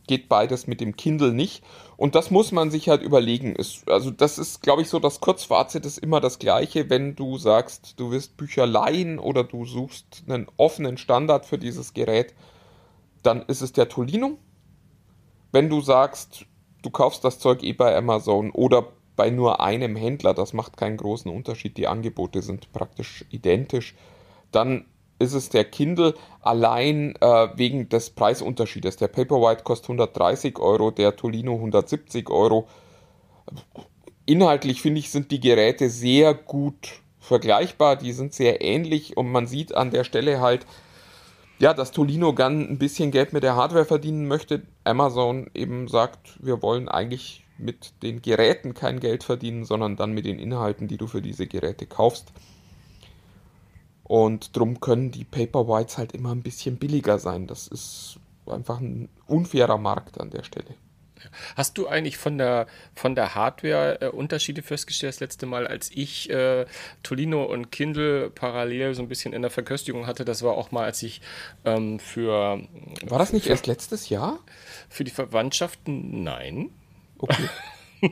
geht 0.08 0.28
beides 0.28 0.66
mit 0.66 0.82
dem 0.82 0.96
Kindle 0.96 1.32
nicht. 1.32 1.64
Und 1.96 2.16
das 2.16 2.32
muss 2.32 2.52
man 2.52 2.72
sich 2.72 2.90
halt 2.90 3.04
überlegen. 3.04 3.56
Ist, 3.56 3.90
also 3.90 4.10
das 4.10 4.40
ist, 4.40 4.62
glaube 4.64 4.82
ich, 4.82 4.90
so 4.90 5.00
das 5.00 5.20
Kurzfazit 5.22 5.86
ist 5.86 6.00
immer 6.00 6.22
das 6.22 6.40
gleiche, 6.40 6.90
wenn 6.90 7.16
du 7.16 7.38
sagst, 7.38 8.00
du 8.00 8.10
wirst 8.10 8.36
Bücher 8.36 8.66
leihen 8.66 9.20
oder 9.20 9.44
du 9.44 9.66
suchst 9.66 10.24
einen 10.28 10.48
offenen 10.58 10.98
Standard 10.98 11.46
für 11.46 11.60
dieses 11.60 11.94
Gerät, 11.94 12.34
dann 13.22 13.44
ist 13.44 13.62
es 13.62 13.74
der 13.74 13.90
Tolino 13.90 14.40
wenn 15.52 15.70
du 15.70 15.82
sagst, 15.82 16.46
du 16.82 16.90
kaufst 16.90 17.24
das 17.24 17.40
Zeug 17.40 17.64
eh 17.64 17.74
bei 17.74 17.96
Amazon 17.96 18.52
oder 18.52 18.88
bei 19.16 19.30
nur 19.30 19.62
einem 19.62 19.96
Händler, 19.96 20.34
das 20.34 20.54
macht 20.54 20.78
keinen 20.78 20.98
großen 20.98 21.32
Unterschied, 21.32 21.78
die 21.78 21.88
Angebote 21.88 22.42
sind 22.42 22.72
praktisch 22.74 23.26
identisch, 23.30 23.96
dann 24.52 24.86
ist 25.20 25.34
es 25.34 25.50
der 25.50 25.64
Kindle 25.66 26.14
allein 26.42 27.16
äh, 27.22 27.48
wegen 27.56 27.88
des 27.88 28.10
Preisunterschiedes. 28.10 28.98
Der 28.98 29.08
Paperwhite 29.08 29.64
kostet 29.64 29.90
130 29.90 30.60
Euro, 30.60 30.92
der 30.92 31.16
Tolino 31.16 31.54
170 31.54 32.30
Euro. 32.30 32.68
Inhaltlich 34.26 34.82
finde 34.82 35.00
ich, 35.00 35.12
sind 35.12 35.32
die 35.32 35.40
Geräte 35.40 35.90
sehr 35.90 36.34
gut 36.34 37.00
vergleichbar, 37.20 37.96
die 37.96 38.12
sind 38.12 38.34
sehr 38.34 38.62
ähnlich 38.62 39.18
und 39.18 39.32
man 39.32 39.48
sieht 39.48 39.74
an 39.74 39.92
der 39.92 40.04
Stelle 40.04 40.42
halt, 40.42 40.66
ja, 41.60 41.74
dass 41.74 41.92
Tolino 41.92 42.34
gern 42.34 42.70
ein 42.70 42.78
bisschen 42.78 43.12
Geld 43.12 43.34
mit 43.34 43.44
der 43.44 43.56
Hardware 43.56 43.86
verdienen 43.86 44.28
möchte. 44.28 44.64
Amazon 44.84 45.50
eben 45.54 45.88
sagt, 45.88 46.38
wir 46.44 46.62
wollen 46.62 46.90
eigentlich 46.90 47.46
mit 47.58 47.94
den 48.04 48.22
Geräten 48.22 48.74
kein 48.74 49.00
Geld 49.00 49.24
verdienen, 49.24 49.64
sondern 49.64 49.96
dann 49.96 50.14
mit 50.14 50.26
den 50.26 50.40
Inhalten, 50.40 50.88
die 50.88 50.98
du 50.98 51.08
für 51.08 51.22
diese 51.22 51.48
Geräte 51.48 51.86
kaufst. 51.86 52.34
Und 54.04 54.56
drum 54.56 54.82
können 54.82 55.12
die 55.12 55.24
Paperwhites 55.24 55.98
halt 55.98 56.12
immer 56.12 56.32
ein 56.32 56.44
bisschen 56.44 56.78
billiger 56.78 57.18
sein. 57.18 57.48
Das 57.48 57.68
ist 57.68 58.20
einfach 58.46 58.80
ein 58.80 59.10
unfairer 59.26 59.78
Markt 59.78 60.20
an 60.20 60.30
der 60.30 60.44
Stelle. 60.44 60.76
Hast 61.56 61.78
du 61.78 61.88
eigentlich 61.88 62.18
von 62.18 62.38
der, 62.38 62.68
von 62.94 63.16
der 63.16 63.36
Hardware 63.36 64.02
äh, 64.02 64.08
Unterschiede 64.08 64.62
festgestellt 64.62 65.14
das 65.14 65.20
letzte 65.20 65.46
Mal, 65.46 65.68
als 65.68 65.92
ich 65.92 66.30
äh, 66.30 66.66
Tolino 67.04 67.44
und 67.44 67.72
Kindle 67.72 68.30
parallel 68.30 68.94
so 68.94 69.02
ein 69.02 69.08
bisschen 69.08 69.34
in 69.34 69.42
der 69.42 69.52
Verköstigung 69.52 70.08
hatte? 70.08 70.26
Das 70.26 70.44
war 70.44 70.54
auch 70.54 70.72
mal, 70.72 70.86
als 70.86 71.02
ich 71.04 71.22
ähm, 71.64 72.00
für. 72.00 72.62
War 73.06 73.20
das 73.20 73.34
nicht 73.34 73.44
für, 73.44 73.50
erst 73.50 73.68
letztes 73.68 74.10
Jahr? 74.10 74.40
Für 74.90 75.04
die 75.04 75.12
Verwandtschaften? 75.12 76.24
Nein. 76.24 76.70
Okay. 77.18 77.50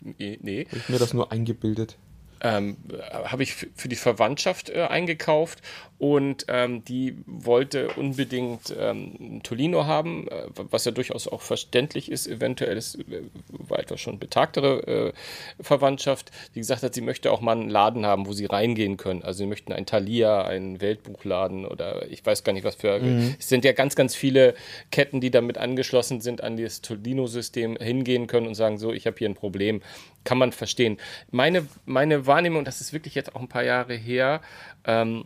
nee. 0.00 0.38
nee. 0.40 0.66
Habe 0.66 0.78
ich 0.78 0.88
mir 0.88 0.98
das 0.98 1.14
nur 1.14 1.32
eingebildet 1.32 1.96
ähm, 2.40 2.76
habe 3.24 3.42
ich 3.42 3.54
für 3.54 3.88
die 3.88 3.96
Verwandtschaft 3.96 4.70
äh, 4.70 4.82
eingekauft 4.82 5.60
und 5.98 6.46
ähm, 6.48 6.84
die 6.84 7.16
wollte 7.26 7.88
unbedingt 7.88 8.74
ähm, 8.78 9.40
Tolino 9.42 9.86
haben, 9.86 10.28
äh, 10.28 10.44
was 10.70 10.84
ja 10.84 10.92
durchaus 10.92 11.26
auch 11.26 11.42
verständlich 11.42 12.10
ist. 12.10 12.28
Eventuell 12.28 12.76
ist, 12.76 13.00
äh, 13.00 13.22
war 13.48 13.80
etwas 13.80 14.00
schon 14.00 14.20
betagtere 14.20 14.86
äh, 14.86 15.12
Verwandtschaft, 15.60 16.30
die 16.54 16.60
gesagt 16.60 16.84
hat, 16.84 16.94
sie 16.94 17.00
möchte 17.00 17.32
auch 17.32 17.40
mal 17.40 17.52
einen 17.52 17.68
Laden 17.68 18.06
haben, 18.06 18.26
wo 18.26 18.32
sie 18.32 18.46
reingehen 18.46 18.96
können. 18.96 19.22
Also 19.24 19.38
sie 19.38 19.46
möchten 19.46 19.72
ein 19.72 19.86
Thalia, 19.86 20.42
einen 20.42 20.80
Weltbuchladen 20.80 21.66
oder 21.66 22.08
ich 22.08 22.24
weiß 22.24 22.44
gar 22.44 22.52
nicht 22.52 22.64
was 22.64 22.76
für. 22.76 23.00
Mhm. 23.00 23.34
Es 23.36 23.48
sind 23.48 23.64
ja 23.64 23.72
ganz, 23.72 23.96
ganz 23.96 24.14
viele 24.14 24.54
Ketten, 24.92 25.20
die 25.20 25.32
damit 25.32 25.58
angeschlossen 25.58 26.20
sind 26.20 26.44
an 26.44 26.56
das 26.56 26.80
Tolino-System, 26.80 27.76
hingehen 27.76 28.28
können 28.28 28.46
und 28.46 28.54
sagen, 28.54 28.78
so, 28.78 28.92
ich 28.92 29.06
habe 29.06 29.16
hier 29.18 29.28
ein 29.28 29.34
Problem. 29.34 29.82
Kann 30.22 30.38
man 30.38 30.52
verstehen. 30.52 30.98
Meine, 31.32 31.66
meine 31.86 32.26
Wahrnehmung, 32.26 32.64
das 32.64 32.80
ist 32.80 32.92
wirklich 32.92 33.14
jetzt 33.16 33.34
auch 33.34 33.40
ein 33.40 33.48
paar 33.48 33.64
Jahre 33.64 33.94
her, 33.94 34.42
ähm, 34.84 35.24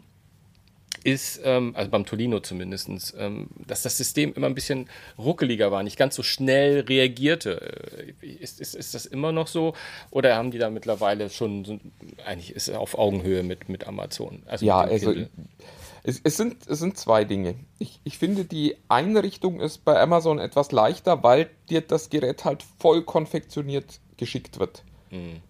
ist, 1.04 1.40
ähm, 1.44 1.72
also 1.76 1.90
beim 1.90 2.06
Tolino 2.06 2.40
zumindest, 2.40 3.14
ähm, 3.18 3.48
dass 3.66 3.82
das 3.82 3.96
System 3.96 4.32
immer 4.34 4.46
ein 4.46 4.54
bisschen 4.54 4.88
ruckeliger 5.18 5.70
war, 5.70 5.82
nicht 5.82 5.96
ganz 5.96 6.14
so 6.14 6.22
schnell 6.22 6.80
reagierte. 6.80 8.14
Äh, 8.22 8.26
ist, 8.26 8.60
ist, 8.60 8.74
ist 8.74 8.94
das 8.94 9.06
immer 9.06 9.32
noch 9.32 9.46
so? 9.46 9.74
Oder 10.10 10.36
haben 10.36 10.50
die 10.50 10.58
da 10.58 10.70
mittlerweile 10.70 11.30
schon, 11.30 11.64
so, 11.64 11.78
eigentlich 12.24 12.54
ist 12.54 12.70
auf 12.70 12.98
Augenhöhe 12.98 13.42
mit, 13.42 13.68
mit 13.68 13.86
Amazon? 13.86 14.42
Also 14.46 14.66
ja, 14.66 14.80
also 14.80 15.14
es, 16.04 16.20
es, 16.24 16.36
sind, 16.36 16.66
es 16.66 16.78
sind 16.78 16.98
zwei 16.98 17.24
Dinge. 17.24 17.54
Ich, 17.78 18.00
ich 18.04 18.18
finde, 18.18 18.44
die 18.44 18.76
Einrichtung 18.88 19.60
ist 19.60 19.84
bei 19.84 20.00
Amazon 20.00 20.38
etwas 20.38 20.72
leichter, 20.72 21.22
weil 21.22 21.50
dir 21.68 21.80
das 21.80 22.10
Gerät 22.10 22.44
halt 22.44 22.64
voll 22.78 23.02
konfektioniert 23.02 24.00
geschickt 24.16 24.58
wird. 24.58 24.84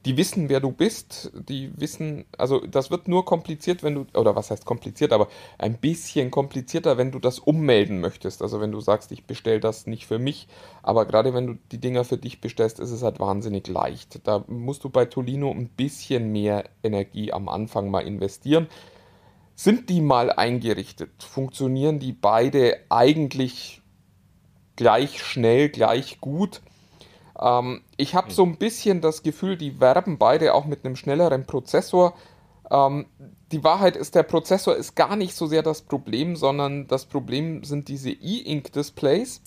Die 0.05 0.17
wissen, 0.17 0.49
wer 0.49 0.59
du 0.59 0.73
bist. 0.73 1.31
Die 1.49 1.71
wissen, 1.81 2.25
also 2.37 2.59
das 2.67 2.91
wird 2.91 3.07
nur 3.07 3.25
kompliziert, 3.25 3.85
wenn 3.85 3.95
du, 3.95 4.07
oder 4.19 4.35
was 4.35 4.51
heißt 4.51 4.65
kompliziert, 4.65 5.13
aber 5.13 5.29
ein 5.57 5.79
bisschen 5.79 6.33
komplizierter, 6.33 6.99
wenn 6.99 7.13
du 7.13 7.21
das 7.21 7.39
ummelden 7.39 8.01
möchtest. 8.01 8.43
Also 8.43 8.61
wenn 8.61 8.73
du 8.73 8.81
sagst, 8.81 9.13
ich 9.13 9.25
bestelle 9.25 9.61
das 9.61 9.87
nicht 9.87 10.07
für 10.07 10.19
mich, 10.19 10.49
aber 10.83 11.07
gerade 11.07 11.33
wenn 11.33 11.47
du 11.47 11.55
die 11.71 11.79
Dinger 11.79 12.05
für 12.05 12.19
dich 12.19 12.41
bestellst, 12.41 12.81
ist 12.81 12.91
es 12.91 13.05
halt 13.05 13.21
wahnsinnig 13.21 13.69
leicht. 13.69 14.27
Da 14.27 14.45
musst 14.49 14.83
du 14.83 14.91
bei 14.91 15.05
Tolino 15.05 15.53
ein 15.53 15.69
bisschen 15.69 16.33
mehr 16.33 16.65
Energie 16.83 17.33
am 17.33 17.49
Anfang 17.49 17.89
mal 17.89 18.05
investieren. 18.05 18.67
Sind 19.55 19.91
die 19.91 20.01
mal 20.01 20.33
eingerichtet? 20.33 21.23
Funktionieren 21.23 22.01
die 22.01 22.13
beide 22.13 22.79
eigentlich 22.89 23.81
gleich 24.75 25.23
schnell, 25.23 25.69
gleich 25.69 26.21
gut? 26.21 26.63
Ähm, 27.43 27.83
ich 27.97 28.15
habe 28.15 28.33
so 28.33 28.45
ein 28.45 28.57
bisschen 28.57 29.01
das 29.01 29.23
Gefühl, 29.23 29.57
die 29.57 29.81
werben 29.81 30.19
beide 30.19 30.55
auch 30.55 30.65
mit 30.65 30.85
einem 30.85 30.97
schnelleren 30.97 31.45
Prozessor. 31.45 32.15
Ähm, 32.71 33.07
die 33.51 33.65
Wahrheit 33.65 33.97
ist, 33.97 34.15
der 34.15 34.23
Prozessor 34.23 34.77
ist 34.77 34.95
gar 34.95 35.17
nicht 35.17 35.35
so 35.35 35.47
sehr 35.47 35.63
das 35.63 35.83
Problem, 35.83 36.37
sondern 36.37 36.87
das 36.87 37.05
Problem 37.05 37.65
sind 37.65 37.89
diese 37.89 38.11
E-Ink-Displays. 38.11 39.43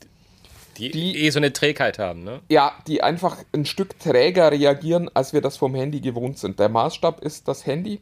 Die, 0.78 0.92
die 0.92 1.18
eh 1.18 1.30
so 1.30 1.40
eine 1.40 1.54
Trägheit 1.54 2.00
haben, 2.00 2.26
ne? 2.26 2.42
Ja, 2.50 2.74
die 2.86 3.02
einfach 3.02 3.38
ein 3.54 3.66
Stück 3.66 3.98
träger 3.98 4.52
reagieren, 4.52 5.10
als 5.14 5.32
wir 5.32 5.40
das 5.40 5.56
vom 5.56 5.74
Handy 5.74 6.02
gewohnt 6.02 6.38
sind. 6.38 6.60
Der 6.60 6.68
Maßstab 6.68 7.22
ist 7.22 7.48
das 7.48 7.66
Handy 7.66 8.02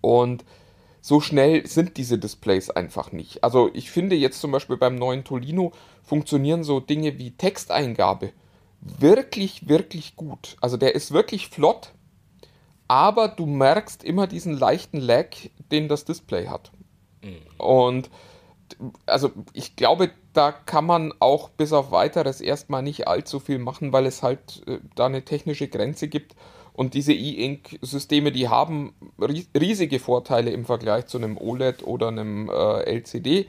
und 0.00 0.44
so 1.02 1.20
schnell 1.20 1.66
sind 1.66 1.98
diese 1.98 2.18
Displays 2.18 2.70
einfach 2.70 3.12
nicht. 3.12 3.44
Also 3.44 3.70
ich 3.74 3.90
finde 3.90 4.16
jetzt 4.16 4.40
zum 4.40 4.52
Beispiel 4.52 4.78
beim 4.78 4.96
neuen 4.96 5.22
Tolino 5.22 5.72
funktionieren 6.02 6.64
so 6.64 6.80
Dinge 6.80 7.18
wie 7.18 7.32
Texteingabe 7.32 8.32
wirklich, 8.80 9.68
wirklich 9.68 10.16
gut. 10.16 10.56
Also 10.60 10.76
der 10.76 10.94
ist 10.94 11.12
wirklich 11.12 11.48
flott, 11.48 11.92
aber 12.88 13.28
du 13.28 13.46
merkst 13.46 14.04
immer 14.04 14.26
diesen 14.26 14.56
leichten 14.56 14.98
Lag, 14.98 15.28
den 15.70 15.88
das 15.88 16.04
Display 16.04 16.46
hat. 16.46 16.72
Mhm. 17.22 17.38
Und 17.58 18.10
also 19.06 19.30
ich 19.52 19.76
glaube, 19.76 20.10
da 20.32 20.52
kann 20.52 20.84
man 20.84 21.12
auch 21.20 21.48
bis 21.48 21.72
auf 21.72 21.90
weiteres 21.90 22.40
erstmal 22.40 22.82
nicht 22.82 23.08
allzu 23.08 23.40
viel 23.40 23.58
machen, 23.58 23.92
weil 23.92 24.06
es 24.06 24.22
halt 24.22 24.62
äh, 24.66 24.78
da 24.94 25.06
eine 25.06 25.24
technische 25.24 25.68
Grenze 25.68 26.08
gibt. 26.08 26.34
Und 26.72 26.92
diese 26.92 27.14
E-Ink-Systeme, 27.14 28.32
die 28.32 28.50
haben 28.50 28.94
riesige 29.58 29.98
Vorteile 29.98 30.50
im 30.50 30.66
Vergleich 30.66 31.06
zu 31.06 31.16
einem 31.16 31.38
OLED 31.38 31.84
oder 31.84 32.08
einem 32.08 32.50
äh, 32.50 32.82
LCD. 32.82 33.46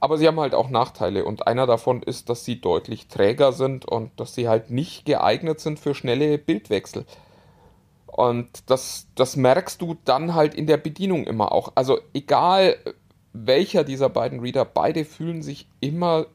Aber 0.00 0.16
sie 0.16 0.28
haben 0.28 0.38
halt 0.38 0.54
auch 0.54 0.70
Nachteile 0.70 1.24
und 1.24 1.46
einer 1.46 1.66
davon 1.66 2.02
ist, 2.02 2.28
dass 2.28 2.44
sie 2.44 2.60
deutlich 2.60 3.08
träger 3.08 3.52
sind 3.52 3.84
und 3.84 4.12
dass 4.20 4.34
sie 4.34 4.48
halt 4.48 4.70
nicht 4.70 5.04
geeignet 5.06 5.58
sind 5.60 5.80
für 5.80 5.94
schnelle 5.94 6.38
Bildwechsel. 6.38 7.04
Und 8.06 8.48
das, 8.70 9.08
das 9.16 9.36
merkst 9.36 9.82
du 9.82 9.96
dann 10.04 10.34
halt 10.34 10.54
in 10.54 10.66
der 10.66 10.76
Bedienung 10.76 11.24
immer 11.24 11.52
auch. 11.52 11.72
Also 11.74 11.98
egal 12.14 12.76
welcher 13.32 13.84
dieser 13.84 14.08
beiden 14.08 14.40
Reader, 14.40 14.64
beide 14.64 15.04
fühlen 15.04 15.42
sich 15.42 15.68
immer 15.80 16.26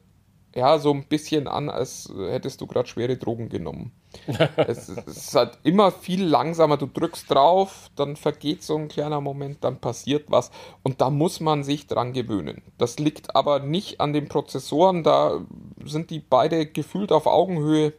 ja, 0.54 0.78
so 0.78 0.92
ein 0.92 1.04
bisschen 1.04 1.48
an, 1.48 1.68
als 1.68 2.12
hättest 2.16 2.60
du 2.60 2.66
gerade 2.66 2.88
schwere 2.88 3.16
Drogen 3.16 3.48
genommen. 3.48 3.92
es, 4.56 4.88
es, 4.88 5.06
ist 5.06 5.34
halt 5.34 5.58
immer 5.64 5.90
viel 5.90 6.24
langsamer. 6.24 6.76
Du 6.76 6.86
drückst 6.86 7.28
drauf, 7.28 7.90
dann 7.96 8.14
vergeht 8.14 8.62
so 8.62 8.76
ein 8.76 8.86
kleiner 8.86 9.20
Moment, 9.20 9.64
dann 9.64 9.80
passiert 9.80 10.30
was. 10.30 10.52
Und 10.84 11.00
da 11.00 11.10
muss 11.10 11.40
man 11.40 11.64
sich 11.64 11.88
dran 11.88 12.12
gewöhnen. 12.12 12.62
Das 12.78 13.00
liegt 13.00 13.34
aber 13.34 13.58
nicht 13.58 14.00
an 14.00 14.12
den 14.12 14.28
Prozessoren, 14.28 15.02
da 15.02 15.40
sind 15.84 16.10
die 16.10 16.20
beide 16.20 16.66
gefühlt 16.66 17.10
auf 17.10 17.26
Augenhöhe, 17.26 17.92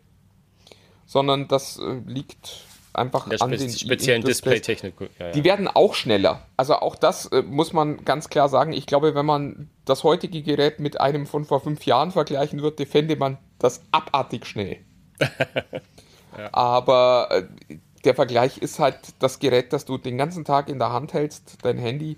sondern 1.06 1.50
das 1.50 1.78
äh, 1.78 2.02
liegt 2.06 2.66
einfach 2.94 3.30
an 3.42 3.52
den 3.52 3.70
speziellen 3.70 4.24
Display-Technik. 4.24 4.94
Ja, 5.20 5.26
ja. 5.26 5.32
Die 5.34 5.44
werden 5.44 5.68
auch 5.68 5.94
schneller. 5.94 6.48
Also 6.56 6.76
auch 6.76 6.96
das 6.96 7.26
äh, 7.28 7.42
muss 7.42 7.74
man 7.74 8.06
ganz 8.06 8.30
klar 8.30 8.48
sagen. 8.48 8.72
Ich 8.72 8.86
glaube, 8.86 9.14
wenn 9.14 9.26
man 9.26 9.70
das 9.86 10.04
heutige 10.04 10.42
Gerät 10.42 10.80
mit 10.80 11.00
einem 11.00 11.26
von 11.26 11.46
vor 11.46 11.62
fünf 11.62 11.86
Jahren 11.86 12.12
vergleichen 12.12 12.62
würde, 12.62 12.86
fände 12.86 13.16
man 13.16 13.38
das 13.60 13.84
abartig 13.92 14.46
schnell. 14.46 14.80
ja. 15.20 16.50
Aber 16.52 17.30
äh, 17.32 17.78
der 18.04 18.16
Vergleich 18.16 18.58
ist 18.58 18.80
halt 18.80 19.00
das 19.20 19.40
Gerät, 19.40 19.74
das 19.74 19.86
du 19.86 19.98
den 19.98 20.18
ganzen 20.18 20.46
Tag 20.46 20.70
in 20.70 20.80
der 20.80 20.92
Hand 20.92 21.14
hältst, 21.14 21.58
dein 21.64 21.78
Handy. 21.78 22.18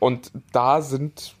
Und 0.00 0.32
da 0.52 0.80
sind 0.80 1.34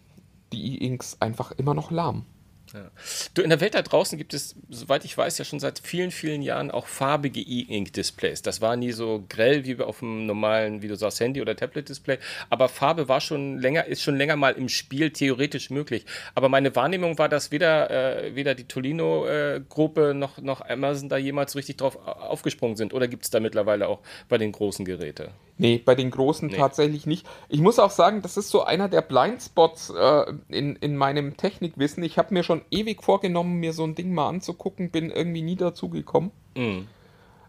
die 0.52 0.74
E-Inks 0.74 1.18
einfach 1.20 1.52
immer 1.52 1.74
noch 1.74 1.90
lahm. 1.90 2.24
Ja. 2.72 2.90
Du, 3.34 3.42
in 3.42 3.50
der 3.50 3.60
Welt 3.60 3.74
da 3.74 3.82
draußen 3.82 4.18
gibt 4.18 4.34
es, 4.34 4.56
soweit 4.68 5.04
ich 5.04 5.16
weiß, 5.16 5.38
ja 5.38 5.44
schon 5.44 5.60
seit 5.60 5.78
vielen, 5.78 6.10
vielen 6.10 6.42
Jahren 6.42 6.70
auch 6.70 6.86
farbige 6.86 7.40
E-Ink-Displays. 7.40 8.42
Das 8.42 8.60
war 8.60 8.76
nie 8.76 8.92
so 8.92 9.24
grell 9.28 9.64
wie 9.64 9.80
auf 9.80 10.02
einem 10.02 10.26
normalen, 10.26 10.82
wie 10.82 10.88
du 10.88 10.96
sagst, 10.96 11.20
Handy- 11.20 11.40
oder 11.40 11.56
Tablet-Display. 11.56 12.18
Aber 12.50 12.68
Farbe 12.68 13.08
war 13.08 13.20
schon 13.20 13.58
länger, 13.58 13.86
ist 13.86 14.02
schon 14.02 14.16
länger 14.16 14.36
mal 14.36 14.52
im 14.52 14.68
Spiel 14.68 15.10
theoretisch 15.10 15.70
möglich. 15.70 16.04
Aber 16.34 16.48
meine 16.48 16.74
Wahrnehmung 16.76 17.18
war, 17.18 17.28
dass 17.28 17.50
weder, 17.50 17.90
äh, 17.90 18.34
weder 18.34 18.54
die 18.54 18.64
Tolino-Gruppe 18.64 20.10
äh, 20.10 20.14
noch, 20.14 20.38
noch 20.38 20.60
Amazon 20.60 21.08
da 21.08 21.16
jemals 21.16 21.56
richtig 21.56 21.78
drauf 21.78 21.96
aufgesprungen 22.06 22.76
sind. 22.76 22.92
Oder 22.94 23.08
gibt 23.08 23.24
es 23.24 23.30
da 23.30 23.40
mittlerweile 23.40 23.88
auch 23.88 24.00
bei 24.28 24.38
den 24.38 24.52
großen 24.52 24.84
Geräten? 24.84 25.28
Nee, 25.58 25.82
bei 25.84 25.96
den 25.96 26.10
großen 26.10 26.48
nee. 26.48 26.56
tatsächlich 26.56 27.04
nicht. 27.04 27.26
Ich 27.48 27.60
muss 27.60 27.80
auch 27.80 27.90
sagen, 27.90 28.22
das 28.22 28.36
ist 28.36 28.50
so 28.50 28.62
einer 28.62 28.88
der 28.88 29.02
Blindspots 29.02 29.90
äh, 29.90 30.32
in, 30.48 30.76
in 30.76 30.96
meinem 30.96 31.36
Technikwissen. 31.36 32.04
Ich 32.04 32.16
habe 32.16 32.32
mir 32.32 32.44
schon 32.44 32.57
ewig 32.70 33.02
vorgenommen, 33.02 33.60
mir 33.60 33.72
so 33.72 33.84
ein 33.84 33.94
Ding 33.94 34.12
mal 34.12 34.28
anzugucken, 34.28 34.90
bin 34.90 35.10
irgendwie 35.10 35.42
nie 35.42 35.56
dazu 35.56 35.88
gekommen. 35.88 36.30
Mm. 36.56 36.80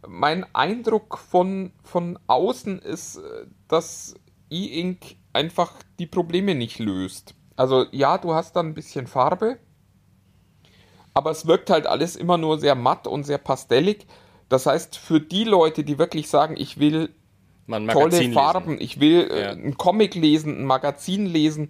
Mein 0.08 0.46
Eindruck 0.56 1.18
von, 1.18 1.72
von 1.84 2.18
außen 2.28 2.80
ist, 2.80 3.18
äh, 3.18 3.46
dass 3.68 4.16
E-Ink 4.50 5.18
einfach 5.34 5.74
die 6.00 6.08
Probleme 6.08 6.56
nicht 6.56 6.80
löst. 6.80 7.36
Also 7.56 7.86
ja, 7.92 8.18
du 8.18 8.34
hast 8.34 8.56
dann 8.56 8.68
ein 8.68 8.74
bisschen 8.74 9.08
Farbe, 9.08 9.60
aber 11.14 11.32
es 11.32 11.46
wirkt 11.46 11.70
halt 11.70 11.88
alles 11.88 12.16
immer 12.16 12.38
nur 12.38 12.60
sehr 12.60 12.76
matt 12.76 13.08
und 13.08 13.24
sehr 13.24 13.38
pastellig. 13.38 14.08
Das 14.48 14.66
heißt, 14.66 14.98
für 14.98 15.20
die 15.20 15.44
Leute, 15.44 15.84
die 15.84 16.00
wirklich 16.00 16.30
sagen, 16.30 16.56
ich 16.58 16.80
will 16.80 17.14
tolle 17.68 18.32
Farben, 18.32 18.72
lesen. 18.72 18.84
ich 18.84 19.00
will 19.00 19.30
äh, 19.30 19.42
ja. 19.44 19.52
ein 19.52 19.78
Comic 19.78 20.16
lesen, 20.16 20.62
ein 20.62 20.66
Magazin 20.66 21.26
lesen. 21.26 21.70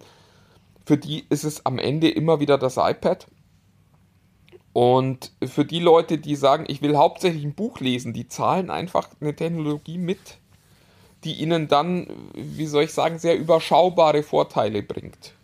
Für 0.90 0.98
die 0.98 1.24
ist 1.30 1.44
es 1.44 1.64
am 1.66 1.78
Ende 1.78 2.10
immer 2.10 2.40
wieder 2.40 2.58
das 2.58 2.76
iPad. 2.76 3.28
Und 4.72 5.30
für 5.40 5.64
die 5.64 5.78
Leute, 5.78 6.18
die 6.18 6.34
sagen, 6.34 6.64
ich 6.66 6.82
will 6.82 6.96
hauptsächlich 6.96 7.44
ein 7.44 7.54
Buch 7.54 7.78
lesen, 7.78 8.12
die 8.12 8.26
zahlen 8.26 8.70
einfach 8.70 9.08
eine 9.20 9.36
Technologie 9.36 9.98
mit, 9.98 10.18
die 11.22 11.34
ihnen 11.34 11.68
dann, 11.68 12.08
wie 12.34 12.66
soll 12.66 12.82
ich 12.82 12.92
sagen, 12.92 13.20
sehr 13.20 13.38
überschaubare 13.38 14.24
Vorteile 14.24 14.82
bringt. 14.82 15.34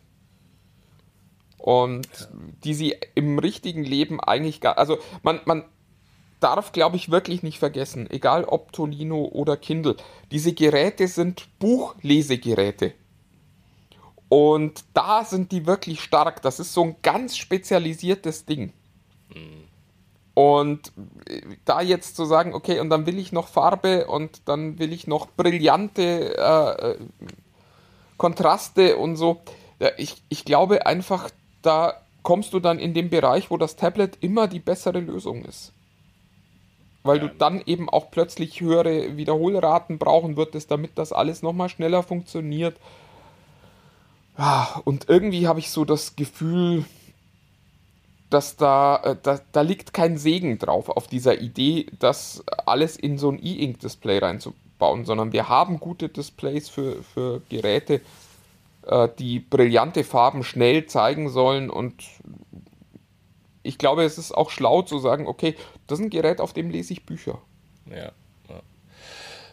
Und 1.58 2.08
ja. 2.18 2.26
die 2.64 2.74
sie 2.74 2.96
im 3.14 3.38
richtigen 3.38 3.84
Leben 3.84 4.18
eigentlich 4.18 4.60
gar. 4.60 4.78
Also 4.78 4.98
man, 5.22 5.38
man 5.44 5.62
darf, 6.40 6.72
glaube 6.72 6.96
ich, 6.96 7.12
wirklich 7.12 7.44
nicht 7.44 7.60
vergessen, 7.60 8.10
egal 8.10 8.42
ob 8.42 8.72
Tolino 8.72 9.26
oder 9.26 9.56
Kindle, 9.56 9.94
diese 10.32 10.54
Geräte 10.54 11.06
sind 11.06 11.46
Buchlesegeräte. 11.60 12.94
Und 14.28 14.84
da 14.92 15.24
sind 15.24 15.52
die 15.52 15.66
wirklich 15.66 16.00
stark. 16.00 16.42
Das 16.42 16.58
ist 16.58 16.72
so 16.72 16.82
ein 16.82 16.96
ganz 17.02 17.36
spezialisiertes 17.36 18.44
Ding. 18.44 18.72
Mhm. 19.28 19.66
Und 20.34 20.92
äh, 21.28 21.40
da 21.64 21.80
jetzt 21.80 22.16
zu 22.16 22.24
sagen, 22.24 22.52
okay, 22.52 22.80
und 22.80 22.90
dann 22.90 23.06
will 23.06 23.18
ich 23.18 23.32
noch 23.32 23.48
Farbe 23.48 24.06
und 24.06 24.48
dann 24.48 24.78
will 24.78 24.92
ich 24.92 25.06
noch 25.06 25.28
brillante 25.28 26.36
äh, 26.36 26.90
äh 26.90 26.98
Kontraste 28.18 28.96
und 28.96 29.16
so. 29.16 29.42
Ich, 29.98 30.22
ich 30.30 30.46
glaube 30.46 30.86
einfach, 30.86 31.28
da 31.60 32.00
kommst 32.22 32.54
du 32.54 32.60
dann 32.60 32.78
in 32.78 32.94
den 32.94 33.10
Bereich, 33.10 33.50
wo 33.50 33.58
das 33.58 33.76
Tablet 33.76 34.16
immer 34.20 34.48
die 34.48 34.58
bessere 34.58 35.00
Lösung 35.00 35.44
ist. 35.44 35.72
weil 37.02 37.18
ja. 37.18 37.28
du 37.28 37.34
dann 37.34 37.62
eben 37.66 37.88
auch 37.88 38.10
plötzlich 38.10 38.60
höhere 38.60 39.16
Wiederholraten 39.16 39.98
brauchen 39.98 40.36
würdest, 40.36 40.70
damit 40.70 40.92
das 40.96 41.12
alles 41.12 41.42
nochmal 41.42 41.68
schneller 41.68 42.02
funktioniert. 42.02 42.76
Ja, 44.38 44.80
und 44.84 45.08
irgendwie 45.08 45.48
habe 45.48 45.60
ich 45.60 45.70
so 45.70 45.84
das 45.84 46.16
Gefühl, 46.16 46.84
dass 48.30 48.56
da, 48.56 48.96
äh, 49.02 49.16
da, 49.22 49.40
da 49.52 49.60
liegt 49.62 49.94
kein 49.94 50.18
Segen 50.18 50.58
drauf 50.58 50.88
auf 50.88 51.06
dieser 51.06 51.40
Idee, 51.40 51.86
das 51.98 52.44
alles 52.66 52.96
in 52.96 53.18
so 53.18 53.30
ein 53.30 53.38
E-Ink-Display 53.42 54.18
reinzubauen, 54.18 55.04
sondern 55.04 55.32
wir 55.32 55.48
haben 55.48 55.80
gute 55.80 56.08
Displays 56.08 56.68
für, 56.68 57.02
für 57.02 57.40
Geräte, 57.48 58.00
äh, 58.86 59.08
die 59.18 59.38
brillante 59.38 60.04
Farben 60.04 60.42
schnell 60.42 60.86
zeigen 60.86 61.28
sollen 61.28 61.70
und 61.70 62.02
ich 63.62 63.78
glaube, 63.78 64.04
es 64.04 64.18
ist 64.18 64.32
auch 64.32 64.50
schlau 64.50 64.82
zu 64.82 64.98
sagen, 64.98 65.26
okay, 65.26 65.56
das 65.86 65.98
ist 65.98 66.04
ein 66.04 66.10
Gerät, 66.10 66.40
auf 66.40 66.52
dem 66.52 66.70
lese 66.70 66.92
ich 66.92 67.04
Bücher. 67.04 67.40
Ja. 67.90 68.12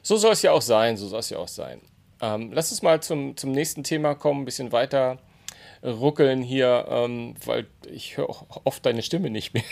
So 0.06 0.18
soll 0.18 0.34
es 0.34 0.42
ja 0.42 0.52
auch 0.52 0.62
sein, 0.62 0.98
so 0.98 1.08
soll 1.08 1.22
es 1.22 1.30
ja 1.30 1.38
auch 1.38 1.48
sein. 1.48 1.80
Ähm, 2.24 2.54
lass 2.54 2.72
uns 2.72 2.82
mal 2.82 3.04
zum, 3.04 3.36
zum 3.36 3.52
nächsten 3.52 3.84
Thema 3.84 4.16
kommen, 4.16 4.44
ein 4.44 4.46
bisschen 4.46 4.72
weiter 4.72 5.18
ruckeln 5.84 6.42
hier, 6.42 6.86
ähm, 6.90 7.36
weil 7.44 7.68
ich 7.92 8.16
höre 8.16 8.30
oft 8.64 8.86
deine 8.86 9.02
Stimme 9.02 9.30
nicht 9.30 9.54
mehr. 9.54 9.64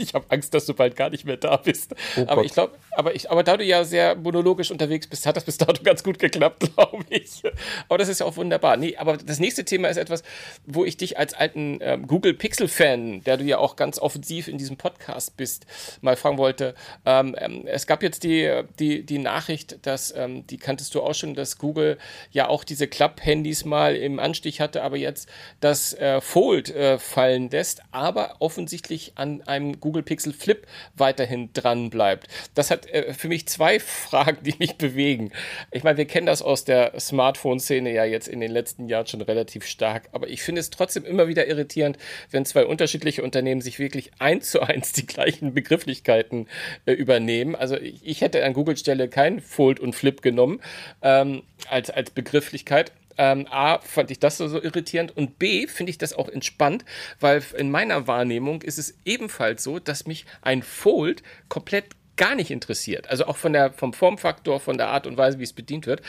Ich 0.00 0.14
habe 0.14 0.26
Angst, 0.28 0.54
dass 0.54 0.66
du 0.66 0.74
bald 0.74 0.96
gar 0.96 1.10
nicht 1.10 1.24
mehr 1.24 1.36
da 1.36 1.56
bist. 1.56 1.94
Oh 2.16 2.24
aber 2.26 2.44
ich 2.44 2.52
glaube, 2.52 2.76
aber 2.92 3.14
ich, 3.14 3.30
aber 3.30 3.42
da 3.42 3.56
du 3.56 3.64
ja 3.64 3.84
sehr 3.84 4.14
monologisch 4.14 4.70
unterwegs 4.70 5.06
bist, 5.06 5.26
hat 5.26 5.36
das 5.36 5.44
bis 5.44 5.58
dato 5.58 5.82
ganz 5.82 6.02
gut 6.02 6.18
geklappt, 6.18 6.70
glaube 6.74 7.04
ich. 7.08 7.42
Aber 7.88 7.98
das 7.98 8.08
ist 8.08 8.20
ja 8.20 8.26
auch 8.26 8.36
wunderbar. 8.36 8.76
Nee, 8.76 8.96
aber 8.96 9.16
das 9.16 9.38
nächste 9.38 9.64
Thema 9.64 9.88
ist 9.88 9.96
etwas, 9.96 10.22
wo 10.66 10.84
ich 10.84 10.96
dich 10.96 11.18
als 11.18 11.34
alten 11.34 11.78
ähm, 11.80 12.06
Google 12.06 12.34
Pixel 12.34 12.68
Fan, 12.68 13.22
der 13.24 13.36
du 13.36 13.44
ja 13.44 13.58
auch 13.58 13.76
ganz 13.76 13.98
offensiv 13.98 14.48
in 14.48 14.58
diesem 14.58 14.76
Podcast 14.76 15.36
bist, 15.36 15.66
mal 16.00 16.16
fragen 16.16 16.38
wollte. 16.38 16.74
Ähm, 17.04 17.36
ähm, 17.38 17.64
es 17.66 17.86
gab 17.86 18.02
jetzt 18.02 18.24
die, 18.24 18.62
die, 18.78 19.04
die 19.04 19.18
Nachricht, 19.18 19.86
dass, 19.86 20.14
ähm, 20.16 20.46
die 20.46 20.58
kanntest 20.58 20.94
du 20.94 21.02
auch 21.02 21.14
schon, 21.14 21.34
dass 21.34 21.58
Google 21.58 21.98
ja 22.30 22.48
auch 22.48 22.64
diese 22.64 22.88
Klapp-Handys 22.88 23.64
mal 23.64 23.96
im 23.96 24.18
Anstich 24.18 24.60
hatte, 24.60 24.82
aber 24.82 24.96
jetzt 24.96 25.28
das 25.60 25.94
äh, 25.94 26.20
Fold 26.20 26.70
äh, 26.70 26.98
fallen 26.98 27.50
lässt, 27.50 27.82
aber 27.90 28.36
offensichtlich 28.40 29.12
an 29.16 29.42
einem 29.42 29.80
Google 29.80 29.89
Google 29.90 30.04
Pixel 30.04 30.32
Flip 30.32 30.64
weiterhin 30.94 31.50
dran 31.52 31.90
bleibt. 31.90 32.28
Das 32.54 32.70
hat 32.70 32.86
äh, 32.86 33.12
für 33.12 33.26
mich 33.26 33.48
zwei 33.48 33.80
Fragen, 33.80 34.38
die 34.44 34.54
mich 34.60 34.76
bewegen. 34.76 35.32
Ich 35.72 35.82
meine, 35.82 35.98
wir 35.98 36.04
kennen 36.04 36.26
das 36.26 36.42
aus 36.42 36.64
der 36.64 36.98
Smartphone-Szene 37.00 37.92
ja 37.92 38.04
jetzt 38.04 38.28
in 38.28 38.38
den 38.38 38.52
letzten 38.52 38.88
Jahren 38.88 39.08
schon 39.08 39.20
relativ 39.20 39.66
stark, 39.66 40.08
aber 40.12 40.28
ich 40.28 40.42
finde 40.42 40.60
es 40.60 40.70
trotzdem 40.70 41.04
immer 41.04 41.26
wieder 41.26 41.48
irritierend, 41.48 41.98
wenn 42.30 42.44
zwei 42.44 42.64
unterschiedliche 42.64 43.24
Unternehmen 43.24 43.62
sich 43.62 43.80
wirklich 43.80 44.12
eins 44.20 44.52
zu 44.52 44.60
eins 44.60 44.92
die 44.92 45.06
gleichen 45.06 45.54
Begrifflichkeiten 45.54 46.46
äh, 46.86 46.92
übernehmen. 46.92 47.56
Also 47.56 47.76
ich, 47.76 48.06
ich, 48.06 48.20
hätte 48.20 48.44
an 48.44 48.52
Google-Stelle 48.52 49.08
kein 49.08 49.40
Fold 49.40 49.80
und 49.80 49.94
Flip 49.94 50.22
genommen 50.22 50.60
ähm, 51.02 51.42
als, 51.68 51.90
als 51.90 52.10
Begrifflichkeit. 52.10 52.92
Ähm, 53.18 53.46
A, 53.50 53.78
fand 53.80 54.10
ich 54.10 54.18
das 54.18 54.38
so, 54.38 54.48
so 54.48 54.62
irritierend 54.62 55.16
und 55.16 55.38
B, 55.38 55.66
finde 55.66 55.90
ich 55.90 55.98
das 55.98 56.12
auch 56.12 56.28
entspannt, 56.28 56.84
weil 57.18 57.42
in 57.56 57.70
meiner 57.70 58.06
Wahrnehmung 58.06 58.62
ist 58.62 58.78
es 58.78 58.94
ebenfalls 59.04 59.62
so, 59.62 59.78
dass 59.78 60.06
mich 60.06 60.26
ein 60.42 60.62
Fold 60.62 61.22
komplett 61.48 61.86
gar 62.20 62.34
nicht 62.34 62.50
interessiert. 62.50 63.08
Also 63.08 63.24
auch 63.24 63.38
von 63.38 63.54
der, 63.54 63.72
vom 63.72 63.94
Formfaktor, 63.94 64.60
von 64.60 64.76
der 64.76 64.88
Art 64.88 65.06
und 65.06 65.16
Weise, 65.16 65.38
wie 65.38 65.42
es 65.42 65.54
bedient 65.54 65.86
wird. 65.86 66.02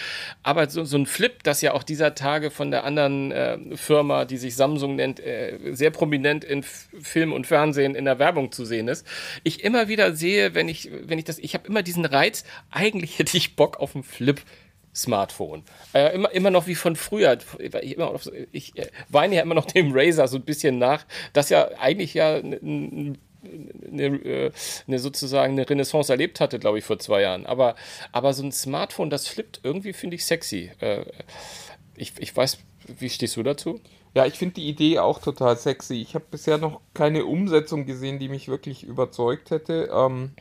Aber 0.44 0.70
so, 0.70 0.84
so 0.84 0.98
ein 0.98 1.06
Flip, 1.06 1.42
das 1.44 1.62
ja 1.62 1.72
auch 1.72 1.84
dieser 1.84 2.16
Tage 2.16 2.52
von 2.52 2.70
der 2.70 2.84
anderen 2.84 3.32
äh, 3.32 3.58
Firma, 3.78 4.26
die 4.26 4.36
sich 4.36 4.58
Samsung 4.58 4.98
nennt, 4.98 5.22
äh, 5.22 5.58
sehr 5.72 5.90
prominent 5.90 6.44
in 6.44 6.64
Film 6.64 7.32
und 7.32 7.48
Fernsehen 7.48 7.96
in 7.96 8.04
der 8.04 8.20
Werbung 8.20 8.52
zu 8.52 8.66
sehen 8.66 8.90
ist, 8.90 9.08
ich 9.46 9.64
immer 9.64 9.88
wieder 9.88 10.14
sehe, 10.14 10.54
wenn 10.54 10.68
ich, 10.68 10.92
wenn 10.92 11.18
ich 11.18 11.24
das, 11.24 11.40
ich 11.40 11.54
habe 11.54 11.66
immer 11.70 11.82
diesen 11.82 12.04
Reiz, 12.04 12.44
eigentlich 12.72 13.18
hätte 13.20 13.38
ich 13.38 13.56
Bock 13.56 13.80
auf 13.80 13.96
einen 13.96 14.04
Flip. 14.04 14.42
Smartphone. 14.94 15.64
Äh, 15.94 16.14
immer, 16.16 16.32
immer 16.32 16.52
noch 16.52 16.68
wie 16.68 16.76
von 16.76 16.96
früher. 16.96 17.38
Ich, 17.60 17.98
noch, 17.98 18.20
ich 18.52 18.78
äh, 18.78 18.88
weine 19.10 19.36
ja 19.36 19.42
immer 19.42 19.56
noch 19.56 19.66
dem 19.66 19.92
Razer 19.94 20.28
so 20.28 20.38
ein 20.38 20.44
bisschen 20.44 20.78
nach, 20.80 21.06
das 21.34 21.50
ja 21.50 21.70
eigentlich 21.80 22.14
ja 22.14 22.36
eine, 22.36 22.58
eine, 22.62 24.52
eine 24.88 25.00
sozusagen 25.00 25.54
eine 25.54 25.70
Renaissance 25.70 26.12
erlebt 26.12 26.40
hatte, 26.40 26.60
glaube 26.60 26.80
ich, 26.80 26.86
vor 26.86 27.00
zwei 27.00 27.22
Jahren. 27.22 27.46
Aber, 27.46 27.76
aber 28.12 28.34
so 28.34 28.44
ein 28.44 28.52
Smartphone, 28.52 29.10
das 29.10 29.28
flippt 29.28 29.62
irgendwie, 29.64 29.94
finde 29.94 30.16
ich 30.16 30.26
sexy. 30.26 30.72
Äh, 30.80 31.06
ich, 31.96 32.14
ich 32.20 32.36
weiß, 32.36 32.60
wie 33.00 33.10
stehst 33.10 33.38
du 33.38 33.44
dazu? 33.44 33.80
Ja, 34.14 34.26
ich 34.26 34.34
finde 34.34 34.56
die 34.56 34.68
Idee 34.68 35.00
auch 35.00 35.20
total 35.20 35.58
sexy. 35.58 36.02
Ich 36.02 36.16
habe 36.16 36.26
bisher 36.30 36.58
noch 36.58 36.82
keine 36.94 37.26
Umsetzung 37.26 37.86
gesehen, 37.86 38.20
die 38.20 38.28
mich 38.28 38.50
wirklich 38.50 38.84
überzeugt 38.84 39.52
hätte. 39.52 39.90
Ähm, 39.94 40.32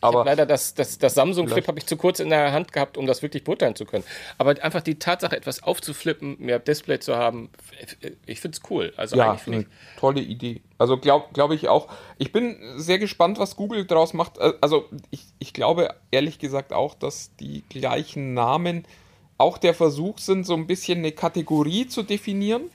aber 0.00 0.24
leider 0.24 0.46
das, 0.46 0.74
das, 0.74 0.98
das 0.98 1.14
Samsung 1.14 1.48
Flip 1.48 1.66
habe 1.66 1.78
ich 1.78 1.86
zu 1.86 1.96
kurz 1.96 2.20
in 2.20 2.30
der 2.30 2.52
Hand 2.52 2.72
gehabt, 2.72 2.96
um 2.96 3.06
das 3.06 3.22
wirklich 3.22 3.44
beurteilen 3.44 3.74
zu 3.74 3.84
können. 3.84 4.04
Aber 4.36 4.50
einfach 4.62 4.82
die 4.82 4.98
Tatsache, 4.98 5.36
etwas 5.36 5.62
aufzuflippen, 5.62 6.36
mehr 6.38 6.58
Display 6.58 7.00
zu 7.00 7.16
haben, 7.16 7.50
ich 8.26 8.40
finde 8.40 8.56
es 8.56 8.70
cool. 8.70 8.92
Also 8.96 9.16
ja, 9.16 9.38
eine 9.46 9.66
tolle 9.98 10.20
Idee. 10.20 10.62
Also 10.78 10.96
glaube 10.96 11.26
glaub 11.32 11.50
ich 11.50 11.68
auch. 11.68 11.88
Ich 12.18 12.32
bin 12.32 12.56
sehr 12.76 12.98
gespannt, 12.98 13.38
was 13.38 13.56
Google 13.56 13.84
daraus 13.84 14.14
macht. 14.14 14.38
Äh, 14.38 14.52
also 14.60 14.88
ich, 15.10 15.24
ich 15.38 15.52
glaube 15.52 15.94
ehrlich 16.10 16.38
gesagt 16.38 16.72
auch, 16.72 16.94
dass 16.94 17.34
die 17.36 17.64
gleichen 17.68 18.34
Namen 18.34 18.84
auch 19.38 19.58
der 19.58 19.74
Versuch 19.74 20.18
sind, 20.18 20.44
so 20.44 20.54
ein 20.54 20.66
bisschen 20.66 20.98
eine 20.98 21.12
Kategorie 21.12 21.86
zu 21.86 22.02
definieren 22.02 22.70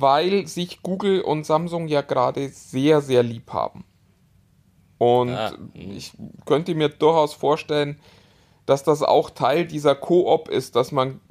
weil 0.00 0.46
sich 0.46 0.82
Google 0.82 1.20
und 1.20 1.44
Samsung 1.44 1.88
ja 1.88 2.00
gerade 2.02 2.48
sehr, 2.48 3.00
sehr 3.00 3.22
lieb 3.22 3.52
haben. 3.52 3.84
Und 5.00 5.30
ah, 5.30 5.54
ich 5.72 6.12
könnte 6.44 6.74
mir 6.74 6.90
durchaus 6.90 7.32
vorstellen, 7.32 7.98
dass 8.66 8.84
das 8.84 9.02
auch 9.02 9.30
Teil 9.30 9.64
dieser 9.64 9.94
Koop 9.94 10.50
ist, 10.50 10.76
dass 10.76 10.92
man 10.92 11.22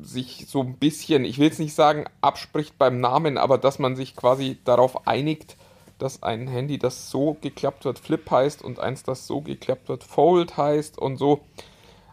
sich 0.00 0.46
so 0.48 0.62
ein 0.62 0.78
bisschen, 0.78 1.26
ich 1.26 1.36
will 1.36 1.44
jetzt 1.44 1.58
nicht 1.58 1.74
sagen, 1.74 2.06
abspricht 2.22 2.78
beim 2.78 3.00
Namen, 3.02 3.36
aber 3.36 3.58
dass 3.58 3.78
man 3.78 3.96
sich 3.96 4.16
quasi 4.16 4.56
darauf 4.64 5.06
einigt, 5.06 5.58
dass 5.98 6.22
ein 6.22 6.48
Handy, 6.48 6.78
das 6.78 7.10
so 7.10 7.36
geklappt 7.42 7.84
wird, 7.84 7.98
Flip 7.98 8.30
heißt 8.30 8.62
und 8.62 8.80
eins, 8.80 9.02
das 9.02 9.26
so 9.26 9.42
geklappt 9.42 9.90
wird, 9.90 10.04
Fold 10.04 10.56
heißt 10.56 10.96
und 10.96 11.18
so. 11.18 11.42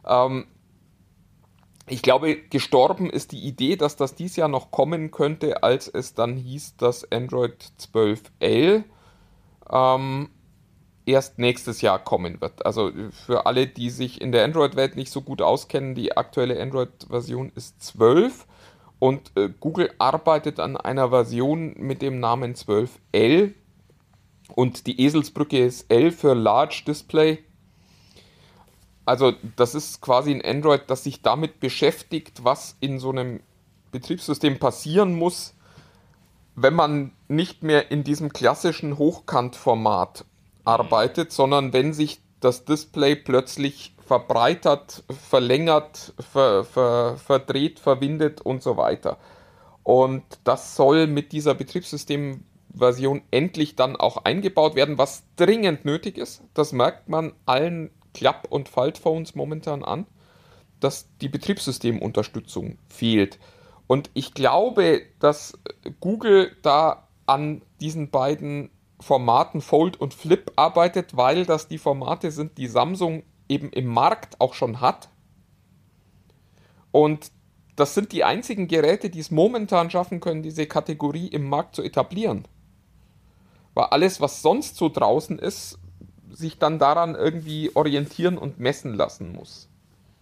Ähm, 0.05 0.47
ich 1.88 2.01
glaube, 2.01 2.36
gestorben 2.36 3.09
ist 3.09 3.32
die 3.32 3.47
Idee, 3.47 3.78
dass 3.78 3.95
das 3.95 4.16
dies 4.16 4.36
Jahr 4.36 4.49
noch 4.49 4.70
kommen 4.70 5.11
könnte, 5.11 5.63
als 5.63 5.88
es 5.88 6.13
dann 6.13 6.36
hieß, 6.36 6.76
dass 6.76 7.09
Android 7.09 7.55
12L 7.80 8.84
ähm, 9.72 10.30
erst 11.06 11.39
nächstes 11.39 11.82
Jahr 11.82 11.99
kommen 11.99 12.41
wird. 12.41 12.66
Also 12.66 12.91
für 13.12 13.45
alle, 13.45 13.68
die 13.68 13.89
sich 13.89 14.22
in 14.22 14.32
der 14.32 14.43
Android-Welt 14.43 14.95
nicht 14.95 15.12
so 15.12 15.22
gut 15.22 15.41
auskennen, 15.41 15.95
die 15.95 16.18
aktuelle 16.18 16.62
Android-Version 16.62 17.51
ist 17.56 17.82
12 17.84 18.45
und 18.99 19.32
äh, 19.36 19.49
Google 19.60 19.91
arbeitet 19.99 20.60
an 20.60 20.78
einer 20.78 21.10
Version 21.10 21.76
mit 21.78 22.01
dem 22.01 22.20
Namen 22.20 22.56
12L 22.56 23.53
und 24.56 24.88
die 24.88 25.01
Eselsbrücke 25.01 25.66
ist 25.66 25.91
L 25.91 26.12
für 26.12 26.34
Large 26.34 26.84
Display. 26.88 27.43
Also 29.06 29.34
das 29.56 29.76
ist 29.76 30.01
quasi 30.01 30.32
ein 30.32 30.43
Android, 30.43 30.84
das 30.88 31.03
sich 31.03 31.22
damit 31.22 31.60
beschäftigt, 31.60 32.43
was 32.43 32.76
in 32.80 32.99
so 32.99 33.12
einem 33.12 33.41
Betriebssystem 33.91 34.58
passieren 34.58 35.16
muss, 35.16 35.53
wenn 36.56 36.74
man 36.74 37.12
nicht 37.28 37.64
mehr 37.64 37.91
in 37.91 38.03
diesem 38.03 38.34
klassischen 38.34 38.97
Hochkantformat 38.97 40.26
arbeitet, 40.66 41.32
sondern 41.32 41.74
wenn 41.74 41.93
sich 41.93 42.20
das 42.39 42.66
Display 42.66 43.16
plötzlich 43.16 43.95
verbreitert, 44.05 45.03
verlängert, 45.09 46.13
ver, 46.20 46.63
ver, 46.63 47.18
verdreht, 47.18 47.80
verwindet 47.80 48.41
und 48.41 48.61
so 48.61 48.78
weiter. 48.78 49.18
Und 49.84 50.24
das 50.43 50.76
soll 50.76 51.07
mit 51.07 51.32
dieser 51.32 51.55
Betriebssystemversion 51.55 53.22
endlich 53.32 53.76
dann 53.76 53.95
auch 53.95 54.18
eingebaut 54.18 54.76
werden, 54.76 54.97
was 54.97 55.24
dringend 55.36 55.86
nötig 55.86 56.18
ist. 56.18 56.43
Das 56.53 56.72
merkt 56.72 57.09
man 57.09 57.34
allen 57.45 57.91
Klapp- 58.13 58.47
und 58.49 58.70
Faltphones 58.70 59.36
momentan 59.36 59.84
an, 59.84 60.05
dass 60.80 61.07
die 61.22 61.30
Betriebssystemunterstützung 61.30 62.78
fehlt. 62.88 63.39
Und 63.88 64.09
ich 64.13 64.34
glaube, 64.34 65.01
dass 65.20 65.53
Google 65.99 66.55
da 66.61 67.07
an 67.26 67.61
diesen 67.82 68.09
beiden 68.09 68.70
Formaten 69.06 69.62
Fold 69.62 70.01
und 70.01 70.16
Flip 70.16 70.51
arbeitet, 70.56 71.16
weil 71.16 71.45
das 71.45 71.68
die 71.68 71.78
Formate 71.78 72.32
sind, 72.32 72.58
die 72.58 72.66
Samsung 72.66 73.22
eben 73.47 73.70
im 73.70 73.86
Markt 73.86 74.41
auch 74.41 74.56
schon 74.56 74.82
hat. 74.82 75.10
Und 76.89 77.32
das 77.76 77.93
sind 77.93 78.12
die 78.14 78.24
einzigen 78.24 78.68
Geräte, 78.68 79.12
die 79.12 79.20
es 79.20 79.30
momentan 79.30 79.91
schaffen 79.91 80.22
können, 80.22 80.41
diese 80.41 80.66
Kategorie 80.66 81.28
im 81.28 81.47
Markt 81.47 81.76
zu 81.76 81.84
etablieren. 81.84 82.47
Weil 83.76 83.86
alles, 83.91 84.22
was 84.22 84.41
sonst 84.41 84.76
so 84.76 84.89
draußen 84.89 85.38
ist, 85.38 85.78
sich 86.32 86.58
dann 86.58 86.80
daran 86.80 87.14
irgendwie 87.14 87.70
orientieren 87.76 88.39
und 88.39 88.60
messen 88.60 88.95
lassen 88.95 89.34
muss. 89.34 89.70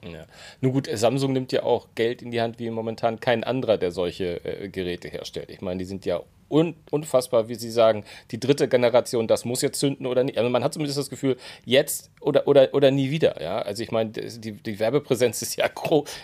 Ja. 0.04 0.26
Nun 0.60 0.74
gut, 0.74 0.90
Samsung 0.94 1.32
nimmt 1.32 1.54
ja 1.54 1.64
auch 1.64 1.88
Geld 1.96 2.22
in 2.22 2.32
die 2.32 2.42
Hand 2.42 2.60
wie 2.60 2.70
momentan 2.70 3.22
kein 3.22 3.46
anderer, 3.46 3.78
der 3.78 3.92
solche 3.92 4.44
äh, 4.44 4.68
Geräte 4.68 5.08
herstellt. 5.08 5.52
Ich 5.52 5.62
meine, 5.62 5.78
die 5.78 5.86
sind 5.86 6.06
ja 6.06 6.22
un 6.54 6.76
unfassbar, 6.91 7.49
wie 7.49 7.56
Sie 7.56 7.72
sagen, 7.72 8.06
die 8.32 8.39
dritte 8.39 8.68
Generation, 8.68 9.28
das 9.28 9.43
muss 9.43 9.62
jetzt 9.62 9.80
zünden 9.80 10.06
oder 10.06 10.24
nicht. 10.24 10.38
Also 10.38 10.49
man 10.49 10.64
hat 10.64 10.74
zumindest 10.74 10.99
das 10.99 11.10
Gefühl, 11.10 11.38
jetzt 11.66 12.12
oder, 12.22 12.47
oder, 12.47 12.74
oder 12.74 12.91
nie 12.91 13.10
wieder. 13.10 13.41
Ja? 13.41 13.60
Also 13.60 13.84
ich 13.84 13.91
meine, 13.91 14.12
die, 14.12 14.51
die 14.51 14.80
Werbepräsenz 14.80 15.41
ist 15.41 15.56
ja 15.56 15.70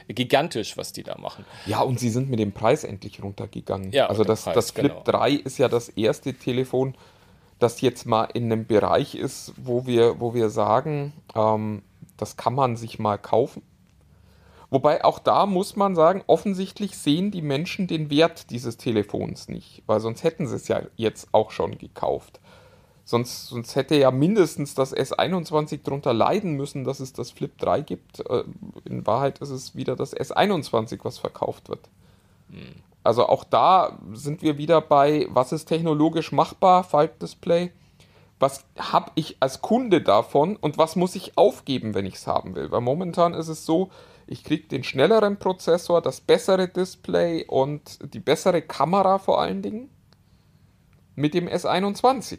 gigantisch, 0.08 0.78
was 0.78 0.94
die 0.94 1.04
da 1.04 1.18
machen. 1.18 1.46
Ja, 1.66 1.82
und 1.82 2.00
sie 2.00 2.10
sind 2.10 2.30
mit 2.30 2.40
dem 2.40 2.52
Preis 2.52 2.84
endlich 2.84 3.22
runtergegangen. 3.22 3.92
Ja, 3.92 4.08
also 4.08 4.24
das, 4.24 4.44
Preis, 4.44 4.56
das 4.56 4.72
Flip 4.72 4.92
genau. 4.92 5.04
3 5.04 5.32
ist 5.32 5.58
ja 5.58 5.68
das 5.68 5.90
erste 5.90 6.34
Telefon, 6.34 6.96
das 7.58 7.82
jetzt 7.82 8.06
mal 8.06 8.26
in 8.34 8.52
einem 8.52 8.66
Bereich 8.66 9.16
ist, 9.16 9.54
wo 9.58 9.86
wir, 9.86 10.20
wo 10.20 10.34
wir 10.34 10.50
sagen, 10.50 11.14
ähm, 11.36 11.82
das 12.18 12.38
kann 12.38 12.54
man 12.54 12.78
sich 12.78 13.00
mal 13.00 13.18
kaufen. 13.18 13.62
Wobei 14.70 15.04
auch 15.04 15.20
da 15.20 15.46
muss 15.46 15.76
man 15.76 15.96
sagen, 15.96 16.24
offensichtlich 16.28 16.98
sehen 16.98 17.32
die 17.32 17.42
Menschen 17.42 17.88
den 17.88 18.10
Wert 18.12 18.52
dieses 18.52 18.78
Telefons 18.78 19.48
nicht, 19.48 19.82
weil 19.88 20.00
sonst 20.00 20.24
hätten 20.24 20.48
sie 20.48 20.56
es 20.56 20.68
ja 20.68 20.82
jetzt 20.96 21.30
auch 21.32 21.52
schon 21.52 21.78
gekauft. 21.78 22.40
Sonst, 23.04 23.48
sonst 23.48 23.76
hätte 23.76 23.96
ja 23.96 24.12
mindestens 24.12 24.76
das 24.76 24.96
S21 24.96 25.80
darunter 25.84 26.14
leiden 26.14 26.54
müssen, 26.54 26.84
dass 26.84 27.00
es 27.00 27.12
das 27.12 27.32
Flip 27.32 27.58
3 27.58 27.82
gibt. 27.82 28.20
Äh, 28.30 28.44
in 28.86 29.08
Wahrheit 29.08 29.40
ist 29.40 29.50
es 29.50 29.76
wieder 29.76 29.96
das 29.96 30.16
S21, 30.16 31.00
was 31.02 31.18
verkauft 31.18 31.70
wird. 31.70 31.90
Also 33.04 33.28
auch 33.28 33.44
da 33.44 33.98
sind 34.14 34.42
wir 34.42 34.58
wieder 34.58 34.82
bei, 34.82 35.28
was 35.30 35.52
ist 35.52 35.66
technologisch 35.66 36.32
machbar, 36.32 36.84
Faltdisplay. 36.84 37.72
Was 38.40 38.64
habe 38.78 39.12
ich 39.16 39.38
als 39.40 39.62
Kunde 39.62 40.02
davon 40.02 40.56
und 40.56 40.78
was 40.78 40.96
muss 40.96 41.16
ich 41.16 41.38
aufgeben, 41.38 41.94
wenn 41.94 42.06
ich 42.06 42.16
es 42.16 42.28
haben 42.28 42.56
will? 42.56 42.72
Weil 42.72 42.82
momentan 42.82 43.34
ist 43.34 43.50
es 43.50 43.66
so, 43.66 43.90
ich 44.32 44.44
kriege 44.44 44.68
den 44.68 44.84
schnelleren 44.84 45.38
Prozessor, 45.38 46.04
das 46.04 46.22
bessere 46.22 46.68
Display 46.68 47.46
und 47.48 48.14
die 48.14 48.20
bessere 48.20 48.62
Kamera 48.62 49.18
vor 49.18 49.42
allen 49.42 49.64
Dingen 49.64 49.90
mit 51.16 51.34
dem 51.34 51.48
S21. 51.48 52.38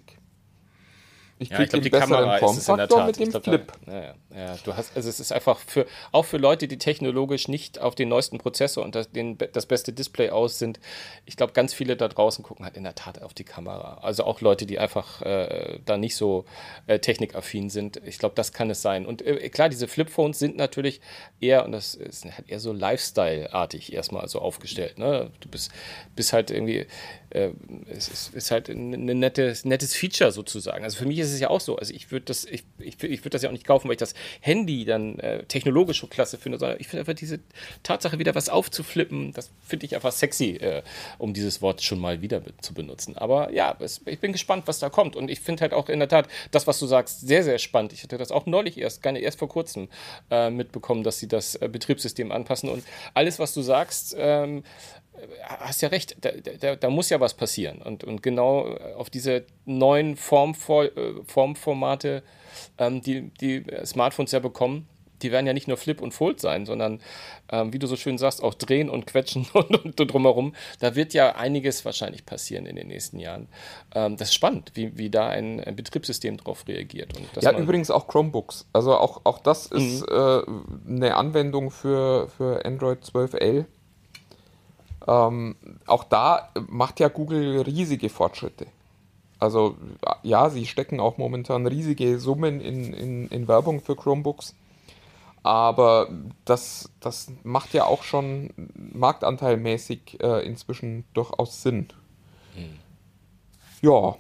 Ich 1.41 1.49
kriege 1.49 1.62
ja, 1.62 1.64
ich 1.64 1.70
glaub, 1.70 1.82
den 1.82 1.91
besseren 1.91 2.38
Formfaktor 2.38 3.07
mit 3.07 3.18
dem 3.18 3.30
glaub, 3.30 3.45
Flip. 3.45 3.72
Da, 3.86 3.93
ja, 3.93 4.14
ja, 4.36 4.57
du 4.62 4.76
hast, 4.76 4.95
also 4.95 5.09
es 5.09 5.20
ist 5.20 5.32
einfach 5.32 5.59
für, 5.59 5.86
auch 6.12 6.26
für 6.26 6.36
Leute, 6.36 6.68
die 6.68 6.76
technologisch 6.76 7.49
nicht 7.49 7.78
auf 7.78 7.95
den 7.95 8.11
neuesten 8.11 8.36
Prozessor 8.36 8.84
und 8.84 8.95
das, 8.95 9.11
den, 9.11 9.38
das 9.38 9.64
beste 9.64 9.95
Display 9.95 10.28
aus 10.28 10.59
sind. 10.59 10.78
Ich 11.24 11.38
glaube, 11.38 11.55
ganz 11.55 11.72
viele 11.72 11.97
da 11.97 12.09
draußen 12.09 12.45
gucken 12.45 12.66
halt 12.66 12.76
in 12.76 12.84
der 12.84 12.95
Tat 12.95 13.22
auf 13.22 13.32
die 13.32 13.45
Kamera. 13.45 14.01
Also 14.03 14.24
auch 14.24 14.43
Leute, 14.43 14.66
die 14.66 14.78
einfach 14.78 15.22
äh, 15.22 15.78
da 15.86 15.97
nicht 15.97 16.14
so 16.14 16.45
äh, 16.86 16.99
technikaffin 16.99 17.70
sind. 17.70 18.03
Ich 18.05 18.18
glaube, 18.18 18.34
das 18.34 18.53
kann 18.53 18.68
es 18.68 18.82
sein. 18.82 19.07
Und 19.07 19.22
äh, 19.22 19.49
klar, 19.49 19.70
diese 19.70 19.88
Flipphones 19.88 20.38
sind 20.38 20.59
natürlich 20.59 21.01
eher, 21.41 21.64
und 21.64 21.72
das 21.72 21.95
ist 21.95 22.26
halt 22.26 22.51
eher 22.51 22.61
so 22.61 22.74
Lifestyle-artig 22.74 23.95
erstmal 23.95 24.28
so 24.28 24.41
aufgestellt. 24.41 24.99
Ne? 24.99 25.30
Du 25.41 25.49
bist, 25.49 25.72
bist 26.14 26.34
halt 26.34 26.51
irgendwie, 26.51 26.86
äh, 27.31 27.51
es 27.89 28.09
ist, 28.09 28.35
ist, 28.35 28.51
halt 28.51 28.68
ein 28.68 29.05
nettes, 29.05 29.64
nettes 29.64 29.95
Feature 29.95 30.33
sozusagen. 30.33 30.85
Also 30.85 30.99
für 30.99 31.07
mich 31.07 31.18
ist 31.18 31.33
es 31.33 31.41
ja 31.41 31.51
auch 31.51 31.61
so. 31.61 31.76
Also 31.76 31.95
ich 31.95 32.11
würde 32.11 32.26
das, 32.26 32.45
ich, 32.45 32.64
ich, 32.78 33.03
ich 33.03 33.20
würde 33.20 33.31
das 33.31 33.43
ja 33.43 33.49
auch 33.49 33.53
nicht 33.53 33.66
kaufen, 33.66 33.89
weil 33.89 33.95
ich 33.95 33.99
das 33.99 34.14
Handy 34.41 34.85
dann 34.85 35.18
äh, 35.18 35.45
technologisch 35.45 36.01
so 36.01 36.07
klasse 36.07 36.39
finde, 36.39 36.59
sondern 36.59 36.78
ich 36.81 36.89
finde 36.89 37.01
einfach 37.01 37.14
diese 37.14 37.41
Tatsache, 37.83 38.18
wieder 38.18 38.35
was 38.35 38.49
aufzuflippen, 38.49 39.33
das 39.33 39.51
finde 39.66 39.87
ich 39.87 39.95
einfach 39.95 40.12
sexy, 40.12 40.57
äh, 40.57 40.83
um 41.18 41.35
dieses 41.35 41.62
Wort 41.62 41.83
schon 41.83 41.99
mal 41.99 42.22
wieder 42.22 42.43
zu 42.61 42.74
benutzen. 42.74 43.16
Aber 43.16 43.53
ja, 43.53 43.76
es, 43.81 44.01
ich 44.07 44.20
bin 44.20 44.33
gespannt, 44.33 44.64
was 44.66 44.78
da 44.78 44.91
kommt. 44.91 45.16
Und 45.16 45.31
ich 45.31 45.41
finde 45.41 45.62
halt 45.62 45.72
auch 45.72 45.89
in 45.89 45.99
der 45.99 46.09
Tat 46.09 46.28
das, 46.51 46.66
was 46.66 46.78
du 46.78 46.87
sagst, 46.87 47.20
sehr, 47.20 47.43
sehr 47.45 47.59
spannend. 47.59 47.93
Ich 47.93 48.03
hatte 48.03 48.18
das 48.18 48.31
auch 48.31 48.47
neulich 48.47 48.78
erst, 48.78 49.05
nicht 49.05 49.22
erst 49.22 49.39
vor 49.39 49.49
kurzem 49.49 49.89
äh, 50.31 50.51
mitbekommen, 50.51 51.03
dass 51.03 51.18
sie 51.18 51.28
das 51.28 51.55
äh, 51.57 51.68
Betriebssystem 51.68 52.33
anpassen. 52.33 52.68
Und 52.68 52.85
alles, 53.14 53.39
was 53.39 53.55
du 53.55 53.62
sagst, 53.62 54.14
ähm, 54.18 54.64
hast 55.45 55.83
ja 55.83 55.89
recht, 55.89 56.16
da, 56.21 56.31
da, 56.61 56.77
da, 56.77 56.91
muss 56.91 57.11
ja 57.11 57.21
was 57.21 57.35
passieren. 57.35 57.83
Und, 57.83 58.05
und 58.05 58.23
genau 58.23 58.75
auf 58.97 59.11
diese 59.11 59.45
neuen 59.64 60.16
Formfor 60.16 60.85
äh, 60.85 61.14
Formformate, 61.25 62.23
ähm, 62.79 63.01
die 63.03 63.31
die 63.41 63.64
Smartphones 63.85 64.33
ja 64.33 64.39
bekommen, 64.39 64.89
die 65.23 65.33
werden 65.33 65.47
ja 65.47 65.53
nicht 65.53 65.68
nur 65.68 65.77
Flip 65.77 66.01
und 66.01 66.12
Fold 66.12 66.41
sein, 66.41 66.66
sondern, 66.66 67.01
ähm, 67.51 67.73
wie 67.73 67.79
du 67.79 67.87
so 67.87 67.97
schön 67.97 68.18
sagst, 68.18 68.43
auch 68.43 68.55
drehen 68.55 68.89
und 68.89 69.07
quetschen 69.07 69.47
und, 69.53 70.01
und, 70.01 70.12
drumherum. 70.12 70.55
Da 70.79 70.95
wird 70.95 71.14
ja 71.14 71.37
einiges 71.37 71.85
wahrscheinlich 71.85 72.27
passieren 72.27 72.66
in 72.66 72.77
den 72.77 72.89
nächsten 72.89 73.18
Jahren. 73.18 73.49
Ähm, 73.95 74.16
das 74.16 74.29
ist 74.29 74.35
spannend, 74.35 74.73
wie, 74.75 74.97
wie 74.97 75.11
da 75.11 75.29
ein, 75.29 75.61
ein 75.61 75.77
Betriebssystem 75.77 76.37
darauf 76.37 76.66
reagiert. 76.66 77.12
ja, 77.41 77.57
übrigens 77.57 77.91
auch 77.91 78.09
Chromebooks. 78.09 78.66
Also 78.73 78.97
auch, 78.97 79.23
auch 79.25 79.39
das 79.39 79.66
ist 79.66 80.03
mhm. 80.03 80.07
äh, 80.09 80.95
eine 80.97 81.16
Anwendung 81.16 81.71
für, 81.71 82.29
für 82.29 82.64
Android 82.64 83.01
12L 83.05 83.66
ähm, 85.07 85.57
auch 85.86 86.05
da 86.05 86.51
macht 86.68 87.01
ja 87.01 87.09
Google 87.09 87.62
riesige 87.62 88.09
Fortschritte. 88.09 88.66
Also 89.38 89.76
ja, 90.22 90.51
sie 90.51 90.66
stecken 90.66 91.01
auch 91.01 91.16
momentan 91.16 91.66
riesige 91.66 92.18
Summen 92.18 92.61
in, 92.61 92.92
in, 92.92 93.28
in 93.28 93.48
Werbung 93.48 93.80
für 93.80 93.96
Chromebooks. 93.96 94.55
Aber 95.42 96.09
das, 96.44 96.90
das 97.01 97.32
macht 97.42 97.72
ja 97.72 97.86
auch 97.86 98.03
schon 98.03 98.51
marktanteilmäßig 98.74 100.18
äh, 100.22 100.44
inzwischen 100.44 101.05
durchaus 101.14 101.62
Sinn. 101.62 101.88
Hm. 102.55 102.78
Ja. 103.80 104.16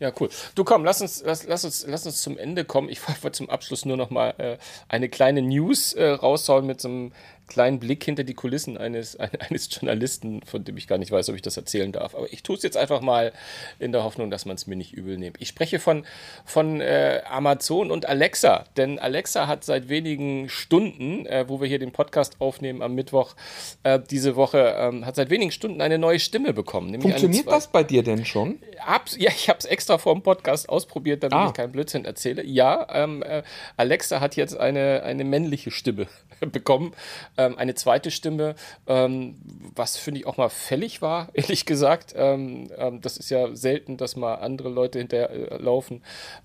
Ja, 0.00 0.12
cool. 0.20 0.28
Du 0.54 0.62
komm, 0.62 0.84
lass 0.84 1.00
uns, 1.00 1.22
lass, 1.24 1.44
lass 1.44 1.64
uns, 1.64 1.84
lass 1.88 2.06
uns 2.06 2.22
zum 2.22 2.38
Ende 2.38 2.64
kommen. 2.64 2.88
Ich 2.90 3.00
wollte 3.22 3.32
zum 3.32 3.48
Abschluss 3.48 3.86
nur 3.86 3.96
noch 3.96 4.10
mal 4.10 4.34
äh, 4.38 4.58
eine 4.88 5.08
kleine 5.08 5.40
News 5.40 5.94
äh, 5.94 6.10
raushauen 6.10 6.66
mit 6.66 6.80
so 6.80 6.88
einem 6.88 7.12
kleinen 7.48 7.80
Blick 7.80 8.04
hinter 8.04 8.24
die 8.24 8.34
Kulissen 8.34 8.78
eines, 8.78 9.16
eines 9.50 9.68
Journalisten, 9.70 10.42
von 10.42 10.64
dem 10.64 10.76
ich 10.76 10.86
gar 10.86 10.98
nicht 10.98 11.10
weiß, 11.10 11.28
ob 11.30 11.34
ich 11.34 11.42
das 11.42 11.56
erzählen 11.56 11.90
darf. 11.90 12.14
Aber 12.14 12.32
ich 12.32 12.42
tue 12.42 12.56
es 12.56 12.62
jetzt 12.62 12.76
einfach 12.76 13.00
mal 13.00 13.32
in 13.78 13.92
der 13.92 14.04
Hoffnung, 14.04 14.30
dass 14.30 14.46
man 14.46 14.56
es 14.56 14.66
mir 14.66 14.76
nicht 14.76 14.92
übel 14.92 15.18
nimmt. 15.18 15.36
Ich 15.40 15.48
spreche 15.48 15.78
von, 15.78 16.04
von 16.44 16.80
äh, 16.80 17.22
Amazon 17.28 17.90
und 17.90 18.06
Alexa, 18.06 18.64
denn 18.76 18.98
Alexa 18.98 19.46
hat 19.46 19.64
seit 19.64 19.88
wenigen 19.88 20.48
Stunden, 20.48 21.26
äh, 21.26 21.46
wo 21.48 21.60
wir 21.60 21.68
hier 21.68 21.78
den 21.78 21.92
Podcast 21.92 22.36
aufnehmen 22.38 22.82
am 22.82 22.94
Mittwoch 22.94 23.34
äh, 23.82 23.98
diese 24.10 24.36
Woche, 24.36 24.74
ähm, 24.78 25.04
hat 25.04 25.16
seit 25.16 25.30
wenigen 25.30 25.50
Stunden 25.50 25.80
eine 25.80 25.98
neue 25.98 26.20
Stimme 26.20 26.52
bekommen. 26.52 27.00
Funktioniert 27.00 27.48
das 27.48 27.68
bei 27.68 27.82
dir 27.82 28.02
denn 28.02 28.24
schon? 28.24 28.58
Abs 28.84 29.16
ja, 29.18 29.30
ich 29.30 29.48
habe 29.48 29.58
es 29.58 29.64
extra 29.64 29.98
vor 29.98 30.14
dem 30.14 30.22
Podcast 30.22 30.68
ausprobiert, 30.68 31.22
damit 31.22 31.36
ah. 31.36 31.46
ich 31.48 31.54
keinen 31.54 31.72
Blödsinn 31.72 32.04
erzähle. 32.04 32.44
Ja, 32.44 32.86
ähm, 32.92 33.22
äh, 33.22 33.42
Alexa 33.76 34.20
hat 34.20 34.36
jetzt 34.36 34.56
eine, 34.56 35.02
eine 35.02 35.24
männliche 35.24 35.70
Stimme 35.70 36.06
bekommen 36.40 36.92
ähm, 37.38 37.56
eine 37.56 37.74
zweite 37.74 38.10
Stimme, 38.10 38.56
ähm, 38.86 39.36
was 39.74 39.96
finde 39.96 40.20
ich 40.20 40.26
auch 40.26 40.36
mal 40.36 40.50
fällig 40.50 41.00
war, 41.00 41.28
ehrlich 41.34 41.64
gesagt. 41.64 42.12
Ähm, 42.16 42.70
ähm 42.76 43.00
das 43.00 43.16
ist 43.16 43.30
ja 43.30 43.54
selten, 43.54 43.96
dass 43.96 44.16
mal 44.16 44.34
andere 44.34 44.68
Leute 44.68 44.98
hinterherlaufen, 44.98 46.02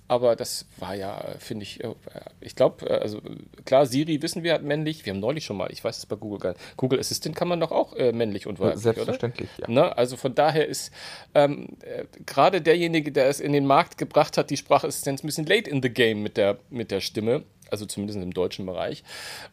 aber 0.08 0.36
das 0.36 0.68
war 0.78 0.96
ja, 0.96 1.20
finde 1.40 1.64
ich, 1.64 1.84
äh, 1.84 1.94
ich 2.40 2.56
glaube, 2.56 2.90
äh, 2.90 3.00
also 3.00 3.20
klar, 3.66 3.86
Siri 3.86 4.22
wissen 4.22 4.44
wir 4.44 4.54
hat 4.54 4.64
männlich, 4.64 5.06
wir 5.06 5.14
haben 5.14 5.20
neulich 5.20 5.46
schon 5.46 5.58
mal, 5.58 5.72
ich 5.72 5.84
weiß 5.84 5.98
es 5.98 6.06
bei 6.06 6.16
Google 6.16 6.40
gar 6.40 6.50
nicht, 6.52 6.78
Google 6.78 7.00
Assistant 7.00 7.36
kann 7.36 7.48
man 7.48 7.60
doch 7.60 7.72
auch 7.72 7.96
äh, 7.96 8.12
männlich 8.12 8.48
und 8.48 8.60
weiblich, 8.60 8.84
Selbstverständlich, 8.84 9.50
oder? 9.58 9.68
ja. 9.68 9.74
Ne? 9.74 9.98
Also 9.98 10.16
von 10.16 10.36
daher 10.36 10.68
ist 10.68 10.94
ähm, 11.34 11.70
äh, 11.82 12.06
gerade 12.26 12.62
derjenige, 12.62 13.12
der 13.12 13.28
es 13.28 13.40
in 13.40 13.52
den 13.52 13.66
Markt 13.66 13.98
gebracht 13.98 14.38
hat, 14.38 14.52
die 14.52 14.58
Sprachassistenz 14.58 15.24
ein 15.24 15.28
bisschen 15.28 15.48
late 15.48 15.70
in 15.70 15.82
the 15.82 15.90
game 15.90 16.22
mit 16.22 16.38
der, 16.38 16.60
mit 16.70 16.92
der 16.92 17.02
Stimme 17.02 17.44
also 17.74 17.88
zumindest 17.88 18.20
im 18.20 18.34
deutschen 18.34 18.68
Bereich. 18.68 19.04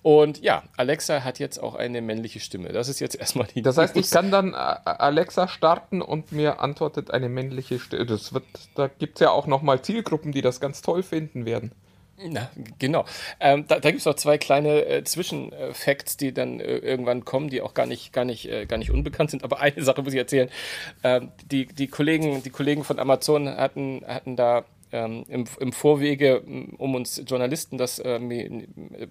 Und 0.02 0.42
ja, 0.42 0.62
Alexa 0.76 1.24
hat 1.24 1.38
jetzt 1.38 1.58
auch 1.58 1.74
eine 1.74 2.02
männliche 2.02 2.38
Stimme. 2.38 2.68
Das 2.68 2.88
ist 2.88 3.00
jetzt 3.00 3.16
erstmal 3.16 3.46
die. 3.46 3.62
Das 3.62 3.78
heißt, 3.78 3.96
ich 3.96 4.10
kann 4.10 4.30
dann 4.30 4.52
äh, 4.52 4.56
Alexa 4.56 5.48
starten 5.48 6.02
und 6.02 6.32
mir 6.32 6.60
antwortet 6.60 7.10
eine 7.10 7.30
männliche 7.30 7.78
Stimme. 7.78 8.04
Das 8.04 8.34
wird, 8.34 8.44
da 8.74 8.88
gibt 8.88 9.16
es 9.16 9.20
ja 9.20 9.30
auch 9.30 9.46
nochmal 9.46 9.80
Zielgruppen, 9.80 10.32
die 10.32 10.42
das 10.42 10.60
ganz 10.60 10.82
toll 10.82 11.02
finden 11.02 11.46
werden. 11.46 11.72
Na, 12.22 12.50
genau. 12.78 13.06
Ähm, 13.40 13.64
da 13.66 13.80
da 13.80 13.90
gibt 13.90 14.00
es 14.00 14.06
auch 14.06 14.14
zwei 14.14 14.36
kleine 14.36 14.84
äh, 14.84 15.04
Zwischenfacts, 15.04 16.18
die 16.18 16.34
dann 16.34 16.60
äh, 16.60 16.76
irgendwann 16.76 17.24
kommen, 17.24 17.48
die 17.48 17.62
auch 17.62 17.72
gar 17.72 17.86
nicht, 17.86 18.12
gar 18.12 18.26
nicht, 18.26 18.46
äh, 18.50 18.66
gar 18.66 18.76
nicht 18.76 18.90
unbekannt 18.90 19.30
sind. 19.30 19.42
Aber 19.42 19.60
eine 19.60 19.82
Sache 19.82 20.02
muss 20.02 20.12
ich 20.12 20.18
erzählen. 20.18 20.50
Ähm, 21.02 21.30
die, 21.50 21.64
die, 21.64 21.86
Kollegen, 21.86 22.42
die 22.42 22.50
Kollegen 22.50 22.84
von 22.84 22.98
Amazon 22.98 23.48
hatten, 23.48 24.04
hatten 24.06 24.36
da 24.36 24.64
ähm, 24.92 25.24
im, 25.28 25.44
im 25.60 25.72
Vorwege, 25.72 26.42
um 26.78 26.94
uns 26.94 27.22
Journalisten 27.26 27.78
das 27.78 27.98
äh, 27.98 28.20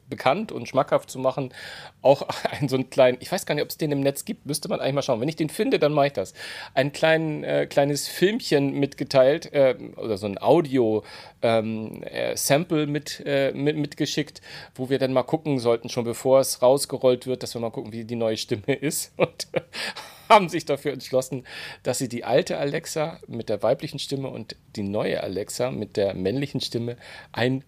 bekannt 0.10 0.52
und 0.52 0.68
schmackhaft 0.68 1.10
zu 1.10 1.20
machen, 1.20 1.54
auch 2.02 2.28
einen 2.52 2.70
so 2.70 2.76
einen 2.76 2.90
kleinen, 2.90 3.18
ich 3.22 3.32
weiß 3.32 3.46
gar 3.46 3.56
nicht, 3.56 3.64
ob 3.64 3.70
es 3.70 3.78
den 3.78 3.92
im 3.92 4.02
Netz 4.02 4.26
gibt, 4.26 4.46
müsste 4.46 4.70
man 4.70 4.80
eigentlich 4.80 4.96
mal 4.96 5.02
schauen. 5.02 5.22
Wenn 5.22 5.30
ich 5.30 5.36
den 5.36 5.50
finde, 5.50 5.80
dann 5.80 5.94
mache 5.94 6.08
ich 6.08 6.14
das. 6.14 6.34
Ein 6.74 6.92
klein, 6.92 7.44
äh, 7.44 7.66
kleines 7.68 8.08
Filmchen 8.08 8.74
mitgeteilt 8.74 9.52
äh, 9.54 9.76
oder 9.96 10.18
so 10.18 10.26
ein 10.28 10.42
Audio-Sample 10.42 11.14
ähm, 12.84 12.92
mit, 12.92 13.24
äh, 13.26 13.52
mit, 13.54 13.78
mitgeschickt, 13.78 14.42
wo 14.76 14.90
wir 14.90 15.00
dann 15.00 15.14
mal 15.14 15.24
gucken 15.24 15.60
sollten, 15.60 15.90
schon 15.90 16.04
bevor 16.04 16.40
es 16.40 16.62
rausgerollt 16.62 17.28
wird, 17.28 17.44
dass 17.44 17.54
wir 17.54 17.62
mal 17.62 17.72
gucken, 17.72 17.92
wie 17.94 18.04
die 18.06 18.16
neue 18.16 18.38
Stimme 18.38 18.74
ist. 18.82 19.14
Und 19.18 19.48
haben 20.40 20.50
sich 20.50 20.66
dafür 20.66 20.94
entschlossen, 20.94 21.46
dass 21.84 21.98
sie 21.98 22.08
die 22.08 22.24
alte 22.24 22.58
Alexa 22.58 23.20
mit 23.28 23.50
der 23.50 23.62
weiblichen 23.64 24.00
Stimme 24.00 24.30
und 24.30 24.56
die 24.76 24.84
neue 24.84 25.22
Alexa 25.24 25.72
mit 25.72 25.98
der 25.98 26.14
männlichen 26.14 26.62
Stimme 26.62 26.98
ein, 27.32 27.64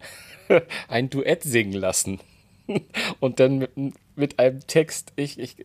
ein 0.87 1.09
Duett 1.09 1.43
singen 1.43 1.73
lassen. 1.73 2.19
Und 3.19 3.39
dann 3.39 3.57
mit, 3.57 3.71
mit 4.15 4.39
einem 4.39 4.65
Text, 4.67 5.13
ich, 5.15 5.39
ich, 5.39 5.55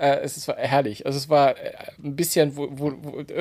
äh, 0.00 0.20
es 0.22 0.48
war 0.48 0.56
herrlich. 0.56 1.06
Also 1.06 1.18
es 1.18 1.28
war 1.28 1.56
äh, 1.58 1.72
ein 2.02 2.16
bisschen, 2.16 2.56
wo, 2.56 2.68
wo, 2.70 2.92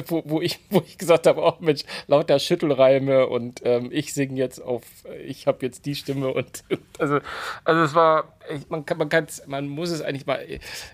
wo, 0.07 0.23
wo, 0.25 0.41
ich, 0.41 0.59
wo 0.69 0.83
ich 0.85 0.97
gesagt 0.97 1.25
habe, 1.25 1.41
oh 1.41 1.55
Mensch, 1.59 1.83
lauter 2.07 2.39
Schüttelreime 2.39 3.27
und 3.27 3.61
ähm, 3.63 3.89
ich 3.91 4.13
singe 4.13 4.37
jetzt 4.37 4.61
auf, 4.61 4.83
ich 5.25 5.47
habe 5.47 5.65
jetzt 5.65 5.85
die 5.85 5.95
Stimme 5.95 6.33
und 6.33 6.63
also, 6.99 7.19
also 7.63 7.81
es 7.81 7.95
war, 7.95 8.33
ich, 8.53 8.69
man 8.69 8.85
kann, 8.85 8.97
man 8.97 9.09
kann, 9.09 9.27
man 9.47 9.67
muss 9.67 9.89
es 9.89 10.01
eigentlich 10.01 10.25
mal, 10.25 10.45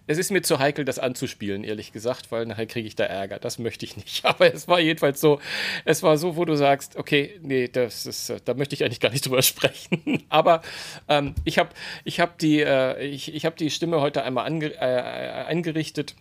es 0.08 0.18
ist 0.18 0.32
mir 0.32 0.42
zu 0.42 0.60
heikel, 0.60 0.86
das 0.86 1.00
anzuspielen, 1.00 1.64
ehrlich 1.64 1.92
gesagt, 1.92 2.32
weil 2.32 2.46
nachher 2.46 2.68
kriege 2.68 2.88
ich 2.88 2.96
da 2.96 3.06
Ärger. 3.06 3.40
Das 3.40 3.60
möchte 3.60 3.86
ich 3.86 3.98
nicht. 3.98 4.26
Aber 4.26 4.54
es 4.54 4.68
war 4.68 4.80
jedenfalls 4.80 5.20
so, 5.20 5.40
es 5.86 6.04
war 6.04 6.18
so, 6.18 6.36
wo 6.36 6.46
du 6.46 6.56
sagst, 6.56 6.96
okay, 6.96 7.40
nee, 7.42 7.68
das 7.68 8.06
ist, 8.06 8.34
da 8.46 8.54
möchte 8.54 8.76
ich 8.76 8.84
eigentlich 8.84 9.00
gar 9.00 9.12
nicht 9.12 9.26
drüber 9.26 9.42
sprechen. 9.42 10.24
Aber 10.30 10.62
ähm, 11.08 11.34
ich 11.44 11.58
habe, 11.58 11.70
ich 12.04 12.20
habe 12.20 12.34
die, 12.40 12.62
äh, 12.62 13.04
ich, 13.06 13.34
ich 13.34 13.46
habe 13.46 13.56
die 13.56 13.70
Stimme 13.70 14.02
heute 14.02 14.24
einmal 14.24 14.46
ange, 14.46 14.74
äh, 14.74 15.55
eingerichtet. 15.56 16.16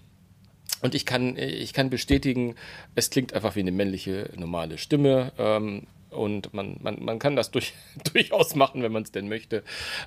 Und 0.81 0.95
ich 0.95 1.07
kann, 1.07 1.37
ich 1.37 1.73
kann 1.73 1.91
bestätigen, 1.91 2.57
es 2.95 3.11
klingt 3.11 3.33
einfach 3.33 3.57
wie 3.57 3.61
eine 3.61 3.73
männliche, 3.73 4.31
normale 4.37 4.79
Stimme. 4.79 5.33
Ähm, 5.39 5.87
und 6.15 6.55
man, 6.55 6.77
man, 6.81 7.03
man 7.03 7.19
kann 7.19 7.37
das 7.37 7.51
durch, 7.51 7.75
durchaus 8.13 8.55
machen, 8.55 8.83
wenn 8.83 8.93
man 8.93 9.03
es 9.03 9.13
denn 9.13 9.29
möchte. 9.29 9.63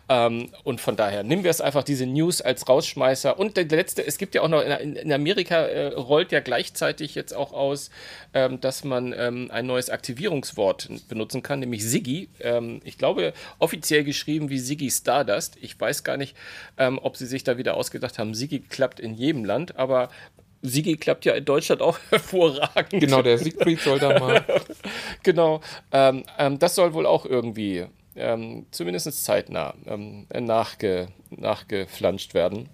Ähm, 0.09 0.49
und 0.63 0.81
von 0.81 0.95
daher 0.95 1.23
nehmen 1.23 1.43
wir 1.43 1.51
es 1.51 1.61
einfach, 1.61 1.83
diese 1.83 2.05
News 2.05 2.41
als 2.41 2.67
Rausschmeißer. 2.67 3.37
Und 3.37 3.57
der 3.57 3.65
letzte, 3.65 4.05
es 4.05 4.17
gibt 4.17 4.35
ja 4.35 4.41
auch 4.41 4.47
noch, 4.47 4.61
in, 4.61 4.95
in 4.95 5.11
Amerika 5.11 5.61
äh, 5.61 5.87
rollt 5.93 6.31
ja 6.31 6.39
gleichzeitig 6.39 7.15
jetzt 7.15 7.33
auch 7.33 7.53
aus, 7.53 7.89
ähm, 8.33 8.59
dass 8.61 8.83
man 8.83 9.13
ähm, 9.17 9.49
ein 9.51 9.65
neues 9.65 9.89
Aktivierungswort 9.89 10.89
benutzen 11.07 11.43
kann, 11.43 11.59
nämlich 11.59 11.83
Siggy. 11.85 12.29
Ähm, 12.39 12.81
ich 12.83 12.97
glaube, 12.97 13.33
offiziell 13.59 14.03
geschrieben 14.03 14.49
wie 14.49 14.59
Siggy 14.59 14.89
Stardust. 14.89 15.57
Ich 15.61 15.79
weiß 15.79 16.03
gar 16.03 16.17
nicht, 16.17 16.35
ähm, 16.77 16.99
ob 17.01 17.17
sie 17.17 17.25
sich 17.25 17.43
da 17.43 17.57
wieder 17.57 17.75
ausgedacht 17.75 18.19
haben. 18.19 18.33
Siggy 18.33 18.59
klappt 18.59 18.99
in 18.99 19.13
jedem 19.13 19.45
Land, 19.45 19.77
aber 19.77 20.09
Sigi 20.67 20.97
klappt 20.97 21.25
ja 21.25 21.33
in 21.33 21.45
Deutschland 21.45 21.81
auch 21.81 21.99
hervorragend. 22.09 23.01
Genau, 23.01 23.21
der 23.21 23.37
Siegfried 23.37 23.79
soll 23.79 23.99
da 23.99 24.19
mal. 24.19 24.45
genau. 25.23 25.61
Ähm, 25.91 26.23
ähm, 26.37 26.59
das 26.59 26.75
soll 26.75 26.93
wohl 26.93 27.05
auch 27.05 27.25
irgendwie 27.25 27.85
ähm, 28.15 28.65
zumindest 28.71 29.23
zeitnah 29.23 29.75
ähm, 29.85 30.27
nachge, 30.33 31.09
nachgeflanscht 31.29 32.33
werden. 32.33 32.69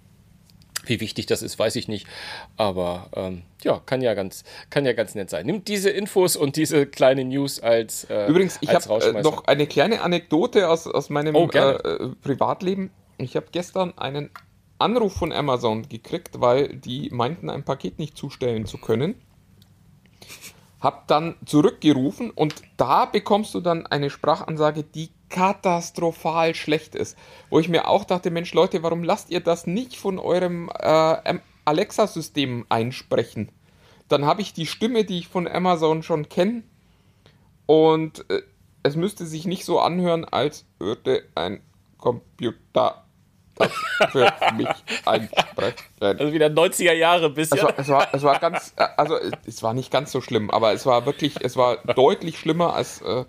Wie 0.86 1.00
wichtig 1.00 1.26
das 1.26 1.42
ist, 1.42 1.58
weiß 1.58 1.76
ich 1.76 1.88
nicht. 1.88 2.06
Aber 2.56 3.08
ähm, 3.16 3.42
ja, 3.62 3.80
kann 3.86 4.02
ja 4.02 4.14
ganz, 4.14 4.44
kann 4.70 4.84
ja 4.84 4.92
ganz 4.92 5.14
nett 5.14 5.30
sein. 5.30 5.46
Nimmt 5.46 5.68
diese 5.68 5.90
Infos 5.90 6.36
und 6.36 6.56
diese 6.56 6.86
kleine 6.86 7.24
News 7.24 7.60
als. 7.60 8.04
Äh, 8.04 8.26
Übrigens, 8.26 8.58
ich 8.60 8.70
habe 8.70 9.02
äh, 9.02 9.22
noch 9.22 9.44
eine 9.46 9.66
kleine 9.66 10.02
Anekdote 10.02 10.68
aus, 10.68 10.86
aus 10.86 11.10
meinem 11.10 11.34
oh, 11.34 11.48
äh, 11.48 12.08
Privatleben. 12.22 12.90
Ich 13.16 13.36
habe 13.36 13.46
gestern 13.52 13.96
einen 13.96 14.30
Anruf 14.78 15.14
von 15.14 15.32
Amazon 15.32 15.88
gekriegt, 15.88 16.40
weil 16.40 16.76
die 16.76 17.10
meinten, 17.10 17.50
ein 17.50 17.64
Paket 17.64 17.98
nicht 17.98 18.16
zustellen 18.16 18.66
zu 18.66 18.78
können. 18.78 19.14
Hab 20.80 21.08
dann 21.08 21.36
zurückgerufen 21.46 22.30
und 22.30 22.62
da 22.76 23.06
bekommst 23.06 23.54
du 23.54 23.60
dann 23.60 23.86
eine 23.86 24.10
Sprachansage, 24.10 24.82
die 24.82 25.10
katastrophal 25.30 26.54
schlecht 26.54 26.94
ist. 26.94 27.16
Wo 27.50 27.58
ich 27.58 27.68
mir 27.68 27.88
auch 27.88 28.04
dachte, 28.04 28.30
Mensch 28.30 28.52
Leute, 28.52 28.82
warum 28.82 29.02
lasst 29.02 29.30
ihr 29.30 29.40
das 29.40 29.66
nicht 29.66 29.96
von 29.96 30.18
eurem 30.18 30.70
äh, 30.78 31.38
Alexa-System 31.64 32.66
einsprechen? 32.68 33.50
Dann 34.08 34.26
habe 34.26 34.42
ich 34.42 34.52
die 34.52 34.66
Stimme, 34.66 35.04
die 35.04 35.18
ich 35.18 35.28
von 35.28 35.48
Amazon 35.48 36.02
schon 36.02 36.28
kenne 36.28 36.62
und 37.66 38.28
äh, 38.30 38.42
es 38.82 38.96
müsste 38.96 39.24
sich 39.24 39.46
nicht 39.46 39.64
so 39.64 39.80
anhören, 39.80 40.26
als 40.26 40.66
würde 40.78 41.24
ein 41.34 41.62
Computer 41.96 43.03
das 43.56 43.72
für 44.10 44.32
mich 44.56 44.68
einsprechen. 45.04 45.74
Also 46.00 46.32
wieder 46.32 46.46
90er 46.46 46.92
Jahre 46.92 47.30
bisschen. 47.30 47.58
Es 47.58 47.64
war, 47.64 47.78
es 47.78 47.88
war, 47.88 48.08
es 48.12 48.22
war 48.22 48.38
ganz, 48.38 48.74
also 48.96 49.16
es 49.46 49.62
war 49.62 49.74
nicht 49.74 49.90
ganz 49.90 50.12
so 50.12 50.20
schlimm, 50.20 50.50
aber 50.50 50.72
es 50.72 50.86
war 50.86 51.06
wirklich, 51.06 51.36
es 51.42 51.56
war 51.56 51.76
deutlich 51.94 52.38
schlimmer 52.38 52.74
als 52.74 53.00
äh, 53.02 53.24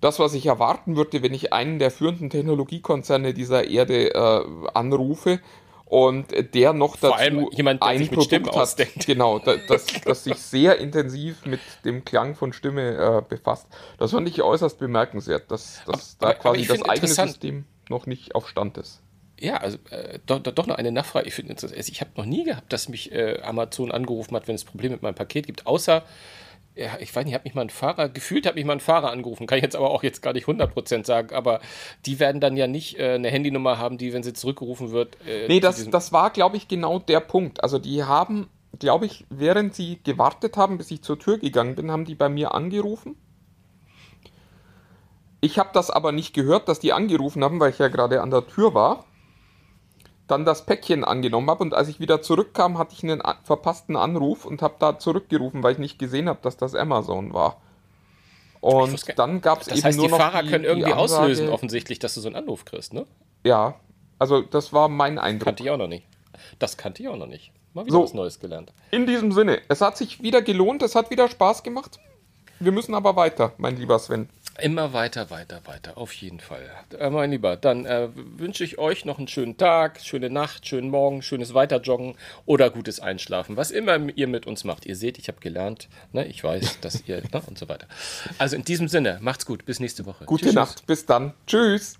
das, 0.00 0.18
was 0.18 0.34
ich 0.34 0.46
erwarten 0.46 0.96
würde, 0.96 1.22
wenn 1.22 1.32
ich 1.32 1.52
einen 1.52 1.78
der 1.78 1.90
führenden 1.90 2.30
Technologiekonzerne 2.30 3.32
dieser 3.32 3.68
Erde 3.68 4.14
äh, 4.14 4.44
anrufe 4.74 5.40
und 5.86 6.54
der 6.54 6.72
noch 6.72 6.96
dazu 6.96 7.14
allem 7.14 7.48
jemand, 7.52 7.82
der 7.82 7.88
ein 7.88 8.08
Produkt 8.08 8.48
hat, 8.48 8.54
ausdenkt. 8.54 9.06
genau, 9.06 9.38
das, 9.38 9.86
das 10.04 10.24
sich 10.24 10.36
sehr 10.36 10.78
intensiv 10.78 11.46
mit 11.46 11.60
dem 11.84 12.04
Klang 12.04 12.34
von 12.34 12.52
Stimme 12.52 12.96
äh, 12.96 13.22
befasst. 13.26 13.68
Das 13.98 14.10
fand 14.10 14.28
ich 14.28 14.42
äußerst 14.42 14.78
bemerkenswert, 14.78 15.50
dass, 15.50 15.82
dass 15.86 16.16
aber, 16.18 16.32
da 16.32 16.38
quasi 16.38 16.66
das 16.66 16.82
eigene 16.82 17.08
System 17.08 17.64
noch 17.88 18.06
nicht 18.06 18.34
auf 18.34 18.48
Stand 18.48 18.76
ist. 18.76 19.03
Ja, 19.44 19.58
also 19.58 19.76
äh, 19.90 20.18
doch, 20.24 20.38
doch, 20.40 20.66
noch 20.66 20.76
eine 20.76 20.90
Nachfrage. 20.90 21.28
Ich, 21.28 21.50
also 21.50 21.68
ich 21.74 22.00
habe 22.00 22.10
noch 22.16 22.24
nie 22.24 22.44
gehabt, 22.44 22.72
dass 22.72 22.88
mich 22.88 23.12
äh, 23.12 23.42
Amazon 23.42 23.92
angerufen 23.92 24.34
hat, 24.34 24.48
wenn 24.48 24.54
es 24.54 24.64
Probleme 24.64 24.94
mit 24.94 25.02
meinem 25.02 25.14
Paket 25.14 25.46
gibt, 25.46 25.66
außer, 25.66 26.02
ja, 26.74 26.96
ich 26.98 27.14
weiß 27.14 27.26
nicht, 27.26 27.34
hat 27.34 27.44
mich 27.44 27.54
mal 27.54 27.60
ein 27.60 27.70
Fahrer, 27.70 28.08
gefühlt 28.08 28.46
hat 28.46 28.54
mich 28.54 28.64
mal 28.64 28.72
ein 28.72 28.80
Fahrer 28.80 29.10
angerufen, 29.10 29.46
kann 29.46 29.58
ich 29.58 29.64
jetzt 29.64 29.76
aber 29.76 29.90
auch 29.90 30.02
jetzt 30.02 30.22
gar 30.22 30.32
nicht 30.32 30.46
100% 30.46 31.04
sagen, 31.04 31.34
aber 31.34 31.60
die 32.06 32.18
werden 32.20 32.40
dann 32.40 32.56
ja 32.56 32.66
nicht 32.66 32.98
äh, 32.98 33.16
eine 33.16 33.28
Handynummer 33.28 33.76
haben, 33.76 33.98
die, 33.98 34.14
wenn 34.14 34.22
sie 34.22 34.32
zurückgerufen 34.32 34.92
wird. 34.92 35.18
Äh, 35.26 35.46
nee, 35.48 35.60
das, 35.60 35.90
das 35.90 36.10
war, 36.10 36.30
glaube 36.30 36.56
ich, 36.56 36.66
genau 36.66 36.98
der 36.98 37.20
Punkt. 37.20 37.62
Also 37.62 37.78
die 37.78 38.02
haben, 38.02 38.48
glaube 38.78 39.04
ich, 39.04 39.26
während 39.28 39.74
sie 39.74 40.00
gewartet 40.02 40.56
haben, 40.56 40.78
bis 40.78 40.90
ich 40.90 41.02
zur 41.02 41.18
Tür 41.18 41.36
gegangen 41.36 41.74
bin, 41.74 41.90
haben 41.90 42.06
die 42.06 42.14
bei 42.14 42.30
mir 42.30 42.54
angerufen. 42.54 43.14
Ich 45.42 45.58
habe 45.58 45.68
das 45.74 45.90
aber 45.90 46.12
nicht 46.12 46.32
gehört, 46.32 46.66
dass 46.70 46.80
die 46.80 46.94
angerufen 46.94 47.44
haben, 47.44 47.60
weil 47.60 47.70
ich 47.70 47.78
ja 47.78 47.88
gerade 47.88 48.22
an 48.22 48.30
der 48.30 48.46
Tür 48.46 48.72
war 48.72 49.04
dann 50.26 50.44
das 50.44 50.64
Päckchen 50.64 51.04
angenommen 51.04 51.50
habe 51.50 51.62
und 51.62 51.74
als 51.74 51.88
ich 51.88 52.00
wieder 52.00 52.22
zurückkam, 52.22 52.78
hatte 52.78 52.94
ich 52.94 53.02
einen 53.02 53.22
verpassten 53.42 53.96
Anruf 53.96 54.44
und 54.44 54.62
habe 54.62 54.76
da 54.78 54.98
zurückgerufen, 54.98 55.62
weil 55.62 55.72
ich 55.72 55.78
nicht 55.78 55.98
gesehen 55.98 56.28
habe, 56.28 56.38
dass 56.42 56.56
das 56.56 56.74
Amazon 56.74 57.34
war. 57.34 57.60
Und 58.60 59.18
dann 59.18 59.42
gab 59.42 59.60
es 59.60 59.68
eben 59.68 59.82
heißt, 59.82 59.98
nur 59.98 60.08
noch 60.08 60.16
die 60.16 60.22
Fahrer 60.22 60.42
die, 60.42 60.48
können 60.48 60.64
irgendwie 60.64 60.92
Ansage, 60.92 61.22
auslösen 61.22 61.48
offensichtlich, 61.50 61.98
dass 61.98 62.14
du 62.14 62.20
so 62.20 62.28
einen 62.28 62.36
Anruf 62.36 62.64
kriegst, 62.64 62.94
ne? 62.94 63.06
Ja, 63.44 63.74
also 64.18 64.40
das 64.40 64.72
war 64.72 64.88
mein 64.88 65.18
Eindruck. 65.18 65.44
Kannte 65.44 65.62
ich 65.64 65.70
auch 65.70 65.76
noch 65.76 65.88
nicht. 65.88 66.06
Das 66.58 66.78
kannte 66.78 67.02
ich 67.02 67.08
auch 67.08 67.16
noch 67.16 67.26
nicht. 67.26 67.52
Mal 67.74 67.84
wieder 67.84 67.92
so, 67.92 68.04
was 68.04 68.14
Neues 68.14 68.40
gelernt. 68.40 68.72
In 68.90 69.06
diesem 69.06 69.32
Sinne, 69.32 69.60
es 69.68 69.82
hat 69.82 69.98
sich 69.98 70.22
wieder 70.22 70.40
gelohnt, 70.40 70.82
es 70.82 70.94
hat 70.94 71.10
wieder 71.10 71.28
Spaß 71.28 71.62
gemacht. 71.62 71.98
Wir 72.60 72.72
müssen 72.72 72.94
aber 72.94 73.16
weiter, 73.16 73.52
mein 73.58 73.76
lieber 73.76 73.98
Sven. 73.98 74.30
Immer 74.60 74.92
weiter, 74.92 75.30
weiter, 75.30 75.62
weiter, 75.64 75.98
auf 75.98 76.12
jeden 76.12 76.38
Fall. 76.38 76.70
Äh, 76.96 77.10
mein 77.10 77.32
Lieber, 77.32 77.56
dann 77.56 77.86
äh, 77.86 78.08
wünsche 78.14 78.62
ich 78.62 78.78
euch 78.78 79.04
noch 79.04 79.18
einen 79.18 79.26
schönen 79.26 79.56
Tag, 79.56 80.00
schöne 80.00 80.30
Nacht, 80.30 80.66
schönen 80.66 80.90
Morgen, 80.90 81.22
schönes 81.22 81.54
Weiterjoggen 81.54 82.16
oder 82.46 82.70
gutes 82.70 83.00
Einschlafen, 83.00 83.56
was 83.56 83.72
immer 83.72 83.98
ihr 84.14 84.28
mit 84.28 84.46
uns 84.46 84.62
macht. 84.62 84.86
Ihr 84.86 84.94
seht, 84.94 85.18
ich 85.18 85.26
habe 85.28 85.40
gelernt, 85.40 85.88
ne? 86.12 86.24
ich 86.26 86.44
weiß, 86.44 86.80
dass 86.80 87.02
ihr, 87.08 87.16
ne? 87.32 87.42
und 87.46 87.58
so 87.58 87.68
weiter. 87.68 87.88
Also 88.38 88.54
in 88.54 88.64
diesem 88.64 88.86
Sinne, 88.86 89.18
macht's 89.20 89.44
gut, 89.44 89.64
bis 89.66 89.80
nächste 89.80 90.06
Woche. 90.06 90.24
Gute 90.24 90.44
tschüss, 90.44 90.54
Nacht, 90.54 90.78
tschüss. 90.78 90.86
bis 90.86 91.06
dann. 91.06 91.34
Tschüss. 91.46 91.98